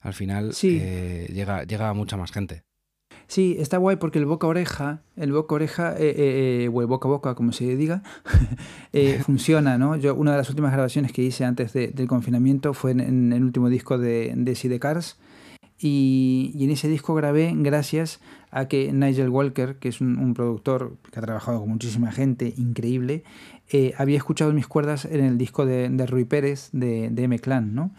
al 0.00 0.14
final 0.14 0.50
llega, 0.50 1.62
llega 1.62 1.90
a 1.90 1.94
mucha 1.94 2.16
más 2.16 2.32
gente. 2.32 2.64
Sí, 3.28 3.56
está 3.58 3.76
guay 3.76 3.96
porque 3.96 4.18
el 4.18 4.24
boca 4.24 4.46
a 4.46 4.50
oreja, 4.50 5.02
el 5.14 5.32
boca 5.32 5.54
oreja, 5.54 5.92
eh, 5.98 6.14
eh, 6.16 6.64
eh, 6.64 6.70
o 6.72 6.80
el 6.80 6.86
boca 6.86 7.08
a 7.08 7.10
boca, 7.10 7.34
como 7.34 7.52
se 7.52 7.76
diga, 7.76 8.02
funciona, 9.22 9.76
¿no? 9.76 9.96
Yo, 9.96 10.14
una 10.14 10.32
de 10.32 10.38
las 10.38 10.48
últimas 10.48 10.72
grabaciones 10.72 11.12
que 11.12 11.22
hice 11.22 11.44
antes 11.44 11.74
del 11.74 12.08
confinamiento 12.08 12.72
fue 12.72 12.92
en, 12.92 13.32
el 13.34 13.44
último 13.44 13.68
disco 13.68 13.98
de, 13.98 14.32
de 14.34 14.54
Sidecars. 14.54 15.18
Y, 15.78 16.52
y, 16.54 16.64
en 16.64 16.70
ese 16.70 16.88
disco 16.88 17.14
grabé 17.14 17.52
gracias 17.54 18.20
a 18.50 18.66
que 18.66 18.92
Nigel 18.92 19.28
Walker, 19.28 19.76
que 19.76 19.88
es 19.90 20.00
un, 20.00 20.34
productor 20.34 20.96
que 21.12 21.18
ha 21.18 21.22
trabajado 21.22 21.60
con 21.60 21.68
muchísima 21.68 22.10
gente, 22.10 22.54
increíble, 22.56 23.24
eh, 23.70 23.92
había 23.98 24.16
escuchado 24.16 24.52
mis 24.52 24.66
cuerdas 24.66 25.04
en 25.04 25.24
el 25.24 25.38
disco 25.38 25.66
de, 25.66 25.88
de 25.88 26.06
Rui 26.06 26.24
Pérez 26.24 26.70
de, 26.72 27.10
de 27.10 27.22
M-Clan, 27.24 27.74
¿no? 27.74 27.90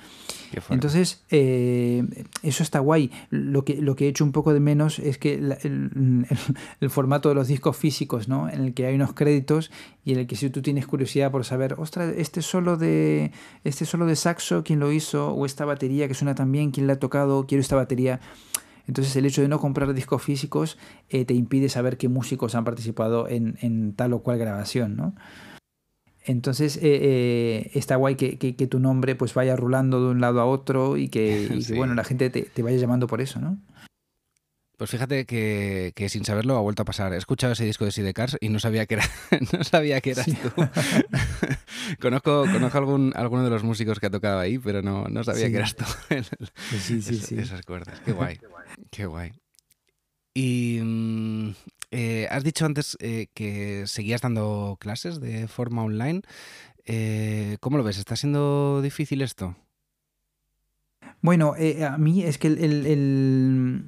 Entonces, 0.69 1.23
eh, 1.29 2.03
eso 2.41 2.63
está 2.63 2.79
guay. 2.79 3.11
Lo 3.29 3.63
que, 3.65 3.75
lo 3.81 3.95
que 3.95 4.05
he 4.05 4.07
hecho 4.07 4.23
un 4.23 4.31
poco 4.31 4.51
de 4.53 4.59
menos 4.59 4.97
es 4.97 5.19
que 5.19 5.35
el, 5.35 6.25
el, 6.79 6.89
formato 6.89 7.29
de 7.29 7.35
los 7.35 7.47
discos 7.47 7.77
físicos, 7.77 8.27
¿no? 8.27 8.49
En 8.49 8.65
el 8.65 8.73
que 8.73 8.87
hay 8.87 8.95
unos 8.95 9.13
créditos 9.13 9.69
y 10.03 10.13
en 10.13 10.19
el 10.19 10.27
que 10.27 10.35
si 10.35 10.49
tú 10.49 10.63
tienes 10.63 10.87
curiosidad 10.87 11.29
por 11.29 11.45
saber, 11.45 11.75
ostras, 11.77 12.13
este 12.17 12.41
solo 12.41 12.77
de, 12.77 13.31
este 13.63 13.85
solo 13.85 14.07
de 14.07 14.15
saxo, 14.15 14.63
¿quién 14.63 14.79
lo 14.79 14.91
hizo? 14.91 15.33
O 15.33 15.45
esta 15.45 15.65
batería 15.65 16.07
que 16.07 16.15
suena 16.15 16.33
tan 16.33 16.51
bien, 16.51 16.71
¿quién 16.71 16.87
la 16.87 16.93
ha 16.93 16.99
tocado? 16.99 17.45
Quiero 17.45 17.61
esta 17.61 17.75
batería 17.75 18.19
entonces 18.89 19.15
el 19.15 19.27
hecho 19.27 19.43
de 19.43 19.47
no 19.47 19.59
comprar 19.59 19.93
discos 19.93 20.23
físicos 20.23 20.79
eh, 21.11 21.23
te 21.23 21.35
impide 21.35 21.69
saber 21.69 21.99
qué 21.99 22.09
músicos 22.09 22.55
han 22.55 22.65
participado 22.65 23.27
en, 23.29 23.93
tal 23.93 24.13
o 24.13 24.23
cual 24.23 24.39
grabación, 24.39 24.95
¿no? 24.95 25.13
Entonces 26.29 26.77
eh, 26.77 26.81
eh, 26.83 27.71
está 27.73 27.95
guay 27.95 28.13
que, 28.13 28.67
tu 28.67 28.79
nombre 28.79 29.15
pues 29.15 29.33
vaya 29.33 29.55
rulando 29.55 29.99
de 29.99 30.11
un 30.11 30.21
lado 30.21 30.39
a 30.39 30.45
otro 30.45 30.95
y 30.95 31.09
que, 31.09 31.49
bueno, 31.75 31.95
la 31.95 32.03
gente 32.03 32.29
te, 32.29 32.43
te, 32.43 32.61
vaya 32.61 32.77
llamando 32.77 33.07
por 33.07 33.19
eso, 33.19 33.39
¿no? 33.39 33.57
Pues 34.77 34.91
fíjate 34.91 35.25
que, 35.25 36.07
sin 36.07 36.23
saberlo 36.25 36.55
ha 36.55 36.61
vuelto 36.61 36.83
a 36.83 36.85
pasar. 36.85 37.13
He 37.13 37.17
escuchado 37.17 37.53
ese 37.53 37.65
disco 37.65 37.83
de 37.83 37.91
Sidecars 37.91 38.37
y 38.41 38.49
no 38.49 38.59
sabía 38.59 38.85
que 38.85 38.93
era, 38.93 39.05
no 39.53 39.63
sabía 39.63 40.01
que 40.01 40.11
eras 40.11 40.27
tú. 40.27 40.51
conozco 41.99 42.45
conozco 42.45 42.77
algún, 42.77 43.11
alguno 43.15 43.43
de 43.43 43.49
los 43.49 43.63
músicos 43.63 43.99
que 43.99 44.05
ha 44.05 44.11
tocado 44.11 44.37
ahí, 44.37 44.59
pero 44.59 44.83
no, 44.83 45.05
no 45.05 45.23
sabía 45.23 45.49
que 45.49 45.55
eras 45.55 45.75
tú. 45.75 45.85
sí, 46.79 47.01
sí, 47.01 47.15
sí. 47.17 47.39
Esas 47.39 47.63
cuerdas. 47.63 47.99
Qué 48.05 48.11
guay. 48.11 48.39
Qué 48.91 49.07
guay. 49.07 49.31
Y 50.35 50.79
mm, 50.79 51.53
eh, 51.91 52.27
has 52.29 52.43
dicho 52.43 52.65
antes 52.65 52.97
eh, 52.99 53.27
que 53.33 53.83
seguías 53.87 54.21
dando 54.21 54.77
clases 54.79 55.19
de 55.19 55.47
forma 55.47 55.83
online. 55.83 56.21
Eh, 56.85 57.57
¿Cómo 57.59 57.77
lo 57.77 57.83
ves? 57.83 57.97
¿Está 57.97 58.15
siendo 58.15 58.81
difícil 58.81 59.21
esto? 59.21 59.55
Bueno, 61.21 61.53
a 61.85 61.97
mí 61.97 62.23
es 62.23 62.37
que 62.37 62.47
el, 62.47 63.85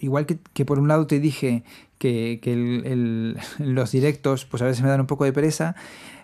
igual 0.00 0.26
que, 0.26 0.64
por 0.64 0.80
un 0.80 0.88
lado 0.88 1.06
te 1.06 1.20
dije 1.20 1.62
que, 1.98 2.40
los 3.58 3.92
directos 3.92 4.44
pues 4.44 4.62
a 4.62 4.66
veces 4.66 4.82
me 4.82 4.88
dan 4.88 5.00
un 5.00 5.06
poco 5.06 5.24
de 5.24 5.32
pereza, 5.32 5.76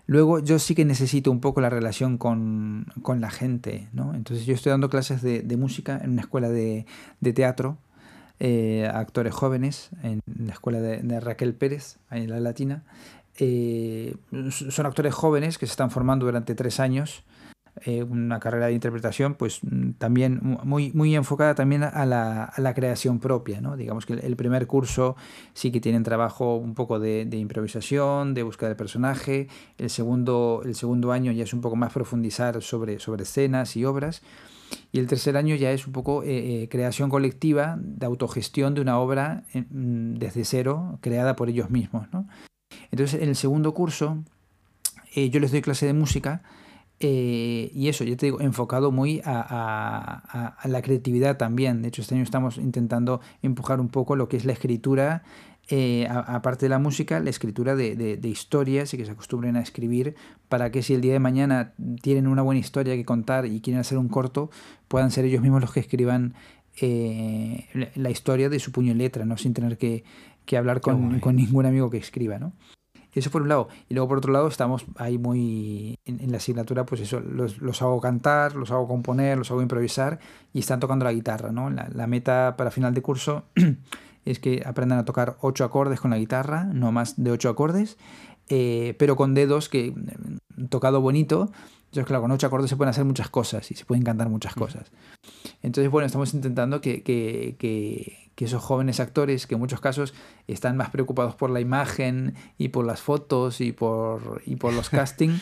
luego 0.07 0.41
yo 0.41 0.59
sí 0.59 0.75
que 0.75 0.85
necesito 0.85 1.31
un 1.31 1.41
poco 1.41 1.61
la 1.61 1.71
relación 1.71 2.19
con, 2.19 2.87
la 3.19 3.31
gente, 3.31 3.89
¿no? 3.93 4.15
Entonces 4.15 4.47
yo 4.47 4.55
estoy 4.55 4.71
dando 4.71 4.91
clases 4.91 5.23
de, 5.23 5.57
música 5.57 6.01
en 6.03 6.13
una 6.13 6.23
escuela 6.23 6.49
de, 6.49 6.87
teatro 7.35 7.79
eh, 8.41 8.91
actores 8.93 9.35
jóvenes, 9.35 9.91
en 10.03 10.21
la 10.27 10.53
escuela 10.53 10.81
de, 10.81 11.21
Raquel 11.21 11.55
Pérez, 11.55 11.99
ahí 12.09 12.23
en 12.23 12.31
la 12.31 12.41
Latina. 12.41 12.85
Eh, 13.39 14.17
son 14.51 14.87
actores 14.87 15.15
jóvenes 15.15 15.59
que 15.59 15.67
se 15.67 15.73
están 15.73 15.91
formando 15.91 16.27
durante 16.27 16.55
tres 16.55 16.79
años 16.79 17.25
eh, 17.83 18.05
una 18.05 18.39
carrera 18.39 18.67
de 18.67 18.73
interpretación 18.73 19.35
pues 19.35 19.59
mm, 19.63 19.95
también 19.99 20.41
muy, 20.63 20.93
muy 20.93 21.17
enfocada 21.17 21.57
también 21.57 21.83
a 21.83 22.07
la, 22.07 22.45
a 22.45 22.61
la 22.61 22.73
creación 22.73 23.19
propia. 23.19 23.61
¿no? 23.61 23.77
Digamos 23.77 24.07
que 24.07 24.13
el, 24.13 24.37
primer 24.37 24.67
curso 24.69 25.17
sí 25.55 25.73
que 25.73 25.81
tienen 25.81 26.05
trabajo 26.05 26.57
un 26.57 26.75
poco 26.75 27.01
de, 27.01 27.25
de, 27.25 27.37
improvisación, 27.37 28.33
de 28.33 28.45
búsqueda 28.45 28.69
del 28.69 28.77
personaje. 28.77 29.49
El 29.77 29.91
segundo, 29.91 30.63
el 30.65 30.77
segundo 30.77 31.11
año 31.11 31.33
ya 31.33 31.43
es 31.43 31.53
un 31.53 31.61
poco 31.61 31.75
más 31.75 31.93
profundizar 31.93 32.63
sobre, 32.63 33.01
sobre 33.01 33.25
escenas 33.25 33.77
y 33.77 33.85
obras. 33.85 34.23
Y 34.95 35.01
el 35.01 35.09
tercer 35.09 35.37
año 35.37 35.57
ya 35.57 35.73
es 35.73 35.89
un 35.89 35.93
poco 35.93 36.23
eh, 36.23 36.63
eh, 36.63 36.69
creación 36.69 37.11
colectiva 37.11 37.77
de 37.81 38.07
autogestión 38.07 38.75
de 38.75 38.81
una 38.81 39.01
obra 39.01 39.43
mm, 39.53 40.15
desde 40.15 40.45
cero, 40.45 41.01
creada 41.01 41.35
por 41.35 41.49
ellos 41.49 41.69
mismos. 41.69 42.07
Entonces, 42.93 43.21
en 43.21 43.29
el 43.29 43.35
segundo 43.35 43.75
curso, 43.75 44.23
yo 45.17 45.41
les 45.41 45.51
doy 45.51 45.63
clase 45.63 45.87
de 45.87 45.95
música 45.95 46.43
eh, 47.01 47.73
y 47.75 47.89
eso, 47.89 48.05
yo 48.05 48.17
te 48.17 48.27
digo, 48.27 48.41
enfocado 48.41 48.93
muy 48.93 49.21
a, 49.25 50.57
la 50.65 50.83
creatividad 50.83 51.37
también. 51.37 51.83
De 51.83 51.89
hecho, 51.89 52.03
este 52.03 52.15
año 52.15 52.23
estamos 52.23 52.59
intentando 52.59 53.21
empujar 53.43 53.81
un 53.81 53.89
poco 53.89 54.17
lo 54.17 54.29
que 54.29 54.37
es 54.37 54.45
la 54.45 54.53
escritura, 54.53 55.25
eh, 55.69 56.07
aparte 56.11 56.67
de 56.67 56.71
la 56.71 56.79
música, 56.79 57.21
la 57.21 57.31
escritura 57.31 57.75
de, 57.75 58.19
historias 58.23 58.93
y 58.93 58.97
que 58.97 59.07
se 59.07 59.13
acostumbren 59.13 59.57
a 59.57 59.61
escribir 59.61 60.15
para 60.49 60.71
que 60.71 60.83
si 60.83 60.95
el 60.95 61.01
día 61.01 61.13
de 61.13 61.21
mañana 61.21 61.73
tienen 62.03 62.27
una 62.27 62.43
buena 62.43 62.61
historia 62.61 62.95
que 62.95 63.05
contar 63.05 63.47
y 63.47 63.61
quieren 63.61 63.81
hacer 63.81 63.99
un 63.99 64.09
corto, 64.09 64.51
puedan 64.89 65.11
ser 65.11 65.25
ellos 65.25 65.43
mismos 65.43 65.61
los 65.61 65.73
que 65.73 65.81
escriban 65.81 66.35
eh, 66.81 67.91
la 67.95 68.11
historia 68.11 68.49
de 68.49 68.59
su 68.59 68.73
puño 68.73 68.93
y 68.93 68.97
letra, 68.97 69.25
¿no? 69.25 69.37
sin 69.37 69.55
tener 69.55 69.79
que, 69.79 70.05
hablar 70.57 70.81
con, 70.81 71.21
con, 71.21 71.37
ningún 71.37 71.67
amigo 71.67 71.89
que 71.91 71.99
escriba. 71.99 72.39
¿no? 72.39 72.53
Eso 73.15 73.31
por 73.31 73.43
un 73.43 73.49
lado. 73.49 73.69
Y 73.89 73.95
luego 73.95 74.09
por 74.09 74.19
otro 74.19 74.33
lado 74.33 74.49
estamos 74.49 74.85
ahí 74.97 75.19
muy 75.19 75.99
en, 76.05 76.31
la 76.31 76.39
asignatura, 76.39 76.85
pues 76.85 77.01
eso, 77.01 77.21
los, 77.21 77.83
hago 77.83 78.01
cantar, 78.01 78.57
los 78.57 78.71
hago 78.71 78.89
componer, 78.89 79.39
los 79.39 79.51
hago 79.51 79.63
improvisar 79.63 80.19
y 80.53 80.61
están 80.61 80.81
tocando 80.81 81.05
la 81.05 81.13
guitarra, 81.13 81.53
¿no? 81.53 81.71
La, 81.71 82.07
meta 82.07 82.55
para 82.57 82.71
final 82.71 82.93
de 82.93 83.03
curso 83.03 83.45
es 84.25 84.39
que 84.39 84.63
aprendan 84.65 84.99
a 84.99 85.05
tocar 85.05 85.37
ocho 85.41 85.65
acordes 85.65 86.01
con 86.01 86.11
la 86.11 86.19
guitarra, 86.19 86.65
no 86.65 86.93
más 86.93 87.23
de 87.23 87.31
ocho 87.31 87.49
acordes, 87.49 87.97
eh, 88.49 88.95
pero 88.99 89.17
con 89.17 89.35
dedos 89.35 89.69
que 89.69 89.93
mm, 89.93 90.67
tocado 90.67 91.01
bonito. 91.01 91.51
Entonces, 91.87 92.07
claro, 92.07 92.23
con 92.23 92.31
ocho 92.33 92.47
acordes 92.47 92.71
se 92.71 92.77
pueden 92.77 92.91
hacer 92.91 93.05
muchas 93.05 93.29
cosas 93.29 93.71
y 93.71 93.75
se 93.75 93.85
pueden 93.85 94.03
cantar 94.03 94.29
muchas 94.29 94.55
cosas. 94.55 94.91
Entonces, 95.63 95.91
bueno, 95.91 96.07
estamos 96.07 96.35
intentando 96.35 96.81
que, 96.81 97.03
que, 97.03 97.57
que 97.59 98.25
que 98.35 98.47
esos 98.47 98.63
jóvenes 98.63 99.01
actores, 99.01 99.47
que 99.47 99.55
en 99.55 99.61
muchos 99.61 99.81
casos 99.81 100.15
están 100.49 100.77
más 100.77 100.91
preocupados 100.91 101.37
por 101.37 101.51
la 101.51 101.61
imagen 101.61 102.35
y 102.59 102.69
por 102.69 102.85
las 102.85 103.01
fotos 103.01 103.61
y 103.61 103.73
por, 103.73 104.43
y 104.45 104.57
por 104.57 104.73
los 104.73 104.91
castings, 104.91 105.41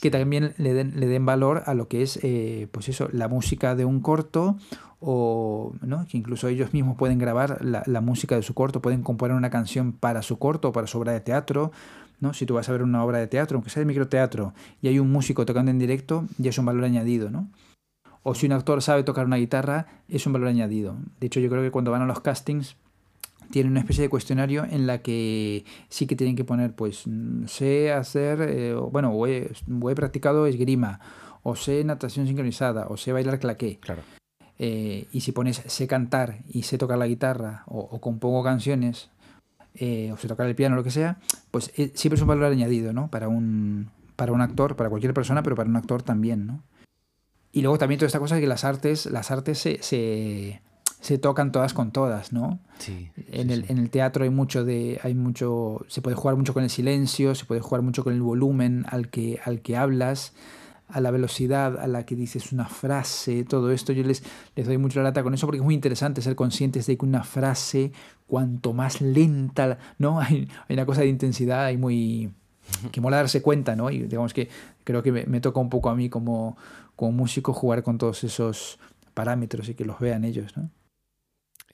que 0.00 0.10
también 0.10 0.54
le 0.58 0.74
den, 0.74 0.98
le 0.98 1.06
den 1.06 1.24
valor 1.26 1.62
a 1.66 1.74
lo 1.74 1.88
que 1.88 2.02
es 2.02 2.18
eh, 2.22 2.68
pues 2.72 2.88
eso, 2.88 3.08
la 3.12 3.28
música 3.28 3.74
de 3.74 3.84
un 3.84 4.00
corto 4.00 4.56
o 5.04 5.72
¿no? 5.82 6.06
que 6.06 6.16
incluso 6.16 6.48
ellos 6.48 6.72
mismos 6.72 6.96
pueden 6.96 7.18
grabar 7.18 7.64
la, 7.64 7.82
la, 7.86 8.00
música 8.00 8.36
de 8.36 8.42
su 8.42 8.54
corto, 8.54 8.80
pueden 8.80 9.02
componer 9.02 9.36
una 9.36 9.50
canción 9.50 9.92
para 9.92 10.22
su 10.22 10.38
corto 10.38 10.68
o 10.68 10.72
para 10.72 10.86
su 10.86 10.98
obra 10.98 11.12
de 11.12 11.20
teatro. 11.20 11.72
¿no? 12.20 12.32
Si 12.32 12.46
tú 12.46 12.54
vas 12.54 12.68
a 12.68 12.72
ver 12.72 12.82
una 12.82 13.04
obra 13.04 13.18
de 13.18 13.26
teatro, 13.26 13.56
aunque 13.56 13.70
sea 13.70 13.80
de 13.80 13.86
microteatro, 13.86 14.54
y 14.80 14.88
hay 14.88 14.98
un 14.98 15.12
músico 15.12 15.44
tocando 15.44 15.70
en 15.70 15.78
directo, 15.78 16.26
ya 16.38 16.50
es 16.50 16.58
un 16.58 16.64
valor 16.64 16.84
añadido. 16.84 17.30
¿no? 17.30 17.48
o 18.24 18.34
si 18.34 18.46
un 18.46 18.52
actor 18.52 18.82
sabe 18.82 19.04
tocar 19.04 19.26
una 19.26 19.36
guitarra, 19.36 19.86
es 20.08 20.26
un 20.26 20.32
valor 20.32 20.48
añadido. 20.48 20.96
De 21.20 21.26
hecho, 21.26 21.40
yo 21.40 21.50
creo 21.50 21.62
que 21.62 21.70
cuando 21.70 21.90
van 21.90 22.02
a 22.02 22.06
los 22.06 22.20
castings 22.20 22.74
tienen 23.50 23.72
una 23.72 23.80
especie 23.80 24.02
de 24.02 24.08
cuestionario 24.08 24.64
en 24.64 24.86
la 24.86 25.02
que 25.02 25.64
sí 25.90 26.06
que 26.06 26.16
tienen 26.16 26.34
que 26.34 26.42
poner, 26.42 26.74
pues, 26.74 27.04
sé 27.46 27.92
hacer, 27.92 28.40
eh, 28.40 28.74
bueno, 28.74 29.12
o 29.12 29.26
he, 29.26 29.50
practicado 29.94 30.46
esgrima, 30.46 31.00
o 31.42 31.54
sé 31.54 31.84
natación 31.84 32.26
sincronizada, 32.26 32.86
o 32.88 32.96
sé 32.96 33.12
bailar 33.12 33.38
claqué. 33.38 33.78
Claro. 33.80 34.02
Eh, 34.58 35.08
y 35.12 35.20
si 35.20 35.32
pones 35.32 35.62
sé 35.66 35.86
cantar 35.86 36.38
y 36.48 36.62
sé 36.62 36.78
tocar 36.78 36.98
la 36.98 37.06
guitarra, 37.06 37.64
o, 37.66 38.00
compongo 38.00 38.42
canciones, 38.44 39.10
eh, 39.74 40.12
o 40.12 40.16
se 40.16 40.28
tocar 40.28 40.46
el 40.46 40.54
piano 40.54 40.74
o 40.74 40.78
lo 40.78 40.84
que 40.84 40.90
sea, 40.90 41.18
pues 41.50 41.72
eh, 41.76 41.90
siempre 41.94 42.16
es 42.16 42.22
un 42.22 42.28
valor 42.28 42.44
añadido, 42.44 42.92
¿no? 42.92 43.08
Para 43.08 43.28
un, 43.28 43.90
para 44.14 44.32
un 44.32 44.40
actor, 44.40 44.76
para 44.76 44.90
cualquier 44.90 45.14
persona, 45.14 45.42
pero 45.42 45.56
para 45.56 45.68
un 45.68 45.76
actor 45.76 46.02
también, 46.02 46.46
¿no? 46.46 46.62
Y 47.50 47.62
luego 47.62 47.78
también 47.78 47.98
toda 47.98 48.06
esta 48.06 48.18
cosa 48.18 48.36
de 48.36 48.40
que 48.40 48.46
las 48.46 48.64
artes, 48.64 49.06
las 49.06 49.30
artes 49.30 49.58
se, 49.58 49.80
se, 49.82 51.18
tocan 51.18 51.52
todas 51.52 51.72
con 51.72 51.92
todas, 51.92 52.32
¿no? 52.32 52.58
Sí, 52.78 53.10
en, 53.30 53.50
el, 53.50 53.64
en 53.68 53.78
el 53.78 53.90
teatro 53.90 54.24
hay 54.24 54.30
mucho 54.30 54.64
de. 54.64 54.98
hay 55.04 55.14
mucho. 55.14 55.84
se 55.86 56.02
puede 56.02 56.16
jugar 56.16 56.36
mucho 56.36 56.52
con 56.52 56.64
el 56.64 56.70
silencio, 56.70 57.36
se 57.36 57.44
puede 57.44 57.60
jugar 57.60 57.82
mucho 57.82 58.02
con 58.02 58.12
el 58.12 58.22
volumen 58.22 58.86
al 58.88 59.08
que, 59.08 59.40
al 59.44 59.60
que 59.60 59.76
hablas 59.76 60.32
a 60.88 61.00
la 61.00 61.10
velocidad 61.10 61.78
a 61.78 61.86
la 61.86 62.04
que 62.04 62.14
dices 62.14 62.52
una 62.52 62.66
frase, 62.66 63.44
todo 63.44 63.72
esto, 63.72 63.92
yo 63.92 64.02
les, 64.04 64.22
les 64.54 64.66
doy 64.66 64.78
mucho 64.78 65.00
la 65.00 65.04
lata 65.04 65.22
con 65.22 65.34
eso 65.34 65.46
porque 65.46 65.58
es 65.58 65.64
muy 65.64 65.74
interesante 65.74 66.22
ser 66.22 66.36
conscientes 66.36 66.86
de 66.86 66.96
que 66.96 67.04
una 67.04 67.24
frase, 67.24 67.92
cuanto 68.26 68.72
más 68.72 69.00
lenta, 69.00 69.78
¿no? 69.98 70.20
Hay, 70.20 70.48
hay 70.68 70.74
una 70.74 70.86
cosa 70.86 71.00
de 71.02 71.08
intensidad 71.08 71.64
hay 71.64 71.76
muy... 71.76 72.30
que 72.92 73.00
mola 73.00 73.18
darse 73.18 73.42
cuenta, 73.42 73.76
¿no? 73.76 73.90
Y 73.90 74.02
digamos 74.02 74.34
que 74.34 74.48
creo 74.84 75.02
que 75.02 75.12
me, 75.12 75.24
me 75.26 75.40
toca 75.40 75.60
un 75.60 75.70
poco 75.70 75.90
a 75.90 75.94
mí 75.94 76.08
como, 76.08 76.56
como 76.96 77.12
músico 77.12 77.52
jugar 77.52 77.82
con 77.82 77.98
todos 77.98 78.24
esos 78.24 78.78
parámetros 79.14 79.68
y 79.68 79.74
que 79.74 79.84
los 79.84 79.98
vean 79.98 80.24
ellos, 80.24 80.56
¿no? 80.56 80.70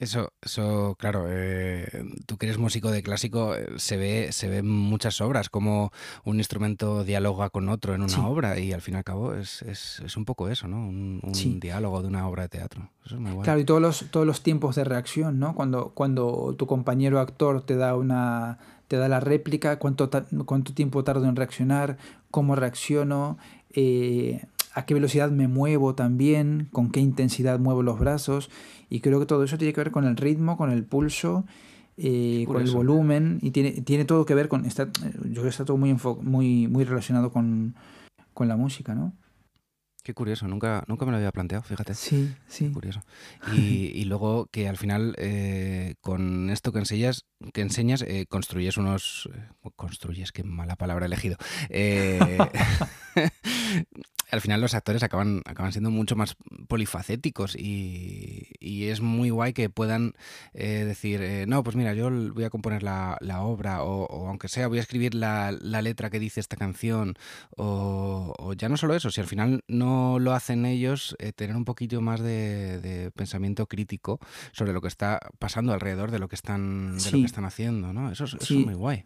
Eso, 0.01 0.33
eso, 0.41 0.97
claro, 0.99 1.27
eh, 1.29 1.87
tú 2.25 2.39
que 2.39 2.47
eres 2.47 2.57
músico 2.57 2.91
de 2.91 3.03
clásico, 3.03 3.55
eh, 3.55 3.67
se 3.77 3.99
ve, 3.99 4.33
se 4.33 4.49
ven 4.49 4.67
muchas 4.67 5.21
obras, 5.21 5.51
como 5.51 5.93
un 6.25 6.39
instrumento 6.39 7.05
dialoga 7.05 7.51
con 7.51 7.69
otro 7.69 7.95
en 7.95 8.03
una 8.03 8.27
obra, 8.27 8.59
y 8.59 8.73
al 8.73 8.81
fin 8.81 8.95
y 8.95 8.97
al 8.97 9.05
cabo 9.05 9.35
es, 9.35 9.61
es, 9.61 10.01
es 10.01 10.17
un 10.17 10.25
poco 10.25 10.49
eso, 10.49 10.69
¿no? 10.69 10.79
Un, 10.79 11.21
un 11.23 11.61
diálogo 11.61 12.01
de 12.01 12.09
una 12.09 12.27
obra 12.27 12.45
de 12.45 12.49
teatro. 12.49 12.89
Eso 13.05 13.17
es 13.17 13.21
muy 13.21 13.33
bueno. 13.33 13.43
Claro, 13.43 13.61
y 13.61 13.65
todos 13.65 13.83
los, 13.83 14.07
todos 14.11 14.27
los 14.27 14.43
tiempos 14.43 14.75
de 14.75 14.85
reacción, 14.85 15.39
¿no? 15.39 15.55
Cuando, 15.55 15.91
cuando 15.91 16.55
tu 16.59 16.67
compañero 16.67 17.21
actor 17.21 17.63
te 17.63 17.77
da 17.77 17.95
una 17.95 18.59
te 18.89 18.97
da 18.97 19.07
la 19.07 19.21
réplica, 19.21 19.79
cuánto, 19.79 20.11
cuánto 20.47 20.75
tiempo 20.75 21.05
tardo 21.05 21.27
en 21.27 21.37
reaccionar, 21.37 21.97
cómo 22.33 22.57
reacciono, 22.57 23.39
eh, 23.73 24.45
a 24.75 24.85
qué 24.85 24.95
velocidad 24.95 25.31
me 25.31 25.47
muevo 25.47 25.95
también, 25.95 26.69
con 26.73 26.91
qué 26.91 26.99
intensidad 26.99 27.61
muevo 27.61 27.85
los 27.85 28.01
brazos. 28.01 28.51
Y 28.91 29.01
creo 29.01 29.21
que 29.21 29.27
todo 29.27 29.45
eso 29.45 29.57
tiene 29.57 29.73
que 29.73 29.81
ver 29.81 29.93
con 29.93 30.05
el 30.05 30.17
ritmo, 30.17 30.57
con 30.57 30.71
el 30.71 30.85
pulso, 30.85 31.45
eh, 31.97 32.45
con 32.47 32.61
el 32.61 32.71
volumen. 32.73 33.39
Y 33.41 33.53
tiene, 33.53 33.71
tiene 33.71 34.05
todo 34.05 34.27
que 34.27 34.35
ver 34.35 34.49
con. 34.49 34.67
Está, 34.67 34.89
yo 34.93 35.31
creo 35.31 35.43
que 35.45 35.49
está 35.49 35.65
todo 35.65 35.77
muy, 35.77 35.97
muy, 36.23 36.67
muy 36.67 36.85
relacionado 36.85 37.31
con, 37.33 37.75
con 38.35 38.49
la 38.49 38.57
música, 38.57 38.95
¿no? 38.95 39.13
Qué 40.03 40.15
curioso, 40.15 40.49
nunca, 40.49 40.85
nunca 40.87 41.05
me 41.05 41.11
lo 41.11 41.19
había 41.19 41.33
planteado, 41.33 41.63
fíjate. 41.63 41.95
Sí, 41.95 42.35
sí. 42.49 42.71
curioso. 42.71 43.03
Y, 43.53 43.93
y, 43.95 44.05
luego 44.05 44.47
que 44.47 44.69
al 44.69 44.77
final, 44.77 45.15
eh, 45.19 45.95
con 46.01 46.49
esto 46.51 46.73
que 46.73 46.79
enseñas, 46.79 47.27
que 47.53 47.61
enseñas 47.61 48.03
eh, 48.03 48.27
construyes 48.29 48.77
unos... 48.77 49.29
Eh, 49.35 49.71
construyes, 49.77 50.33
qué 50.33 50.43
mala 50.43 50.77
palabra 50.77 51.07
elegido. 51.07 51.37
Eh, 51.69 52.39
al 54.31 54.41
final 54.41 54.61
los 54.61 54.75
actores 54.75 55.03
acaban, 55.03 55.43
acaban 55.45 55.73
siendo 55.73 55.91
mucho 55.91 56.17
más 56.17 56.37
polifacéticos 56.69 57.57
y, 57.57 58.49
y 58.61 58.87
es 58.87 59.01
muy 59.01 59.31
guay 59.31 59.53
que 59.53 59.71
puedan 59.71 60.15
eh, 60.55 60.85
decir, 60.87 61.21
eh, 61.23 61.47
no, 61.47 61.63
pues 61.63 61.77
mira, 61.77 61.95
yo 61.95 62.11
voy 62.33 62.45
a 62.45 62.51
componer 62.51 62.83
la, 62.83 63.17
la 63.21 63.43
obra 63.43 63.83
o, 63.83 64.07
o, 64.07 64.29
aunque 64.29 64.49
sea 64.49 64.69
voy 64.69 64.79
a 64.79 64.83
escribir 64.83 65.15
la, 65.15 65.53
la 65.61 65.83
letra 65.83 66.11
que 66.11 66.21
dice 66.21 66.41
esta 66.41 66.57
canción 66.57 67.15
o, 67.57 68.35
o, 68.39 68.53
ya 68.55 68.69
no 68.69 68.77
solo 68.77 68.95
eso, 68.95 69.11
si 69.11 69.21
al 69.21 69.27
final 69.27 69.65
no 69.69 69.90
lo 70.19 70.33
hacen 70.33 70.67
ellos, 70.67 71.17
eh, 71.19 71.33
tener 71.33 71.57
un 71.57 71.65
poquito 71.65 72.01
más 72.01 72.21
de, 72.21 72.81
de, 72.81 73.11
pensamiento 73.11 73.67
crítico 73.67 74.19
sobre 74.53 74.73
lo 74.73 74.81
que 74.81 74.89
está 74.89 75.21
pasando 75.39 75.73
alrededor 75.73 76.11
de 76.11 76.19
lo 76.19 76.29
que 76.29 76.37
están, 76.37 76.95
de 76.95 77.01
sí. 77.01 77.11
lo 77.13 77.19
que 77.19 77.27
están 77.27 77.45
haciendo, 77.45 77.93
¿no? 77.93 78.11
Eso, 78.11 78.25
eso 78.25 78.39
sí. 78.41 78.61
es 78.61 78.67
muy 78.67 78.75
guay. 78.75 79.05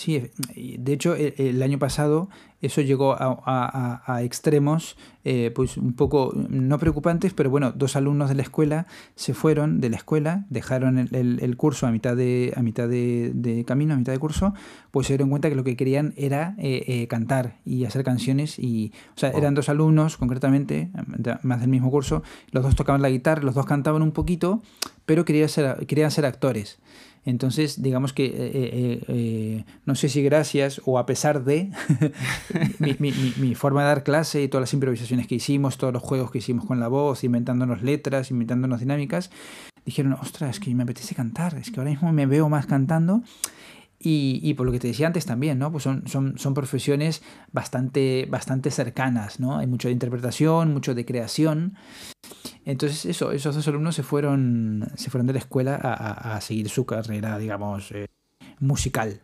Sí, 0.00 0.30
de 0.56 0.92
hecho 0.94 1.14
el, 1.14 1.34
el, 1.36 1.62
año 1.62 1.78
pasado 1.78 2.30
eso 2.62 2.80
llegó 2.80 3.12
a, 3.12 3.38
a, 3.44 4.14
a 4.14 4.22
extremos 4.22 4.96
eh, 5.24 5.52
pues 5.54 5.76
un 5.76 5.92
poco 5.92 6.32
no 6.34 6.78
preocupantes, 6.78 7.34
pero 7.34 7.50
bueno, 7.50 7.72
dos 7.72 7.96
alumnos 7.96 8.30
de 8.30 8.34
la 8.34 8.40
escuela 8.40 8.86
se 9.14 9.34
fueron 9.34 9.82
de 9.82 9.90
la 9.90 9.96
escuela, 9.96 10.46
dejaron 10.48 10.96
el, 10.96 11.14
el, 11.14 11.38
el 11.42 11.56
curso 11.58 11.86
a 11.86 11.90
mitad, 11.90 12.16
de, 12.16 12.54
a 12.56 12.62
mitad 12.62 12.88
de, 12.88 13.32
de, 13.34 13.66
camino, 13.66 13.92
a 13.92 13.98
mitad 13.98 14.14
de 14.14 14.18
curso, 14.18 14.54
pues 14.90 15.06
se 15.06 15.12
dieron 15.12 15.28
cuenta 15.28 15.50
que 15.50 15.54
lo 15.54 15.64
que 15.64 15.76
querían 15.76 16.14
era 16.16 16.54
eh, 16.56 16.84
eh, 16.86 17.06
cantar 17.06 17.58
y 17.66 17.84
hacer 17.84 18.02
canciones 18.02 18.58
y, 18.58 18.94
o 19.14 19.18
sea, 19.18 19.28
eran 19.32 19.52
dos 19.52 19.68
alumnos 19.68 20.16
concretamente, 20.16 20.88
más 21.42 21.60
del 21.60 21.68
mismo 21.68 21.90
curso, 21.90 22.22
los 22.52 22.62
dos 22.64 22.74
tocaban 22.74 23.02
la 23.02 23.10
guitarra, 23.10 23.42
los 23.42 23.54
dos 23.54 23.66
cantaban 23.66 24.00
un 24.00 24.12
poquito, 24.12 24.62
pero 25.04 25.26
querían 25.26 25.50
ser, 25.50 25.86
querían 25.86 26.10
ser 26.10 26.24
actores. 26.24 26.78
Entonces, 27.24 27.82
digamos 27.82 28.12
que, 28.12 28.24
eh, 28.24 28.32
eh, 28.34 29.04
eh, 29.08 29.64
no 29.84 29.94
sé 29.94 30.08
si 30.08 30.22
gracias 30.22 30.80
o 30.86 30.98
a 30.98 31.04
pesar 31.04 31.44
de 31.44 31.70
mi, 32.78 32.96
mi, 32.98 33.12
mi, 33.36 33.54
forma 33.54 33.82
de 33.82 33.88
dar 33.88 34.04
clase 34.04 34.42
y 34.42 34.48
todas 34.48 34.62
las 34.62 34.72
improvisaciones 34.72 35.26
que 35.26 35.34
hicimos, 35.34 35.76
todos 35.76 35.92
los 35.92 36.02
juegos 36.02 36.30
que 36.30 36.38
hicimos 36.38 36.64
con 36.64 36.80
la 36.80 36.88
voz, 36.88 37.22
inventándonos 37.22 37.82
letras, 37.82 38.30
inventándonos 38.30 38.80
dinámicas, 38.80 39.30
dijeron, 39.84 40.14
ostras, 40.14 40.50
es 40.50 40.60
que 40.60 40.74
me 40.74 40.84
apetece 40.84 41.14
cantar, 41.14 41.56
es 41.56 41.70
que 41.70 41.80
ahora 41.80 41.90
mismo 41.90 42.12
me 42.12 42.24
veo 42.24 42.48
más 42.48 42.66
cantando. 42.66 43.22
Y, 44.02 44.40
y, 44.42 44.54
por 44.54 44.64
lo 44.64 44.72
que 44.72 44.78
te 44.78 44.88
decía 44.88 45.06
antes 45.06 45.26
también, 45.26 45.58
¿no? 45.58 45.70
Pues 45.70 45.84
son, 45.84 46.08
son, 46.08 46.38
son 46.38 46.54
profesiones 46.54 47.22
bastante, 47.52 48.26
bastante 48.30 48.70
cercanas, 48.70 49.40
¿no? 49.40 49.58
Hay 49.58 49.66
mucho 49.66 49.88
de 49.88 49.92
interpretación, 49.92 50.72
mucho 50.72 50.94
de 50.94 51.04
creación. 51.04 51.76
Entonces, 52.64 53.04
eso, 53.04 53.30
esos 53.32 53.54
dos 53.54 53.68
alumnos 53.68 53.94
se 53.94 54.02
fueron, 54.02 54.90
se 54.94 55.10
fueron 55.10 55.26
de 55.26 55.34
la 55.34 55.38
escuela 55.40 55.74
a, 55.76 56.36
a, 56.36 56.40
seguir 56.40 56.70
su 56.70 56.86
carrera, 56.86 57.36
digamos, 57.38 57.92
eh, 57.92 58.06
musical. 58.58 59.20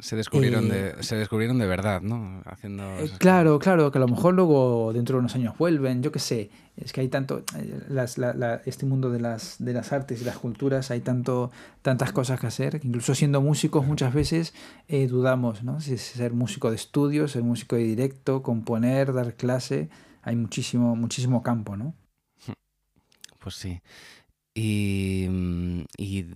Se 0.00 0.14
descubrieron, 0.14 0.66
eh, 0.66 0.94
de, 0.96 1.02
se 1.02 1.16
descubrieron 1.16 1.58
de 1.58 1.66
verdad, 1.66 2.00
¿no? 2.02 2.40
Haciendo 2.44 2.84
eh, 2.98 3.10
claro, 3.18 3.58
claro, 3.58 3.90
que 3.90 3.98
a 3.98 4.00
lo 4.00 4.06
mejor 4.06 4.34
luego 4.34 4.92
dentro 4.92 5.16
de 5.16 5.20
unos 5.20 5.34
años 5.34 5.58
vuelven, 5.58 6.04
yo 6.04 6.12
qué 6.12 6.20
sé. 6.20 6.50
Es 6.76 6.92
que 6.92 7.00
hay 7.00 7.08
tanto, 7.08 7.42
eh, 7.56 7.80
las, 7.88 8.16
la, 8.16 8.32
la, 8.32 8.62
este 8.64 8.86
mundo 8.86 9.10
de 9.10 9.18
las, 9.18 9.56
de 9.58 9.72
las 9.72 9.92
artes 9.92 10.22
y 10.22 10.24
las 10.24 10.38
culturas, 10.38 10.92
hay 10.92 11.00
tanto, 11.00 11.50
tantas 11.82 12.12
cosas 12.12 12.38
que 12.38 12.46
hacer, 12.46 12.78
que 12.78 12.86
incluso 12.86 13.16
siendo 13.16 13.40
músicos 13.40 13.84
muchas 13.84 14.14
veces 14.14 14.54
eh, 14.86 15.08
dudamos, 15.08 15.64
¿no? 15.64 15.80
Si 15.80 15.98
ser 15.98 16.32
músico 16.32 16.70
de 16.70 16.76
estudio, 16.76 17.26
ser 17.26 17.42
músico 17.42 17.74
de 17.74 17.82
directo, 17.82 18.44
componer, 18.44 19.12
dar 19.12 19.34
clase, 19.34 19.88
hay 20.22 20.36
muchísimo, 20.36 20.94
muchísimo 20.94 21.42
campo, 21.42 21.76
¿no? 21.76 21.94
Pues 23.40 23.56
sí. 23.56 23.80
Y, 24.54 25.28
y, 25.96 26.26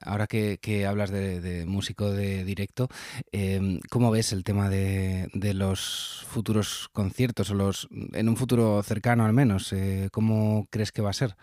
ahora 0.00 0.26
que, 0.26 0.86
hablas 0.86 1.10
de, 1.10 1.64
músico 1.66 2.10
de 2.10 2.44
directo, 2.44 2.88
eh, 3.32 3.80
¿cómo 3.90 4.10
ves 4.10 4.32
el 4.32 4.44
tema 4.44 4.68
de, 4.68 5.28
los 5.54 6.24
futuros 6.28 6.88
conciertos 6.92 7.50
o 7.50 7.54
los 7.54 7.88
en 8.12 8.28
un 8.28 8.36
futuro 8.36 8.82
cercano 8.82 9.24
al 9.24 9.32
menos? 9.32 9.72
Eh, 9.72 10.08
¿Cómo 10.12 10.66
crees 10.70 10.92
que 10.92 11.02
va 11.02 11.10
a 11.10 11.14
ser? 11.14 11.36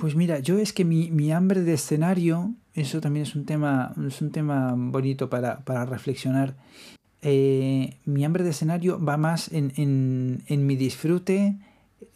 Pues 0.00 0.16
mira, 0.16 0.38
yo 0.38 0.58
es 0.58 0.72
que 0.72 0.86
mi, 0.86 1.30
hambre 1.30 1.62
de 1.62 1.74
escenario, 1.74 2.54
eso 2.72 3.02
también 3.02 3.24
es 3.26 3.34
un 3.34 3.44
tema, 3.44 3.94
es 4.06 4.22
un 4.22 4.30
tema 4.30 4.74
bonito 4.74 5.28
para, 5.28 5.84
reflexionar. 5.84 6.56
Eh, 7.20 7.98
mi 8.06 8.24
hambre 8.24 8.42
de 8.42 8.50
escenario 8.50 9.02
va 9.04 9.18
más 9.18 9.52
en, 9.52 9.72
en, 9.76 10.66
mi 10.66 10.76
disfrute 10.76 11.58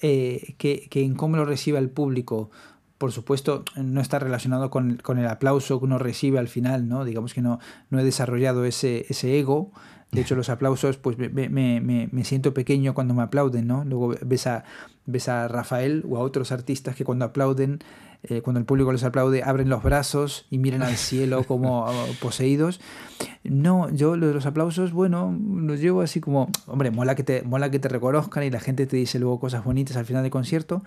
eh, 0.01 0.55
que, 0.57 0.89
en 0.93 1.15
cómo 1.15 1.37
lo 1.37 1.45
reciba 1.45 1.79
el 1.79 1.91
público. 1.91 2.51
Por 3.05 3.13
supuesto, 3.13 3.65
no 3.77 4.01
está 4.01 4.19
relacionado 4.19 4.71
con, 4.71 4.97
con, 4.97 5.19
el 5.19 5.27
aplauso 5.27 5.79
que 5.79 5.85
uno 5.85 5.99
recibe 5.99 6.39
al 6.39 6.49
final, 6.49 6.89
¿no? 6.89 7.05
Digamos 7.05 7.35
que 7.35 7.43
no, 7.43 7.61
no 7.91 8.01
he 8.01 8.03
desarrollado 8.03 8.65
ese, 8.65 9.05
ese 9.11 9.39
ego. 9.39 9.73
De 10.11 10.23
hecho, 10.23 10.35
los 10.37 10.49
aplausos, 10.49 10.97
pues 10.97 11.19
me, 11.19 11.29
me, 11.29 11.83
me, 11.83 12.09
me, 12.11 12.25
siento 12.25 12.55
pequeño 12.55 12.95
cuando 12.95 13.13
me 13.13 13.23
aplauden, 13.23 13.67
¿no? 13.67 13.85
Luego 13.85 14.15
ves 14.23 14.47
a, 14.47 14.65
ves 15.05 15.29
a 15.29 15.49
Rafael 15.49 16.03
o 16.09 16.17
a 16.17 16.21
otros 16.21 16.51
artistas 16.51 16.97
que 16.97 17.05
cuando 17.05 17.27
aplauden, 17.27 17.81
eh, 18.23 18.41
cuando 18.41 18.59
el 18.59 18.65
público 18.65 18.91
les 18.91 19.05
aplaude, 19.05 19.43
abren 19.43 19.69
los 19.69 19.83
brazos 19.83 20.47
y 20.49 20.57
miran 20.57 20.81
al 20.81 20.97
cielo 20.97 21.45
como 21.45 21.87
poseídos. 22.23 22.81
No, 23.43 23.91
yo 23.91 24.17
lo 24.17 24.29
de 24.29 24.33
los 24.33 24.47
aplausos, 24.47 24.93
bueno, 24.93 25.39
los 25.57 25.79
llevo 25.79 26.01
así 26.01 26.23
como, 26.23 26.49
hombre, 26.67 26.91
mola 26.91 27.15
que 27.17 27.23
te, 27.23 27.43
mola 27.43 27.71
que 27.71 27.81
te 27.81 27.91
reconozcan 27.91 28.45
y 28.45 28.51
la 28.51 28.61
gente 28.61 28.87
te 28.87 28.97
dice 28.97 29.19
luego 29.19 29.41
cosas 29.41 29.63
bonitas 29.63 29.99
al 29.99 30.07
final 30.07 30.23
del 30.23 30.31
concierto 30.33 30.83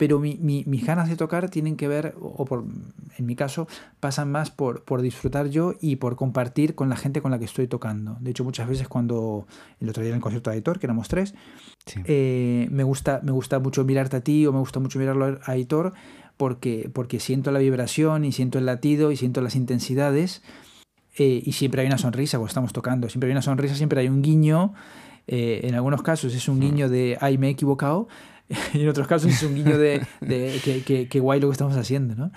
pero 0.00 0.18
mi, 0.18 0.38
mi, 0.40 0.64
mis 0.66 0.86
ganas 0.86 1.10
de 1.10 1.16
tocar 1.16 1.50
tienen 1.50 1.76
que 1.76 1.86
ver, 1.86 2.14
o 2.18 2.46
por, 2.46 2.64
en 3.18 3.26
mi 3.26 3.36
caso, 3.36 3.68
pasan 4.00 4.32
más 4.32 4.50
por, 4.50 4.82
por 4.82 5.02
disfrutar 5.02 5.50
yo 5.50 5.74
y 5.78 5.96
por 5.96 6.16
compartir 6.16 6.74
con 6.74 6.88
la 6.88 6.96
gente 6.96 7.20
con 7.20 7.30
la 7.30 7.38
que 7.38 7.44
estoy 7.44 7.66
tocando. 7.66 8.16
De 8.18 8.30
hecho, 8.30 8.42
muchas 8.42 8.66
veces 8.66 8.88
cuando 8.88 9.46
el 9.78 9.90
otro 9.90 10.02
día 10.02 10.08
en 10.08 10.16
el 10.16 10.22
concierto 10.22 10.48
de 10.48 10.56
Aitor, 10.56 10.78
que 10.78 10.86
éramos 10.86 11.08
tres, 11.08 11.34
sí. 11.84 12.00
eh, 12.06 12.66
me, 12.70 12.82
gusta, 12.82 13.20
me 13.22 13.30
gusta 13.30 13.58
mucho 13.58 13.84
mirarte 13.84 14.16
a 14.16 14.20
ti 14.22 14.46
o 14.46 14.54
me 14.54 14.60
gusta 14.60 14.80
mucho 14.80 14.98
mirarlo 14.98 15.38
a 15.44 15.50
Aitor 15.50 15.92
porque, 16.38 16.88
porque 16.90 17.20
siento 17.20 17.50
la 17.50 17.58
vibración 17.58 18.24
y 18.24 18.32
siento 18.32 18.56
el 18.58 18.64
latido 18.64 19.12
y 19.12 19.18
siento 19.18 19.42
las 19.42 19.54
intensidades 19.54 20.40
eh, 21.18 21.42
y 21.44 21.52
siempre 21.52 21.82
hay 21.82 21.88
una 21.88 21.98
sonrisa 21.98 22.38
cuando 22.38 22.48
estamos 22.48 22.72
tocando, 22.72 23.10
siempre 23.10 23.28
hay 23.28 23.32
una 23.32 23.42
sonrisa, 23.42 23.74
siempre 23.74 24.00
hay 24.00 24.08
un 24.08 24.22
guiño. 24.22 24.72
Eh, 25.26 25.60
en 25.64 25.74
algunos 25.74 26.02
casos 26.02 26.34
es 26.34 26.48
un 26.48 26.58
guiño 26.58 26.88
de, 26.88 27.18
ay, 27.20 27.36
me 27.36 27.48
he 27.48 27.50
equivocado, 27.50 28.08
y 28.74 28.80
en 28.82 28.88
otros 28.88 29.06
casos 29.06 29.30
es 29.30 29.42
un 29.44 29.54
guiño 29.54 29.78
de, 29.78 30.04
que, 30.84 31.08
que, 31.08 31.20
guay 31.20 31.40
lo 31.40 31.48
que 31.48 31.52
estamos 31.52 31.76
haciendo, 31.76 32.16
¿no? 32.16 32.32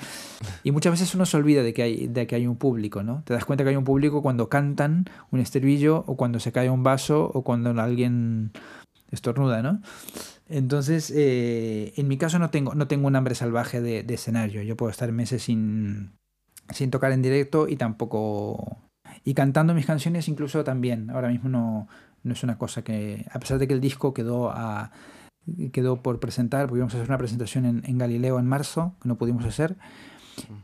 Y 0.64 0.72
muchas 0.72 0.91
veces 0.91 1.14
uno 1.16 1.26
se 1.26 1.38
olvida 1.38 1.64
de 1.64 1.74
que, 1.74 1.82
hay, 1.82 2.07
de 2.07 2.28
que 2.28 2.36
hay 2.36 2.45
un 2.45 2.55
público, 2.55 3.01
¿no? 3.01 3.24
Te 3.26 3.34
das 3.34 3.45
cuenta 3.45 3.64
que 3.64 3.72
hay 3.72 3.76
un 3.76 3.84
público 3.84 4.22
cuando 4.22 4.47
cantan 4.47 5.05
un 5.32 5.39
estribillo 5.39 6.03
o 6.05 6.16
cuando 6.16 6.39
se 6.39 6.51
cae 6.51 6.70
un 6.70 6.84
vaso 6.84 7.32
o 7.34 7.43
cuando 7.43 7.70
alguien 7.82 8.51
estornuda, 9.09 9.64
¿no? 9.64 9.82
Entonces, 10.47 11.11
eh, 11.16 11.93
en 11.95 12.07
mi 12.07 12.18
caso 12.18 12.38
no 12.38 12.51
tengo, 12.51 12.76
no 12.76 12.88
tengo 12.88 13.07
un 13.07 13.16
hambre 13.16 13.34
salvaje 13.34 13.82
de, 13.82 14.03
de 14.03 14.14
escenario. 14.14 14.61
Yo 14.61 14.78
puedo 14.78 14.91
estar 14.91 15.11
meses 15.11 15.43
sin, 15.43 16.11
sin 16.70 16.91
tocar 16.91 17.11
en 17.11 17.22
directo 17.22 17.68
y 17.68 17.76
tampoco... 17.76 18.78
Y 19.26 19.34
cantando 19.34 19.74
mis 19.74 19.86
canciones 19.86 20.28
incluso 20.28 20.64
también. 20.64 21.09
Ahora 21.09 21.30
mismo 21.30 21.49
no, 21.49 21.88
no 22.24 22.34
es 22.34 22.43
una 22.43 22.57
cosa 22.57 22.84
que... 22.84 23.26
A 23.32 23.39
pesar 23.39 23.57
de 23.57 23.68
que 23.68 23.74
el 23.74 23.82
disco 23.82 24.14
quedó 24.14 24.51
a 24.51 24.91
quedó 25.71 26.01
por 26.01 26.19
presentar, 26.19 26.67
porque 26.67 26.79
íbamos 26.79 26.93
a 26.93 26.97
hacer 26.97 27.09
una 27.09 27.17
presentación 27.17 27.83
en, 27.83 27.97
Galileo 27.97 28.39
en 28.39 28.47
marzo, 28.47 28.93
que 29.01 29.09
no 29.09 29.17
pudimos 29.17 29.45
hacer. 29.45 29.75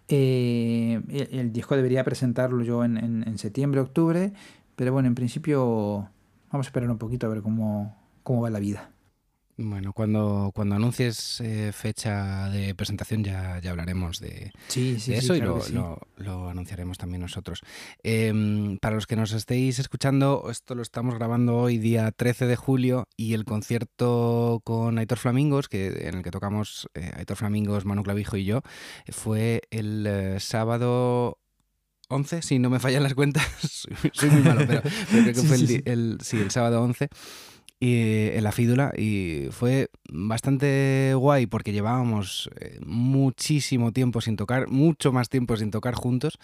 Eh, 0.08 1.28
el, 1.32 1.54
disco 1.54 1.76
debería 1.76 2.04
presentarlo 2.04 2.64
yo 2.64 2.84
en, 2.84 2.98
en, 2.98 3.38
septiembre, 3.38 3.82
octubre, 3.82 4.34
pero 4.76 4.94
bueno, 4.94 5.08
en 5.08 5.16
principio 5.16 6.10
vamos 6.52 6.68
a 6.68 6.70
esperar 6.70 6.90
un 6.90 6.98
poquito 6.98 7.28
a 7.28 7.30
ver 7.30 7.42
cómo, 7.42 7.96
cómo 8.24 8.42
va 8.42 8.50
la 8.50 8.60
vida. 8.60 8.90
Bueno, 9.62 9.92
cuando, 9.92 10.52
cuando 10.56 10.76
anuncies 10.76 11.42
eh, 11.42 11.72
fecha 11.74 12.50
de 12.50 12.74
presentación 12.76 13.26
ya, 13.26 13.60
ya 13.60 13.72
hablaremos 13.72 14.22
de, 14.22 14.54
eso 14.74 15.36
y 15.36 15.42
lo, 15.42 16.00
lo, 16.16 16.50
anunciaremos 16.50 16.98
también 16.98 17.20
nosotros. 17.20 17.60
Em, 18.02 18.78
para 18.78 18.96
los 18.96 19.06
que 19.06 19.18
nos 19.18 19.34
estéis 19.34 19.78
escuchando, 19.80 20.48
esto 20.50 20.76
lo 20.76 20.82
estamos 20.82 21.16
grabando 21.16 21.58
hoy 21.58 21.78
día 21.78 22.10
13 22.14 22.48
de 22.48 22.56
julio 22.56 23.10
y 23.18 23.34
el 23.34 23.44
concierto 23.44 24.62
con 24.64 24.98
Aitor 24.98 25.18
Flamingos, 25.18 25.68
que, 25.68 26.08
en 26.08 26.16
el 26.16 26.24
que 26.24 26.32
tocamos 26.32 26.88
eh, 26.94 27.12
Aitor 27.18 27.36
Flamingos, 27.36 27.84
Manu 27.84 28.04
Clavijo 28.04 28.38
y 28.38 28.46
yo, 28.46 28.62
fue 29.10 29.64
el 29.72 30.06
eh, 30.08 30.40
sábado 30.40 31.38
11, 32.08 32.44
si 32.44 32.60
no 32.60 32.70
me 32.70 32.80
fallan 32.80 33.04
las 33.04 33.14
cuentas, 33.14 33.46
soy, 34.14 34.30
muy 34.30 34.42
malo, 34.42 34.62
pero, 34.66 34.84
creo 35.10 35.26
que 35.26 35.34
fue 35.34 35.58
el, 35.58 35.84
el, 35.84 36.18
sí, 36.22 36.38
el 36.38 36.50
sábado 36.50 36.82
11 36.82 37.10
y, 37.80 38.30
en 38.34 38.44
la 38.44 38.52
fídula 38.52 38.94
y 38.98 39.48
fue 39.52 39.90
bastante 40.10 41.14
guay 41.16 41.46
porque 41.48 41.72
llevábamos 41.72 42.50
eh, 42.60 42.80
muchísimo 42.86 43.92
tiempo 43.94 44.22
sin 44.22 44.36
tocar, 44.36 44.68
mucho 44.70 45.12
más 45.12 45.30
tiempo 45.30 45.56
sin 45.58 45.72
tocar 45.72 45.96
juntos. 45.96 46.40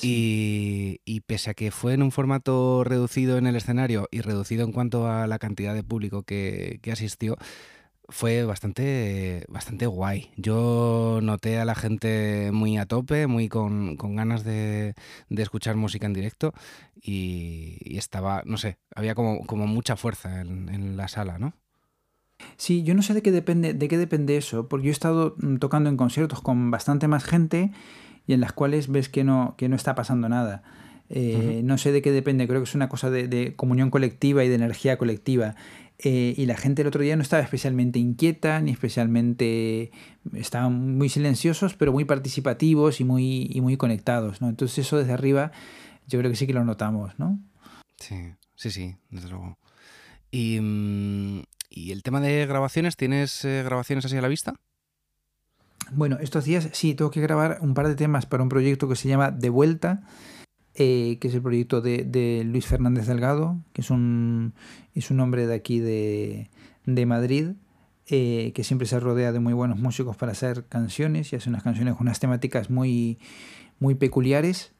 Y, 0.00 1.00
pese 1.26 1.50
a 1.50 1.54
que 1.54 1.70
fue 1.70 1.92
en 1.92 2.02
un 2.02 2.12
formato 2.12 2.82
reducido 2.82 3.36
en 3.36 3.46
el 3.46 3.56
escenario 3.56 4.08
y 4.10 4.22
reducido 4.22 4.64
en 4.64 4.72
cuanto 4.72 5.06
a 5.06 5.26
la 5.26 5.38
cantidad 5.38 5.74
de 5.74 5.84
público 5.84 6.22
que, 6.22 6.78
que 6.82 6.92
asistió, 6.92 7.36
fue 8.08 8.44
bastante, 8.44 9.44
bastante 9.48 9.86
guay. 9.86 10.30
Yo 10.36 11.20
noté 11.22 11.58
a 11.58 11.64
la 11.64 11.74
gente 11.74 12.50
muy 12.52 12.76
a 12.76 12.86
tope, 12.86 13.26
muy 13.26 13.48
con, 13.48 13.96
ganas 13.96 14.44
de, 14.44 14.94
escuchar 15.30 15.76
música 15.76 16.06
en 16.06 16.12
directo 16.12 16.52
y, 17.00 17.96
estaba, 17.96 18.42
no 18.44 18.56
sé, 18.56 18.78
había 18.94 19.14
como, 19.14 19.44
como 19.46 19.66
mucha 19.66 19.96
fuerza 19.96 20.40
en, 20.40 20.96
la 20.96 21.08
sala, 21.08 21.38
¿no? 21.38 21.54
Sí, 22.56 22.82
yo 22.82 22.94
no 22.94 23.02
sé 23.02 23.14
de 23.14 23.22
qué 23.22 23.30
depende, 23.30 23.72
de 23.72 23.88
qué 23.88 23.96
depende 23.96 24.36
eso, 24.36 24.68
porque 24.68 24.86
yo 24.86 24.90
he 24.90 24.92
estado 24.92 25.36
mm, 25.38 25.56
tocando 25.56 25.88
en 25.88 25.96
conciertos 25.96 26.42
con 26.42 26.70
bastante 26.70 27.06
más 27.06 27.24
gente 27.24 27.70
y 28.26 28.32
en 28.32 28.40
las 28.40 28.52
cuales 28.52 28.88
ves 28.88 29.08
que 29.08 29.22
no, 29.22 29.54
que 29.56 29.68
no 29.68 29.76
está 29.76 29.94
pasando 29.94 30.28
nada. 30.28 30.62
Eh, 31.08 31.60
no 31.62 31.76
sé 31.76 31.92
de 31.92 32.00
qué 32.00 32.10
depende, 32.10 32.48
creo 32.48 32.60
que 32.60 32.68
es 32.68 32.74
una 32.74 32.88
cosa 32.88 33.10
de, 33.10 33.28
de, 33.28 33.54
comunión 33.54 33.90
colectiva 33.90 34.44
y 34.44 34.48
de 34.48 34.54
energía 34.54 34.96
colectiva. 34.96 35.54
Eh, 35.98 36.34
y 36.36 36.46
la 36.46 36.56
gente 36.56 36.82
el 36.82 36.88
otro 36.88 37.02
día 37.02 37.16
no 37.16 37.22
estaba 37.22 37.42
especialmente 37.42 37.98
inquieta, 37.98 38.60
ni 38.60 38.70
especialmente... 38.70 39.90
Estaban 40.34 40.96
muy 40.96 41.08
silenciosos, 41.08 41.74
pero 41.74 41.92
muy 41.92 42.04
participativos 42.04 43.00
y 43.00 43.04
muy, 43.04 43.48
y 43.52 43.60
muy 43.60 43.76
conectados, 43.76 44.40
¿no? 44.40 44.48
Entonces 44.48 44.78
eso 44.78 44.98
desde 44.98 45.12
arriba 45.12 45.52
yo 46.06 46.18
creo 46.18 46.30
que 46.30 46.36
sí 46.36 46.46
que 46.46 46.52
lo 46.52 46.64
notamos, 46.64 47.18
¿no? 47.18 47.40
Sí, 47.98 48.34
sí, 48.54 48.70
sí, 48.70 48.96
desde 49.10 49.30
luego. 49.30 49.58
¿Y, 50.30 50.58
mm, 50.60 51.42
¿y 51.70 51.92
el 51.92 52.02
tema 52.02 52.20
de 52.20 52.46
grabaciones? 52.46 52.96
¿Tienes 52.96 53.44
eh, 53.44 53.62
grabaciones 53.64 54.04
así 54.04 54.16
a 54.16 54.22
la 54.22 54.28
vista? 54.28 54.54
Bueno, 55.90 56.18
estos 56.20 56.44
días 56.44 56.68
sí, 56.72 56.94
tengo 56.94 57.10
que 57.10 57.20
grabar 57.20 57.58
un 57.60 57.74
par 57.74 57.88
de 57.88 57.94
temas 57.94 58.26
para 58.26 58.42
un 58.42 58.48
proyecto 58.48 58.88
que 58.88 58.96
se 58.96 59.08
llama 59.08 59.30
De 59.30 59.50
Vuelta, 59.50 60.02
eh, 60.74 61.18
que 61.20 61.28
es 61.28 61.34
el 61.34 61.42
proyecto 61.42 61.82
de, 61.82 62.42
Luis 62.46 62.66
Fernández 62.66 63.06
Delgado, 63.06 63.58
que 63.74 63.82
es 63.82 63.90
un, 63.90 64.54
es 64.94 65.10
un 65.10 65.20
hombre 65.20 65.46
de 65.46 65.54
aquí 65.54 65.80
de, 65.80 66.48
Madrid, 67.06 67.50
eh, 68.06 68.52
que 68.54 68.64
siempre 68.64 68.86
se 68.86 68.98
rodea 68.98 69.32
de 69.32 69.40
muy 69.40 69.52
buenos 69.52 69.78
músicos 69.78 70.16
para 70.16 70.32
hacer 70.32 70.64
canciones 70.64 71.32
y 71.32 71.36
hace 71.36 71.50
unas 71.50 71.62
canciones 71.62 71.94
con 71.94 72.06
unas 72.06 72.20
temáticas 72.20 72.70
muy, 72.70 73.18
muy 73.80 73.94
peculiares. 73.94 74.72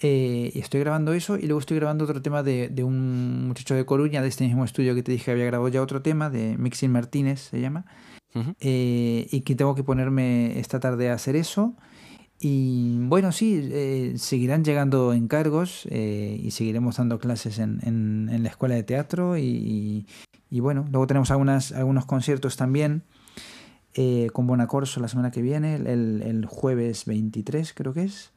Eh, 0.00 0.52
y 0.54 0.58
estoy 0.60 0.80
grabando 0.80 1.12
eso 1.12 1.36
y 1.36 1.42
luego 1.42 1.60
estoy 1.60 1.76
grabando 1.76 2.04
otro 2.04 2.22
tema 2.22 2.42
de, 2.42 2.72
un 2.84 3.48
muchacho 3.48 3.74
de 3.74 3.84
Coruña, 3.84 4.22
de 4.22 4.28
este 4.28 4.44
mismo 4.44 4.64
estudio 4.64 4.94
que 4.94 5.02
te 5.02 5.10
dije 5.10 5.26
que 5.26 5.30
había 5.32 5.44
grabado 5.44 5.68
ya 5.68 5.82
otro 5.82 6.02
tema, 6.02 6.30
de 6.30 6.56
Mixin 6.56 6.92
Martínez 6.92 7.40
se 7.50 7.60
llama, 7.60 7.84
y 8.60 9.40
que 9.40 9.54
tengo 9.56 9.74
que 9.74 9.82
ponerme 9.82 10.58
esta 10.60 10.78
tarde 10.78 11.10
a 11.10 11.14
hacer 11.14 11.34
eso. 11.34 11.74
Y 12.44 12.98
bueno, 12.98 13.30
sí, 13.30 13.68
eh, 13.70 14.14
seguirán 14.16 14.64
llegando 14.64 15.12
encargos 15.12 15.86
eh, 15.88 16.40
y 16.42 16.50
seguiremos 16.50 16.96
dando 16.96 17.20
clases 17.20 17.60
en, 17.60 17.78
en, 17.84 18.42
la 18.42 18.48
escuela 18.48 18.74
de 18.74 18.82
teatro 18.82 19.38
y, 19.38 20.08
y, 20.50 20.58
bueno, 20.58 20.84
luego 20.90 21.06
tenemos 21.06 21.30
algunas, 21.30 21.70
algunos 21.70 22.04
conciertos 22.04 22.56
también 22.56 23.04
eh, 23.94 24.28
con 24.32 24.48
Bonacorso 24.48 24.98
la 24.98 25.06
semana 25.06 25.30
que 25.30 25.40
viene, 25.40 25.76
el, 25.76 25.86
el, 26.20 26.44
jueves 26.46 27.04
23 27.04 27.74
creo 27.74 27.92
que 27.92 28.02
es, 28.02 28.32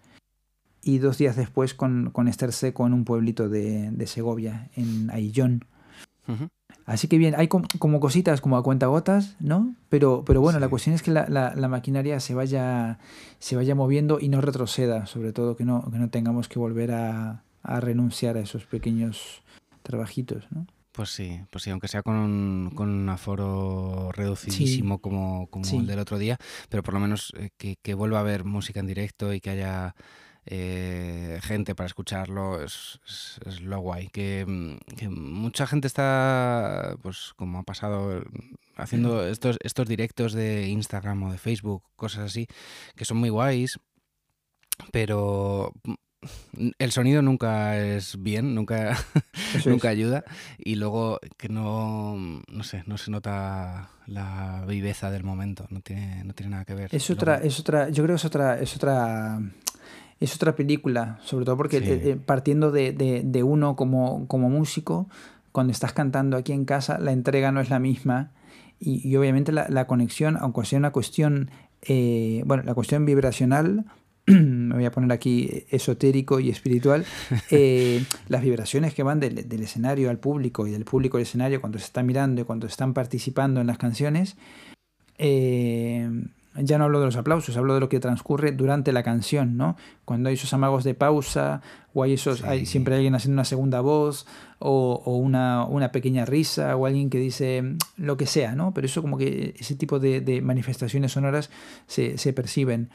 y 0.84 1.00
dos 1.00 1.18
días 1.18 1.36
después 1.36 1.74
con, 1.74 2.12
con 2.12 2.28
Esther 2.28 2.54
Seco 2.54 2.86
en 2.86 2.94
un 2.94 3.06
pueblito 3.06 3.50
de, 3.50 3.90
de 3.90 4.06
Segovia, 4.06 4.70
en 4.76 5.10
Aillón. 5.10 5.66
Así 6.86 7.08
que 7.08 7.18
bien, 7.18 7.34
hay 7.36 7.48
como, 7.48 8.00
cositas 8.00 8.42
como 8.42 8.58
a 8.58 8.64
cuenta 8.64 8.86
gotas, 8.88 9.36
¿no? 9.40 9.74
Pero, 9.90 10.24
pero 10.26 10.40
bueno, 10.40 10.60
la 10.60 10.70
cuestión 10.70 10.94
es 10.94 11.02
que 11.02 11.12
la, 11.12 11.26
la, 11.28 11.68
maquinaria 11.68 12.20
se 12.20 12.36
vaya, 12.36 13.00
se 13.40 13.56
vaya 13.56 13.74
moviendo 13.74 14.20
y 14.20 14.30
no 14.30 14.40
retroceda, 14.40 15.08
sobre 15.08 15.34
todo 15.34 15.56
que 15.56 15.66
no, 15.66 15.90
que 15.92 15.98
no 15.98 16.10
tengamos 16.10 16.48
que 16.48 16.60
volver 16.60 16.92
a, 16.92 17.44
a 17.64 17.80
renunciar 17.80 18.38
a 18.38 18.42
esos 18.42 18.66
pequeños 18.66 19.42
trabajitos, 19.82 20.46
¿no? 20.52 20.68
Pues 20.92 21.10
sí, 21.10 21.42
pues 21.52 21.64
sí, 21.64 21.72
aunque 21.72 21.90
sea 21.90 22.04
con 22.04 22.16
un, 22.16 22.72
con 22.74 22.88
un 22.90 23.10
aforo 23.10 24.14
reducidísimo 24.14 25.00
como, 25.00 25.48
como 25.48 25.66
el 25.70 25.88
del 25.88 26.00
otro 26.00 26.18
día, 26.18 26.38
pero 26.70 26.84
por 26.84 26.94
lo 26.94 27.02
menos 27.02 27.34
eh, 27.38 27.50
que, 27.58 27.76
que 27.82 27.96
vuelva 27.96 28.20
a 28.20 28.22
haber 28.22 28.46
música 28.46 28.80
en 28.80 28.88
directo 28.88 29.34
y 29.34 29.42
que 29.42 29.50
haya 29.50 29.94
eh, 30.48 31.40
gente 31.42 31.74
para 31.74 31.88
escucharlo, 31.88 32.64
es, 32.64 33.00
lo 33.62 33.80
guay. 33.80 34.08
Que, 34.10 34.46
mm, 34.46 34.78
mucha 35.10 35.66
gente 35.66 35.88
está, 35.88 36.96
pues 37.02 37.34
como 37.36 37.60
ha 37.60 37.64
pasado, 37.64 38.24
haciendo 38.76 39.28
estos, 39.28 39.58
estos 39.62 39.88
directos 39.88 40.34
de 40.34 40.68
Instagram 40.68 41.24
o 41.24 41.32
de 41.32 41.38
Facebook, 41.38 41.84
cosas 41.96 42.26
así, 42.26 42.48
que 42.96 43.06
son 43.06 43.18
muy 43.18 43.30
guays, 43.30 43.80
pero 44.92 45.74
mm, 45.84 46.70
el 46.78 46.92
sonido 46.92 47.22
nunca 47.22 47.78
es 47.80 48.22
bien, 48.22 48.54
nunca, 48.54 48.96
nunca 49.66 49.90
ayuda 49.90 50.26
y 50.58 50.76
luego 50.76 51.20
que 51.38 51.50
no, 51.50 52.18
no 52.18 52.64
sé, 52.64 52.84
no 52.86 52.98
se 52.98 53.10
nota 53.10 53.90
la 54.06 54.64
viveza 54.68 55.10
del 55.10 55.24
momento, 55.24 55.66
no 55.70 55.82
tiene, 55.82 56.24
no 56.24 56.34
tiene 56.34 56.52
nada 56.52 56.66
que 56.66 56.76
ver. 56.76 56.94
Es 56.94 57.10
otra, 57.10 57.38
es 57.38 57.60
otra, 57.60 57.90
yo 57.90 58.04
creo 58.04 58.16
que 58.16 58.20
es 58.20 58.26
otra, 58.26 58.60
es 58.60 58.76
otra 58.76 59.40
es 60.26 60.36
otra 60.36 60.56
película, 60.56 61.20
sobre 61.24 61.46
todo 61.46 61.58
porque 61.58 61.78
eh, 61.78 62.02
eh, 62.04 62.18
partiendo 62.24 62.72
de, 62.72 62.92
de, 62.94 63.44
uno 63.44 63.76
como, 63.76 64.28
como, 64.28 64.50
músico, 64.50 65.08
cuando 65.52 65.72
estás 65.72 65.94
cantando 65.94 66.38
aquí 66.38 66.52
en 66.52 66.66
casa, 66.66 67.00
la 67.00 67.12
entrega 67.12 67.52
no 67.52 67.62
es 67.62 67.70
la 67.70 67.80
misma 67.80 68.32
y, 68.80 69.08
y 69.08 69.16
obviamente 69.16 69.52
la, 69.52 69.68
la, 69.70 69.88
conexión, 69.88 70.38
aunque 70.40 70.66
sea 70.66 70.80
una 70.80 70.92
cuestión, 70.92 71.50
eh, 71.82 72.44
bueno, 72.46 72.64
la 72.64 72.74
cuestión 72.74 73.06
vibracional, 73.06 73.86
me 74.26 74.76
voy 74.76 74.86
a 74.86 74.92
poner 74.92 75.12
aquí 75.12 75.66
esotérico 75.70 76.40
y 76.40 76.50
espiritual, 76.50 77.06
las 78.28 78.42
vibraciones 78.42 78.94
que 78.94 79.04
van 79.04 79.20
del, 79.20 79.48
del, 79.48 79.64
escenario 79.64 80.10
al 80.10 80.18
público 80.18 80.68
y 80.68 80.72
del 80.72 80.86
público 80.86 81.18
al 81.18 81.24
escenario 81.24 81.62
cuando 81.62 81.80
se 81.80 81.86
está 81.86 82.04
mirando 82.04 82.42
y 82.42 82.44
cuando 82.44 82.68
están 82.68 82.94
participando 82.94 83.62
en 83.62 83.68
las 83.68 83.78
canciones, 83.78 84.36
ya 86.58 86.78
no 86.78 86.86
hablo 86.86 87.00
de 87.00 87.06
los 87.06 87.18
aplausos, 87.18 87.58
hablo 87.58 87.74
de 87.74 87.80
lo 87.80 87.90
que 87.90 88.00
transcurre 88.00 88.52
durante 88.52 88.94
la 88.94 89.04
canción, 89.04 89.58
¿no? 89.58 89.76
Cuando 90.06 90.30
hay 90.30 90.36
esos 90.36 90.54
amagos 90.54 90.84
de 90.84 90.94
pausa, 90.94 91.62
o 91.94 92.04
hay 92.04 92.14
esos, 92.14 92.44
hay 92.44 92.66
siempre 92.66 92.96
alguien 92.96 93.16
haciendo 93.16 93.36
una 93.36 93.46
segunda 93.46 93.82
voz, 93.82 94.26
o, 94.60 95.02
o 95.06 95.16
una, 95.18 95.66
una, 95.66 95.92
pequeña 95.92 96.26
risa, 96.26 96.76
o 96.76 96.86
alguien 96.86 97.10
que 97.10 97.20
dice 97.20 97.76
lo 97.98 98.18
que 98.18 98.26
sea, 98.26 98.56
¿no? 98.56 98.74
Pero 98.74 98.86
eso 98.86 99.02
como 99.02 99.18
que 99.18 99.54
ese 99.60 99.76
tipo 99.76 100.00
de, 100.00 100.22
de 100.22 100.42
manifestaciones 100.42 101.12
sonoras 101.12 101.50
se, 101.88 102.18
se, 102.18 102.34
perciben. 102.34 102.90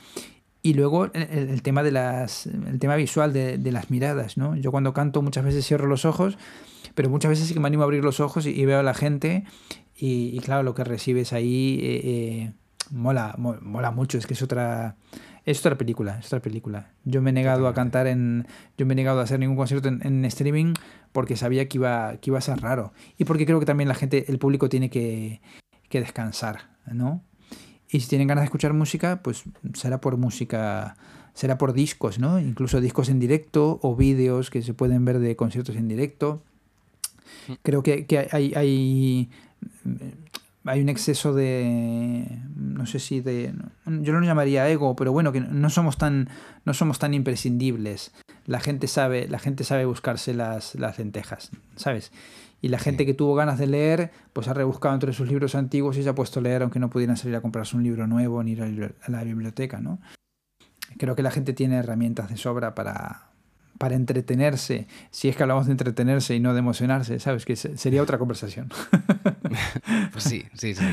Y 0.62 0.74
luego 0.74 1.06
el, 1.06 1.22
el, 1.22 1.62
tema 1.62 1.82
de 1.82 1.92
las, 1.92 2.46
el 2.46 2.78
tema 2.78 2.96
visual 2.96 3.32
de, 3.32 3.58
de, 3.58 3.72
las 3.72 3.90
miradas, 3.90 4.36
¿no? 4.36 4.56
Yo 4.56 4.70
cuando 4.70 4.92
canto 4.92 5.22
muchas 5.22 5.44
veces 5.44 5.66
cierro 5.66 5.86
los 5.86 6.04
ojos, 6.04 6.36
pero 6.94 7.08
muchas 7.08 7.30
veces 7.30 7.46
sí 7.48 7.54
que 7.54 7.60
me 7.60 7.68
animo 7.68 7.82
a 7.82 7.86
abrir 7.86 8.04
los 8.04 8.20
ojos 8.20 8.46
y, 8.46 8.50
y 8.50 8.64
veo 8.66 8.80
a 8.80 8.82
la 8.82 8.94
gente 8.94 9.44
Y, 10.02 10.38
claro, 10.40 10.62
lo 10.62 10.74
que 10.74 10.82
recibes 10.82 11.32
ahí 11.34 11.78
eh, 11.82 12.00
eh, 12.04 12.52
mola, 12.90 13.34
mola 13.38 13.90
mucho. 13.90 14.18
Es 14.18 14.26
que 14.26 14.34
es 14.34 14.42
otra, 14.42 14.96
es 15.44 15.60
otra 15.60 15.76
película, 15.78 16.18
es 16.18 16.26
otra 16.26 16.40
película. 16.40 16.90
Yo 17.04 17.22
me 17.22 17.30
he 17.30 17.32
negado 17.32 17.66
a 17.68 17.74
cantar 17.74 18.06
en. 18.06 18.46
Yo 18.76 18.86
me 18.86 18.92
he 18.92 18.96
negado 18.96 19.20
a 19.20 19.24
hacer 19.24 19.38
ningún 19.38 19.56
concierto 19.56 19.88
en, 19.88 20.24
streaming 20.26 20.74
porque 21.12 21.36
sabía 21.36 21.68
que 21.68 21.78
iba, 21.78 22.16
que 22.18 22.30
iba 22.30 22.38
a 22.38 22.42
ser 22.42 22.60
raro. 22.60 22.92
Y 23.18 23.24
porque 23.24 23.46
creo 23.46 23.60
que 23.60 23.66
también 23.66 23.88
la 23.88 23.94
gente, 23.94 24.26
el 24.28 24.38
público 24.38 24.68
tiene 24.68 24.90
que, 24.90 25.40
que 25.88 26.00
descansar, 26.00 26.70
¿no? 26.86 27.22
Y 27.88 28.00
si 28.00 28.08
tienen 28.08 28.28
ganas 28.28 28.42
de 28.42 28.46
escuchar 28.46 28.72
música, 28.72 29.20
pues 29.22 29.42
será 29.74 30.00
por 30.00 30.16
música, 30.16 30.96
será 31.34 31.58
por 31.58 31.72
discos, 31.72 32.20
¿no? 32.20 32.38
Incluso 32.38 32.80
discos 32.80 33.08
en 33.08 33.18
directo 33.18 33.80
o 33.82 33.96
vídeos 33.96 34.50
que 34.50 34.62
se 34.62 34.74
pueden 34.74 35.04
ver 35.04 35.18
de 35.18 35.34
conciertos 35.34 35.74
en 35.74 35.88
directo. 35.88 36.44
Mm. 37.48 37.52
Creo 37.62 37.82
que, 37.82 38.06
que 38.06 38.28
hay, 38.30 38.52
hay 38.54 39.30
hay 40.64 40.80
un 40.80 40.88
exceso 40.88 41.32
de 41.32 42.42
no 42.54 42.86
sé 42.86 42.98
si 42.98 43.20
de 43.20 43.54
yo 43.86 44.12
no 44.12 44.20
lo 44.20 44.26
llamaría 44.26 44.68
ego 44.68 44.94
pero 44.94 45.12
bueno 45.12 45.32
que 45.32 45.40
no 45.40 45.70
somos 45.70 45.96
tan 45.96 46.28
no 46.64 46.74
somos 46.74 46.98
tan 46.98 47.14
imprescindibles. 47.14 48.12
La 48.46 48.60
gente 48.60 48.86
sabe 48.86 49.28
la 49.28 49.38
gente 49.38 49.64
sabe 49.64 49.84
buscarse 49.84 50.34
las, 50.34 50.74
las 50.74 50.98
lentejas 50.98 51.50
sabes 51.76 52.12
y 52.62 52.68
la 52.68 52.78
gente 52.78 53.06
que 53.06 53.14
tuvo 53.14 53.34
ganas 53.34 53.58
de 53.58 53.66
leer 53.66 54.10
pues 54.32 54.48
ha 54.48 54.54
rebuscado 54.54 54.94
entre 54.94 55.12
sus 55.12 55.28
libros 55.28 55.54
antiguos 55.54 55.96
y 55.96 56.02
se 56.02 56.08
ha 56.08 56.14
puesto 56.14 56.40
a 56.40 56.42
leer 56.42 56.62
aunque 56.62 56.78
no 56.78 56.90
pudieran 56.90 57.16
salir 57.16 57.36
a 57.36 57.40
comprarse 57.40 57.76
un 57.76 57.82
libro 57.82 58.06
nuevo 58.06 58.42
ni 58.42 58.52
ir 58.52 58.94
a 59.02 59.10
la 59.10 59.24
biblioteca 59.24 59.80
no 59.80 60.00
creo 60.98 61.16
que 61.16 61.22
la 61.22 61.30
gente 61.30 61.52
tiene 61.54 61.76
herramientas 61.76 62.28
de 62.28 62.36
sobra 62.36 62.74
para 62.74 63.29
para 63.80 63.94
entretenerse, 63.94 64.86
si 65.10 65.30
es 65.30 65.36
que 65.36 65.42
hablamos 65.42 65.64
de 65.64 65.72
entretenerse 65.72 66.34
y 66.34 66.40
no 66.40 66.52
de 66.52 66.58
emocionarse, 66.58 67.18
¿sabes? 67.18 67.46
Que 67.46 67.56
sería 67.56 68.02
otra 68.02 68.18
conversación. 68.18 68.68
pues 70.12 70.22
sí, 70.22 70.44
sí, 70.52 70.74
sí. 70.74 70.84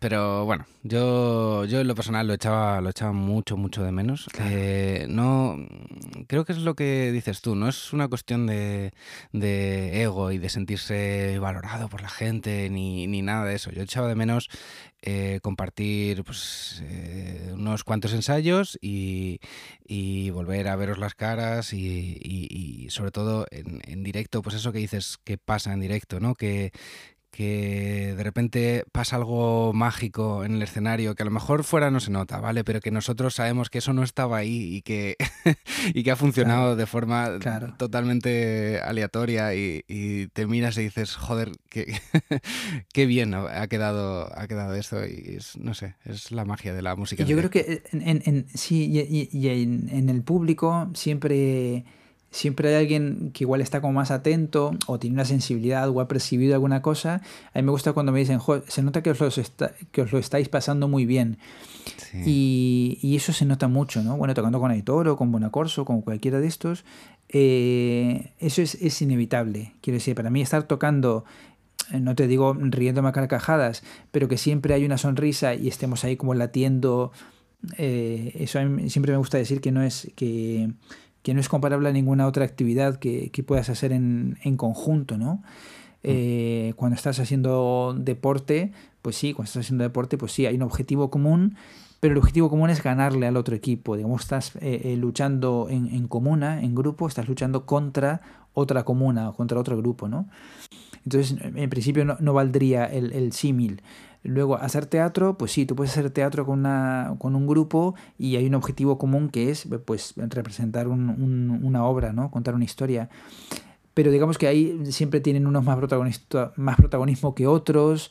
Pero 0.00 0.44
bueno, 0.44 0.66
yo, 0.82 1.64
yo 1.66 1.80
en 1.80 1.86
lo 1.86 1.94
personal 1.94 2.26
lo 2.26 2.34
echaba, 2.34 2.80
lo 2.80 2.90
echaba 2.90 3.12
mucho, 3.12 3.56
mucho 3.56 3.84
de 3.84 3.92
menos. 3.92 4.26
Eh, 4.40 5.06
no, 5.08 5.56
creo 6.26 6.44
que 6.44 6.52
es 6.52 6.58
lo 6.58 6.74
que 6.74 7.12
dices 7.12 7.42
tú, 7.42 7.54
no 7.54 7.68
es 7.68 7.92
una 7.92 8.08
cuestión 8.08 8.48
de, 8.48 8.92
ego 9.32 10.32
y 10.32 10.38
de 10.38 10.48
sentirse 10.48 11.38
valorado 11.38 11.88
por 11.88 12.02
la 12.02 12.08
gente 12.08 12.70
ni, 12.70 13.06
ni 13.06 13.22
nada 13.22 13.44
de 13.44 13.54
eso. 13.54 13.70
Yo 13.70 13.82
echaba 13.82 14.08
de 14.08 14.16
menos 14.16 14.50
eh, 15.02 15.40
compartir 15.42 16.22
pues, 16.24 16.80
eh, 16.84 17.50
unos 17.54 17.82
cuantos 17.84 18.12
ensayos 18.12 18.78
y, 18.80 19.40
volver 20.30 20.68
a 20.68 20.76
veros 20.76 20.98
las 20.98 21.14
caras 21.14 21.72
y, 21.72 22.86
sobre 22.90 23.10
todo 23.10 23.46
en, 23.50 23.80
en, 23.84 24.02
directo, 24.02 24.42
pues 24.42 24.56
eso 24.56 24.72
que 24.72 24.78
dices 24.78 25.18
que 25.24 25.36
pasa 25.38 25.72
en 25.72 25.80
directo, 25.80 26.20
¿no? 26.20 26.34
Que, 26.34 26.72
que 27.32 28.14
de 28.14 28.22
repente 28.22 28.84
pasa 28.92 29.16
algo 29.16 29.72
mágico 29.72 30.44
en 30.44 30.56
el 30.56 30.62
escenario, 30.62 31.14
que 31.14 31.22
a 31.22 31.24
lo 31.24 31.32
mejor 31.32 31.64
fuera 31.64 31.90
no 31.90 31.98
se 31.98 32.10
nota, 32.10 32.38
¿vale? 32.40 32.62
Pero 32.62 32.80
que 32.80 32.90
nosotros 32.90 33.34
sabemos 33.34 33.70
que 33.70 33.78
eso 33.78 33.94
no 33.94 34.02
estaba 34.02 34.36
ahí 34.36 34.76
y 34.76 34.82
que, 34.82 35.16
y 35.94 36.02
que 36.02 36.10
ha 36.10 36.16
funcionado 36.16 36.76
de 36.76 36.86
forma 36.86 37.38
totalmente 37.78 38.80
aleatoria 38.84 39.54
y, 39.54 39.82
te 40.34 40.46
miras 40.46 40.76
y 40.76 40.82
dices, 40.82 41.16
joder, 41.16 41.52
qué, 41.70 41.98
qué 42.92 43.06
bien 43.06 43.32
ha 43.32 43.66
quedado, 43.66 44.30
ha 44.38 44.46
quedado 44.46 44.74
esto 44.74 45.02
y 45.06 45.38
no 45.58 45.72
sé, 45.72 45.94
es 46.04 46.32
la 46.32 46.44
magia 46.44 46.74
de 46.74 46.82
la 46.82 46.96
música. 46.96 47.24
Yo 47.24 47.38
creo 47.38 47.48
que 47.48 47.82
en, 47.92 48.46
sí, 48.52 48.90
y, 48.92 49.48
en 49.48 50.08
el 50.10 50.22
público 50.22 50.90
siempre 50.92 51.86
siempre 52.32 52.70
hay 52.70 52.74
alguien 52.74 53.30
que 53.32 53.44
igual 53.44 53.60
está 53.60 53.80
como 53.80 53.92
más 53.92 54.10
atento 54.10 54.72
o 54.86 54.98
tiene 54.98 55.14
una 55.14 55.24
sensibilidad 55.24 55.88
o 55.88 56.00
ha 56.00 56.08
percibido 56.08 56.54
alguna 56.54 56.82
cosa. 56.82 57.20
A 57.52 57.58
mí 57.58 57.62
me 57.62 57.70
gusta 57.70 57.92
cuando 57.92 58.10
me 58.10 58.18
dicen, 58.18 58.40
se 58.66 58.82
nota 58.82 59.02
que 59.02 59.10
os, 59.10 59.20
lo 59.20 59.28
que 59.92 60.02
os 60.02 60.12
lo 60.12 60.18
estáis 60.18 60.48
pasando 60.48 60.88
muy 60.88 61.06
bien. 61.06 61.38
Y, 62.24 62.98
y, 63.02 63.16
eso 63.16 63.32
se 63.32 63.44
nota 63.44 63.68
mucho, 63.68 64.02
¿no? 64.02 64.16
Bueno, 64.16 64.34
tocando 64.34 64.60
con 64.60 64.70
Aitor 64.70 65.08
o 65.08 65.16
con 65.16 65.32
Bonacorso, 65.32 65.84
con 65.84 66.00
cualquiera 66.02 66.40
de 66.40 66.46
estos, 66.46 66.84
eh, 67.28 68.32
eso 68.38 68.62
es, 68.62 68.76
es, 68.76 69.00
inevitable. 69.02 69.72
Quiero 69.80 69.96
decir, 69.96 70.14
para 70.14 70.30
mí 70.30 70.42
estar 70.42 70.64
tocando, 70.64 71.24
eh, 71.90 72.00
no 72.00 72.14
te 72.14 72.26
digo 72.26 72.54
riéndome 72.54 73.08
a 73.08 73.12
carcajadas, 73.12 73.82
pero 74.10 74.28
que 74.28 74.38
siempre 74.38 74.74
hay 74.74 74.84
una 74.84 74.98
sonrisa 74.98 75.54
y 75.54 75.68
estemos 75.68 76.04
ahí 76.04 76.16
como 76.16 76.34
latiendo, 76.34 77.12
eh, 77.78 78.32
eso 78.38 78.58
a 78.58 78.64
mí 78.64 78.90
siempre 78.90 79.12
me 79.12 79.18
gusta 79.18 79.38
decir 79.38 79.60
que 79.60 79.72
no 79.72 79.82
es 79.82 80.10
que 80.16 80.70
que 81.22 81.34
no 81.34 81.40
es 81.40 81.48
comparable 81.48 81.88
a 81.88 81.92
ninguna 81.92 82.26
otra 82.26 82.44
actividad 82.44 82.96
que, 82.98 83.30
puedas 83.46 83.68
hacer 83.68 83.92
en, 83.92 84.36
conjunto, 84.56 85.18
¿no? 85.18 85.34
Mm. 85.34 85.40
Eh, 86.04 86.72
cuando 86.76 86.96
estás 86.96 87.20
haciendo 87.20 87.94
deporte, 87.96 88.72
pues 89.02 89.16
sí, 89.16 89.32
cuando 89.32 89.48
estás 89.48 89.66
haciendo 89.66 89.84
deporte, 89.84 90.18
pues 90.18 90.32
sí, 90.32 90.46
hay 90.46 90.56
un 90.56 90.62
objetivo 90.62 91.10
común, 91.10 91.56
pero 92.00 92.12
el 92.12 92.18
objetivo 92.18 92.50
común 92.50 92.70
es 92.70 92.82
ganarle 92.82 93.28
al 93.28 93.36
otro 93.36 93.54
equipo. 93.54 93.96
Digamos, 93.96 94.22
estás 94.22 94.56
eh, 94.56 94.80
eh, 94.84 94.96
luchando 94.96 95.68
en, 95.70 96.08
comuna, 96.08 96.60
en 96.60 96.74
grupo, 96.74 97.06
estás 97.06 97.28
luchando 97.28 97.64
contra 97.66 98.20
otra 98.54 98.84
comuna, 98.84 99.32
contra 99.32 99.58
otro 99.60 99.76
grupo, 99.76 100.08
¿no? 100.08 100.28
Entonces, 101.04 101.36
en 101.40 101.70
principio 101.70 102.04
no, 102.04 102.32
valdría 102.32 102.84
el, 102.86 103.12
el 103.12 103.32
símil. 103.32 103.82
Luego, 104.24 104.56
hacer 104.56 104.86
teatro, 104.86 105.36
pues 105.36 105.50
sí, 105.52 105.66
tú 105.66 105.74
puedes 105.74 105.92
hacer 105.92 106.10
teatro 106.10 106.46
con, 106.46 106.60
una, 106.60 107.16
con 107.18 107.34
un 107.34 107.46
grupo 107.46 107.94
y 108.18 108.36
hay 108.36 108.46
un 108.46 108.54
objetivo 108.54 108.96
común 108.96 109.28
que 109.28 109.50
es 109.50 109.66
pues, 109.84 110.14
representar 110.16 110.86
una 110.88 111.84
obra, 111.84 112.12
¿no? 112.12 112.30
contar 112.30 112.54
una 112.54 112.64
historia. 112.64 113.08
Pero 113.94 114.10
digamos 114.10 114.38
que 114.38 114.46
ahí 114.46 114.80
siempre 114.90 115.20
tienen 115.20 115.46
unos 115.46 115.64
más, 115.64 115.78
más 116.56 116.76
protagonismo 116.76 117.34
que 117.34 117.46
otros. 117.46 118.10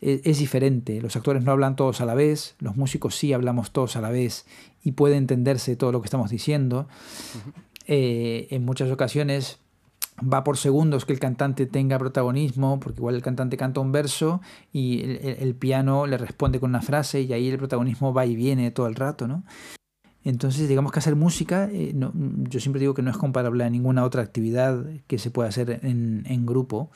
E, 0.00 0.20
es, 0.24 0.38
diferente. 0.38 1.00
Los 1.00 1.16
actores 1.16 1.42
no 1.42 1.52
hablan 1.52 1.74
todos 1.74 2.00
a 2.00 2.04
la 2.04 2.14
vez, 2.14 2.54
los 2.60 2.76
músicos 2.76 3.16
sí 3.16 3.32
hablamos 3.32 3.72
todos 3.72 3.96
a 3.96 4.00
la 4.00 4.10
vez 4.10 4.46
y 4.84 4.92
puede 4.92 5.16
entenderse 5.16 5.74
todo 5.74 5.90
lo 5.90 6.00
que 6.00 6.06
estamos 6.06 6.30
diciendo. 6.30 6.86
Eh, 7.86 8.48
en 8.50 8.64
muchas 8.64 8.90
ocasiones 8.90 9.58
va 10.20 10.44
por 10.44 10.56
segundos 10.56 11.04
que 11.04 11.12
el 11.12 11.20
cantante 11.20 11.66
tenga 11.66 11.98
protagonismo, 11.98 12.80
porque 12.80 13.00
igual 13.00 13.14
el 13.14 13.22
cantante 13.22 13.56
canta 13.56 13.80
un 13.80 13.92
verso 13.92 14.40
y 14.72 15.02
el, 15.02 15.54
piano 15.54 16.06
le 16.06 16.18
responde 16.18 16.60
con 16.60 16.70
una 16.70 16.82
frase 16.82 17.22
y 17.22 17.32
ahí 17.32 17.48
el 17.48 17.58
protagonismo 17.58 18.14
va 18.14 18.26
y 18.26 18.36
viene 18.36 18.70
todo 18.70 18.86
el 18.86 18.94
rato, 18.94 19.28
¿no? 19.28 19.44
Entonces, 20.24 20.68
digamos 20.68 20.90
que 20.90 20.98
hacer 20.98 21.14
música, 21.14 21.68
eh, 21.70 21.94
yo 21.94 22.60
siempre 22.60 22.80
digo 22.80 22.94
que 22.94 23.02
no 23.02 23.10
es 23.10 23.16
comparable 23.16 23.62
a 23.62 23.70
ninguna 23.70 24.04
otra 24.04 24.22
actividad 24.22 24.84
que 25.06 25.18
se 25.18 25.30
pueda 25.30 25.48
hacer 25.48 25.80
en, 25.84 26.24
en 26.26 26.46
grupo. 26.46 26.90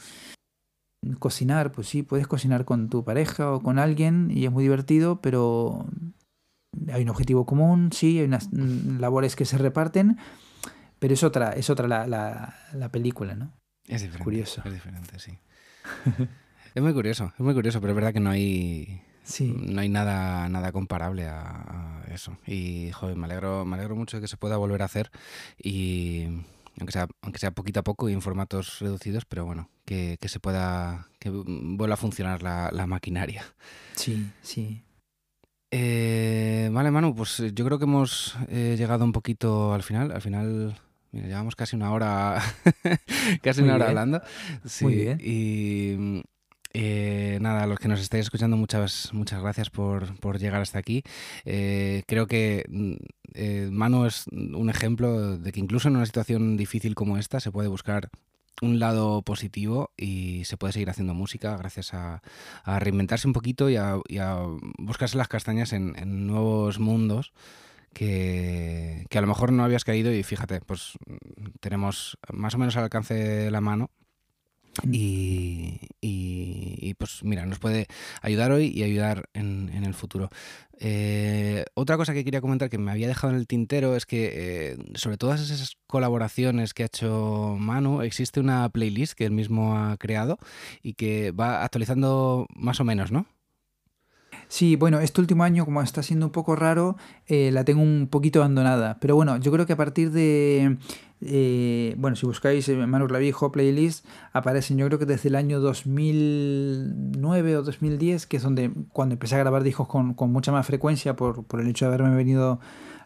Cocinar, 1.21 1.71
pues 1.71 1.89
sí, 1.89 2.03
puedes 2.03 2.27
cocinar 2.27 2.65
con 2.65 2.89
tu 2.89 3.05
pareja 3.05 3.53
o 3.53 3.61
con 3.61 3.79
alguien 3.79 4.31
y 4.35 4.47
es 4.47 4.53
muy 4.53 4.65
divertido, 4.65 5.21
pero 5.21 5.87
hay 6.93 7.03
un 7.03 7.09
objetivo 7.09 7.47
común, 7.47 7.91
sí, 7.93 8.19
hay 8.19 8.25
unas 8.25 8.53
mm, 8.53 8.99
labores 8.99 9.37
que 9.37 9.45
se 9.45 9.59
reparten, 9.59 10.19
pero 11.01 11.15
es 11.15 11.25
otra, 11.25 11.53
es 11.53 11.69
otra 11.71 11.89
la, 11.89 12.07
la, 12.07 12.55
la 12.75 12.89
película, 12.91 13.35
¿no? 13.35 13.53
Es 13.89 14.03
diferente. 14.03 14.23
Curioso. 14.23 14.63
Es 14.65 14.73
diferente, 14.73 15.19
sí. 15.19 15.37
es 16.75 16.83
muy 16.83 16.93
curioso, 16.93 17.33
es 17.35 17.41
muy 17.41 17.55
curioso, 17.55 17.81
pero 17.81 17.93
es 17.93 17.97
verdad 17.97 18.13
que 18.13 18.21
no 18.21 18.31
hay. 18.31 19.03
Sí. 19.25 19.53
No 19.59 19.81
hay 19.81 19.89
nada, 19.89 20.49
nada 20.49 20.73
comparable 20.73 21.27
a, 21.27 22.05
eso. 22.13 22.37
Y 22.47 22.91
joder, 22.93 23.17
me 23.17 23.25
alegro, 23.25 23.65
me 23.65 23.77
alegro 23.77 23.97
mucho 23.97 24.19
de 24.19 24.21
que 24.21 24.29
se 24.29 24.37
pueda 24.37 24.59
volver 24.59 24.83
a 24.83 24.85
hacer. 24.85 25.11
Y 25.59 26.27
aunque 26.79 26.93
sea, 26.93 27.09
aunque 27.23 27.39
sea 27.39 27.51
poquito 27.51 27.81
a 27.81 27.85
poco 27.85 28.09
y 28.09 28.13
en 28.13 28.23
formatos 28.23 28.79
reducidos, 28.81 29.25
pero 29.25 29.45
bueno, 29.47 29.71
que, 29.87 30.19
que 30.21 30.29
se 30.29 30.39
pueda. 30.39 31.09
que 31.19 31.31
vuelva 31.31 31.95
a 31.95 31.99
funcionar 31.99 32.43
la, 32.43 32.71
la 32.73 32.87
maquinaria. 32.87 33.45
Sí, 33.95 34.31
sí. 34.43 34.83
Eh, 35.71 36.69
vale, 36.73 36.91
Manu, 36.91 37.15
pues 37.15 37.43
yo 37.55 37.65
creo 37.65 37.79
que 37.79 37.85
hemos 37.85 38.37
eh, 38.49 38.75
llegado 38.77 39.05
un 39.05 39.13
poquito 39.13 39.73
al 39.73 39.83
final. 39.83 40.13
Al 40.13 40.21
final 40.21 40.77
Mira, 41.13 41.27
llevamos 41.27 41.57
casi 41.57 41.77
una 41.77 41.93
hora, 41.93 42.41
casi 43.43 43.63
una 43.63 43.75
hora 43.75 43.89
hablando. 43.89 44.23
Sí, 44.65 44.85
Muy 44.85 44.95
bien. 44.95 45.19
Y 45.21 46.23
eh, 46.73 47.39
nada, 47.41 47.65
a 47.65 47.67
los 47.67 47.79
que 47.79 47.89
nos 47.89 48.01
estáis 48.01 48.27
escuchando, 48.27 48.57
muchas, 48.57 49.13
muchas 49.13 49.43
gracias 49.43 49.71
por, 49.71 50.19
por 50.21 50.39
llegar 50.39 50.63
hasta 50.63 50.79
aquí. 50.79 51.03
Eh, 51.45 52.05
creo 52.07 52.27
que 52.27 52.65
mm, 52.69 52.95
eh, 53.35 53.69
Manu 53.73 54.07
es 54.07 54.27
un 54.29 54.71
ejemplo 54.71 55.37
de 55.37 55.53
que 55.53 55.61
incluso 55.61 55.89
en 55.89 55.97
una 55.97 56.07
situación 56.07 56.57
difícil 56.57 56.95
como 56.95 57.19
esta 57.19 57.41
se 57.41 57.51
puede 57.51 57.69
buscar 57.69 58.11
un 58.63 58.79
lado 58.79 59.23
positivo 59.23 59.91
y 59.97 60.45
se 60.45 60.57
puede 60.57 60.75
seguir 60.75 60.91
haciendo 60.91 61.15
música 61.15 61.57
gracias 61.57 61.95
a, 61.95 62.21
reinventarse 62.67 63.27
un 63.27 63.33
poquito 63.33 63.71
y 63.71 63.77
a, 63.77 63.97
buscarse 64.79 65.17
las 65.17 65.29
castañas 65.29 65.73
en, 65.73 65.95
en 65.97 66.27
nuevos 66.27 66.79
mundos 66.79 67.33
que, 67.93 69.07
a 69.13 69.21
lo 69.21 69.27
mejor 69.27 69.53
no 69.53 69.65
habías 69.65 69.85
caído 69.85 70.13
y 70.13 70.23
fíjate, 70.23 70.61
pues 70.61 70.93
tenemos 71.61 72.19
más 72.33 72.55
o 72.55 72.59
menos 72.59 72.77
al 72.77 72.85
alcance 72.85 73.15
de 73.15 73.51
la 73.51 73.61
mano 73.61 73.91
mm. 74.85 74.91
y, 74.93 76.95
pues 76.99 77.25
mira, 77.25 77.47
nos 77.47 77.59
puede 77.59 77.87
ayudar 78.21 78.53
hoy 78.53 78.71
y 78.75 78.83
ayudar 78.83 79.29
en, 79.33 79.85
el 79.85 79.95
futuro. 79.95 80.29
Eh, 80.79 81.65
otra 81.75 81.97
cosa 81.97 82.15
que 82.15 82.25
quería 82.25 82.41
comentar 82.41 82.71
que 82.71 82.79
me 82.79 82.91
había 82.91 83.09
dejado 83.09 83.33
en 83.33 83.39
el 83.39 83.47
tintero 83.47 83.97
es 83.97 84.07
que 84.07 84.31
eh, 84.33 84.77
sobre 84.95 85.19
todas 85.19 85.41
esas 85.41 85.77
colaboraciones 85.87 86.75
que 86.75 86.85
ha 86.85 86.87
hecho 86.87 87.57
Manu, 87.59 88.03
existe 88.03 88.41
una 88.41 88.69
playlist 88.69 89.15
que 89.15 89.25
él 89.25 89.33
mismo 89.33 89.77
ha 89.77 89.97
creado 89.97 90.39
y 90.83 90.95
que 90.95 91.33
va 91.33 91.65
actualizando 91.65 92.47
más 92.55 92.81
o 92.81 92.85
menos, 92.85 93.13
¿no? 93.13 93.27
Sí, 94.51 94.75
bueno, 94.75 94.99
este 94.99 95.21
último 95.21 95.45
año, 95.45 95.65
como 95.65 95.81
está 95.81 96.03
siendo 96.03 96.27
un 96.27 96.33
poco 96.33 96.57
raro, 96.57 96.97
eh, 97.29 97.53
la 97.53 97.65
tengo 97.65 97.83
un 97.83 98.09
poquito 98.11 98.41
abandonada. 98.41 98.99
Pero 99.01 99.15
bueno, 99.15 99.37
yo 99.37 99.53
creo 99.53 99.65
que 99.65 99.75
a 99.75 99.77
partir 99.77 100.11
de. 100.11 100.77
Eh, 101.21 101.95
bueno, 101.99 102.17
si 102.17 102.27
buscáis 102.27 102.69
eh, 102.69 102.75
Manu 102.75 103.07
Clavijo 103.07 103.53
playlist, 103.53 104.05
aparecen 104.33 104.77
yo 104.77 104.87
creo 104.87 104.99
que 104.99 105.07
desde 105.07 105.29
el 105.29 105.37
año 105.37 105.61
2009 105.61 107.59
o 107.59 107.63
2010, 107.63 108.27
que 108.27 108.39
es 108.39 108.43
donde 108.43 108.73
cuando 108.93 109.13
empecé 109.13 109.37
a 109.37 109.39
grabar 109.39 109.63
discos 109.63 109.87
con, 109.87 110.15
con 110.15 110.33
mucha 110.33 110.51
más 110.51 110.67
frecuencia 110.67 111.15
por, 111.15 111.45
por, 111.45 111.61
el 111.61 111.69
hecho 111.69 111.85
de 111.85 111.95
haberme 111.95 112.17
venido 112.17 112.59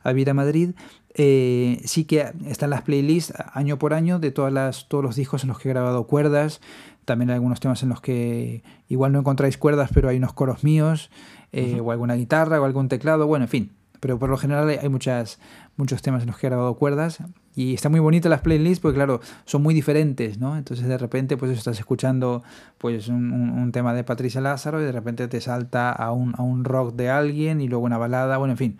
a 0.02 0.12
vivir 0.12 0.30
a 0.30 0.34
Madrid. 0.34 0.70
sí 1.14 2.04
que 2.08 2.32
están 2.46 2.70
las 2.70 2.82
playlists 2.82 3.34
año 3.52 3.78
por 3.78 3.92
año 3.92 4.18
de 4.18 4.30
todas 4.30 4.52
las, 4.52 4.88
todos 4.88 5.04
los 5.04 5.16
discos 5.16 5.42
en 5.42 5.48
los 5.48 5.58
que 5.58 5.68
he 5.68 5.72
grabado 5.72 6.06
cuerdas, 6.06 6.60
también 7.04 7.30
hay 7.30 7.34
algunos 7.34 7.60
temas 7.60 7.82
en 7.82 7.90
los 7.90 8.00
que 8.00 8.62
igual 8.88 9.12
no 9.12 9.20
encontráis 9.20 9.58
cuerdas, 9.58 9.90
pero 9.92 10.08
hay 10.08 10.16
unos 10.16 10.32
coros 10.32 10.64
míos, 10.64 11.10
eh, 11.54 11.80
o 11.80 11.92
alguna 11.92 12.14
guitarra, 12.14 12.60
o 12.60 12.64
algún 12.64 12.88
teclado, 12.88 13.26
bueno, 13.26 13.44
en 13.44 13.48
fin. 13.48 13.72
Pero 14.00 14.18
por 14.18 14.28
lo 14.28 14.36
general 14.36 14.68
hay 14.68 14.88
muchas, 14.88 15.38
muchos 15.76 16.02
temas 16.02 16.22
en 16.22 16.28
los 16.28 16.36
que 16.36 16.46
he 16.46 16.50
grabado 16.50 16.74
cuerdas. 16.74 17.22
Y 17.54 17.72
está 17.72 17.88
muy 17.88 18.00
bonita 18.00 18.28
las 18.28 18.40
playlists 18.40 18.80
porque, 18.80 18.96
claro, 18.96 19.20
son 19.46 19.62
muy 19.62 19.72
diferentes, 19.72 20.38
¿no? 20.38 20.56
Entonces, 20.56 20.86
de 20.86 20.98
repente, 20.98 21.36
pues 21.36 21.56
estás 21.56 21.78
escuchando 21.78 22.42
pues 22.76 23.08
un, 23.08 23.32
un, 23.32 23.72
tema 23.72 23.94
de 23.94 24.04
Patricia 24.04 24.40
Lázaro 24.40 24.82
y 24.82 24.84
de 24.84 24.92
repente 24.92 25.26
te 25.28 25.40
salta 25.40 25.90
a 25.90 26.12
un, 26.12 26.34
a 26.36 26.42
un 26.42 26.64
rock 26.64 26.94
de 26.96 27.08
alguien 27.08 27.60
y 27.60 27.68
luego 27.68 27.84
una 27.84 27.96
balada, 27.96 28.36
bueno, 28.36 28.52
en 28.52 28.58
fin. 28.58 28.78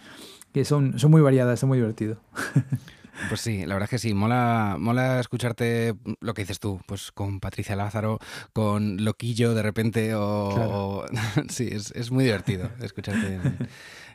Que 0.53 0.64
son, 0.64 0.99
son 0.99 1.11
muy 1.11 1.22
variadas, 1.22 1.62
es 1.62 1.66
muy 1.66 1.79
divertido. 1.79 2.18
Pues 3.29 3.41
sí, 3.41 3.65
la 3.65 3.75
verdad 3.75 3.85
es 3.85 3.91
que 3.91 3.99
sí, 3.99 4.15
mola, 4.15 4.77
mola 4.79 5.21
escucharte 5.21 5.95
lo 6.21 6.35
que 6.35 6.43
dices 6.43 6.61
tú, 6.61 6.81
pues 6.87 7.12
con 7.12 7.41
Patricia 7.41 7.77
Lázaro, 7.77 8.19
con 8.53 9.05
Loquillo 9.05 9.55
de 9.55 9.62
repente, 9.62 10.15
o... 10.15 11.05
sí, 11.49 11.69
es, 11.71 12.11
muy 12.11 12.25
divertido 12.25 12.71
escucharte 12.81 13.41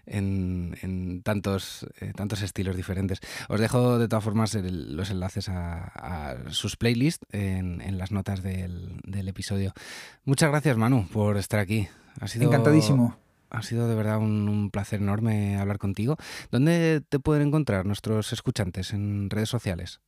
en, 0.05 1.21
tantos, 1.23 1.87
eh, 2.01 2.13
tantos 2.15 2.41
estilos 2.41 2.75
diferentes. 2.75 3.19
Os 3.47 3.59
dejo 3.59 3.97
de 3.99 4.07
todas 4.07 4.23
formas 4.23 4.53
los 4.53 5.09
enlaces 5.09 5.49
a, 5.49 6.37
sus 6.49 6.75
playlists 6.75 7.25
en, 7.31 7.97
las 7.97 8.11
notas 8.11 8.43
del, 8.43 8.99
del, 9.03 9.27
episodio. 9.27 9.73
Muchas 10.25 10.49
gracias 10.49 10.77
Manu 10.77 11.07
por 11.07 11.37
estar 11.37 11.59
aquí. 11.59 11.87
Ha 12.19 12.27
sido... 12.27 12.45
Encantadísimo 12.45 13.17
ha 13.49 13.61
sido 13.61 13.87
de 13.87 13.95
verdad 13.95 14.19
un, 14.19 14.69
placer 14.71 15.01
enorme 15.01 15.57
hablar 15.57 15.77
contigo. 15.77 16.17
¿Dónde 16.51 17.01
te 17.07 17.19
pueden 17.19 17.47
encontrar 17.47 17.85
nuestros 17.85 18.33
escuchantes 18.33 18.93
en 18.93 19.29
redes 19.29 19.49
sociales? 19.49 20.01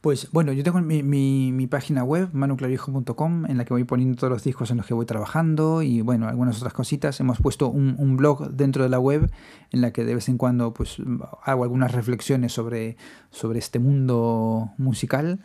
Pues 0.00 0.30
bueno, 0.30 0.52
yo 0.52 0.62
tengo 0.62 0.80
mi, 0.80 1.02
mi, 1.02 1.66
página 1.66 2.04
web, 2.04 2.28
manuclavijo.com, 2.32 3.46
en 3.46 3.56
la 3.56 3.64
que 3.64 3.74
voy 3.74 3.82
poniendo 3.82 4.16
todos 4.16 4.30
los 4.30 4.44
discos 4.44 4.70
en 4.70 4.76
los 4.76 4.86
que 4.86 4.94
voy 4.94 5.06
trabajando 5.06 5.82
y 5.82 6.02
bueno, 6.02 6.28
algunas 6.28 6.58
otras 6.58 6.72
cositas. 6.72 7.18
Hemos 7.18 7.40
puesto 7.40 7.68
un, 7.68 8.16
blog 8.16 8.52
dentro 8.52 8.84
de 8.84 8.90
la 8.90 9.00
web 9.00 9.28
en 9.72 9.80
la 9.80 9.92
que 9.92 10.04
de 10.04 10.14
vez 10.14 10.28
en 10.28 10.38
cuando 10.38 10.72
pues 10.72 10.98
hago 11.42 11.64
algunas 11.64 11.90
reflexiones 11.90 12.52
sobre, 12.52 12.96
sobre 13.30 13.58
este 13.58 13.80
mundo 13.80 14.70
musical. 14.78 15.40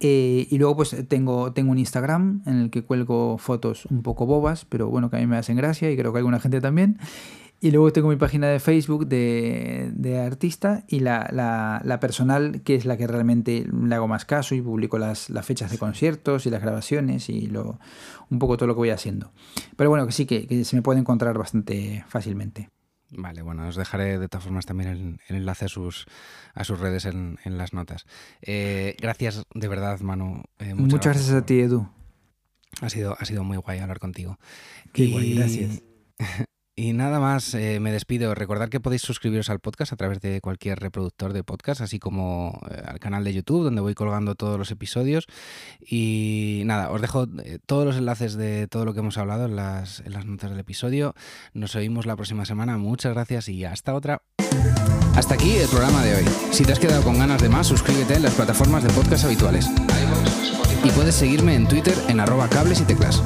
Eh, 0.00 0.46
y 0.50 0.58
luego 0.58 0.76
pues 0.76 0.96
tengo, 1.08 1.52
tengo 1.52 1.72
un 1.72 1.78
Instagram 1.78 2.42
en 2.46 2.54
el 2.60 2.70
que 2.70 2.82
cuelgo 2.82 3.38
fotos 3.38 3.86
un 3.86 4.02
poco 4.02 4.26
bobas, 4.26 4.64
pero 4.64 4.88
bueno, 4.88 5.10
que 5.10 5.16
a 5.16 5.20
mí 5.20 5.26
me 5.26 5.36
hacen 5.36 5.56
gracia 5.56 5.90
y 5.90 5.96
creo 5.96 6.12
que 6.12 6.18
alguna 6.18 6.40
gente 6.40 6.60
también. 6.60 6.98
Y 7.60 7.72
luego 7.72 7.92
tengo 7.92 8.08
mi 8.08 8.16
página 8.16 8.46
de 8.48 8.60
Facebook 8.60 9.08
de, 9.08 9.90
de 9.92 10.20
artista 10.20 10.84
y 10.86 11.00
la, 11.00 11.28
la, 11.32 11.82
la, 11.84 11.98
personal, 11.98 12.62
que 12.62 12.76
es 12.76 12.84
la 12.84 12.96
que 12.96 13.08
realmente 13.08 13.66
le 13.68 13.94
hago 13.96 14.06
más 14.06 14.24
caso 14.24 14.54
y 14.54 14.62
publico 14.62 14.96
las, 14.96 15.28
las, 15.28 15.44
fechas 15.44 15.72
de 15.72 15.78
conciertos 15.78 16.46
y 16.46 16.50
las 16.50 16.62
grabaciones 16.62 17.28
y 17.28 17.48
lo, 17.48 17.80
un 18.30 18.38
poco 18.38 18.56
todo 18.56 18.68
lo 18.68 18.74
que 18.74 18.78
voy 18.78 18.90
haciendo. 18.90 19.32
Pero 19.76 19.90
bueno, 19.90 20.06
que 20.06 20.12
sí, 20.12 20.24
que, 20.24 20.46
que 20.46 20.64
se 20.64 20.76
me 20.76 20.82
puede 20.82 21.00
encontrar 21.00 21.36
bastante 21.36 22.04
fácilmente. 22.06 22.68
Vale, 23.10 23.42
bueno, 23.42 23.66
os 23.66 23.76
dejaré 23.76 24.18
de 24.18 24.28
todas 24.28 24.44
formas 24.44 24.66
también 24.66 25.20
el, 25.28 25.36
enlace 25.36 25.64
a 25.64 25.68
sus, 25.68 26.06
a 26.54 26.64
sus 26.64 26.78
redes 26.78 27.06
en, 27.06 27.38
en 27.44 27.56
las 27.56 27.72
notas. 27.72 28.04
Eh, 28.42 28.96
gracias 29.00 29.44
de 29.54 29.68
verdad, 29.68 30.00
Manu. 30.00 30.42
Eh, 30.58 30.74
muchas, 30.74 31.14
gracias, 31.14 31.30
a 31.30 31.46
ti, 31.46 31.60
Edu. 31.60 31.88
Ha 32.82 32.90
sido, 32.90 33.16
ha 33.18 33.24
sido 33.24 33.44
muy 33.44 33.56
guay 33.56 33.78
hablar 33.78 33.98
contigo. 33.98 34.38
Qué 34.92 35.08
guay, 35.08 35.34
gracias. 35.34 35.82
Y 36.78 36.92
nada 36.92 37.18
más, 37.18 37.54
eh, 37.54 37.80
me 37.80 37.90
despido. 37.90 38.36
Recordad 38.36 38.68
que 38.68 38.78
podéis 38.78 39.02
suscribiros 39.02 39.50
al 39.50 39.58
podcast 39.58 39.92
a 39.92 39.96
través 39.96 40.20
de 40.20 40.40
cualquier 40.40 40.78
reproductor 40.78 41.32
de 41.32 41.42
podcast, 41.42 41.80
así 41.80 41.98
como 41.98 42.62
eh, 42.70 42.80
al 42.86 43.00
canal 43.00 43.24
de 43.24 43.34
YouTube, 43.34 43.64
donde 43.64 43.80
voy 43.80 43.94
colgando 43.96 44.36
todos 44.36 44.60
los 44.60 44.70
episodios. 44.70 45.26
Y 45.80 46.62
nada, 46.66 46.92
os 46.92 47.00
dejo 47.00 47.26
eh, 47.42 47.58
todos 47.66 47.84
los 47.84 47.96
enlaces 47.96 48.36
de 48.36 48.68
todo 48.68 48.84
lo 48.84 48.94
que 48.94 49.00
hemos 49.00 49.18
hablado 49.18 49.46
en 49.46 49.56
las, 49.56 49.98
en 50.06 50.12
las 50.12 50.24
notas 50.24 50.50
del 50.50 50.60
episodio. 50.60 51.16
Nos 51.52 51.74
oímos 51.74 52.06
la 52.06 52.14
próxima 52.14 52.44
semana. 52.44 52.78
Muchas 52.78 53.12
gracias 53.12 53.48
y 53.48 53.64
hasta 53.64 53.92
otra. 53.92 54.22
Hasta 55.16 55.34
aquí 55.34 55.56
el 55.56 55.68
programa 55.68 56.04
de 56.04 56.14
hoy. 56.14 56.24
Si 56.52 56.64
te 56.64 56.70
has 56.70 56.78
quedado 56.78 57.02
con 57.02 57.18
ganas 57.18 57.42
de 57.42 57.48
más, 57.48 57.66
suscríbete 57.66 58.14
en 58.14 58.22
las 58.22 58.34
plataformas 58.34 58.84
de 58.84 58.90
podcast 58.90 59.24
habituales. 59.24 59.66
Y 60.84 60.90
puedes 60.90 61.16
seguirme 61.16 61.56
en 61.56 61.66
Twitter 61.66 61.94
en 62.06 62.20
arroba 62.20 62.48
cables 62.48 62.80
y 62.80 62.84
teclas. 62.84 63.20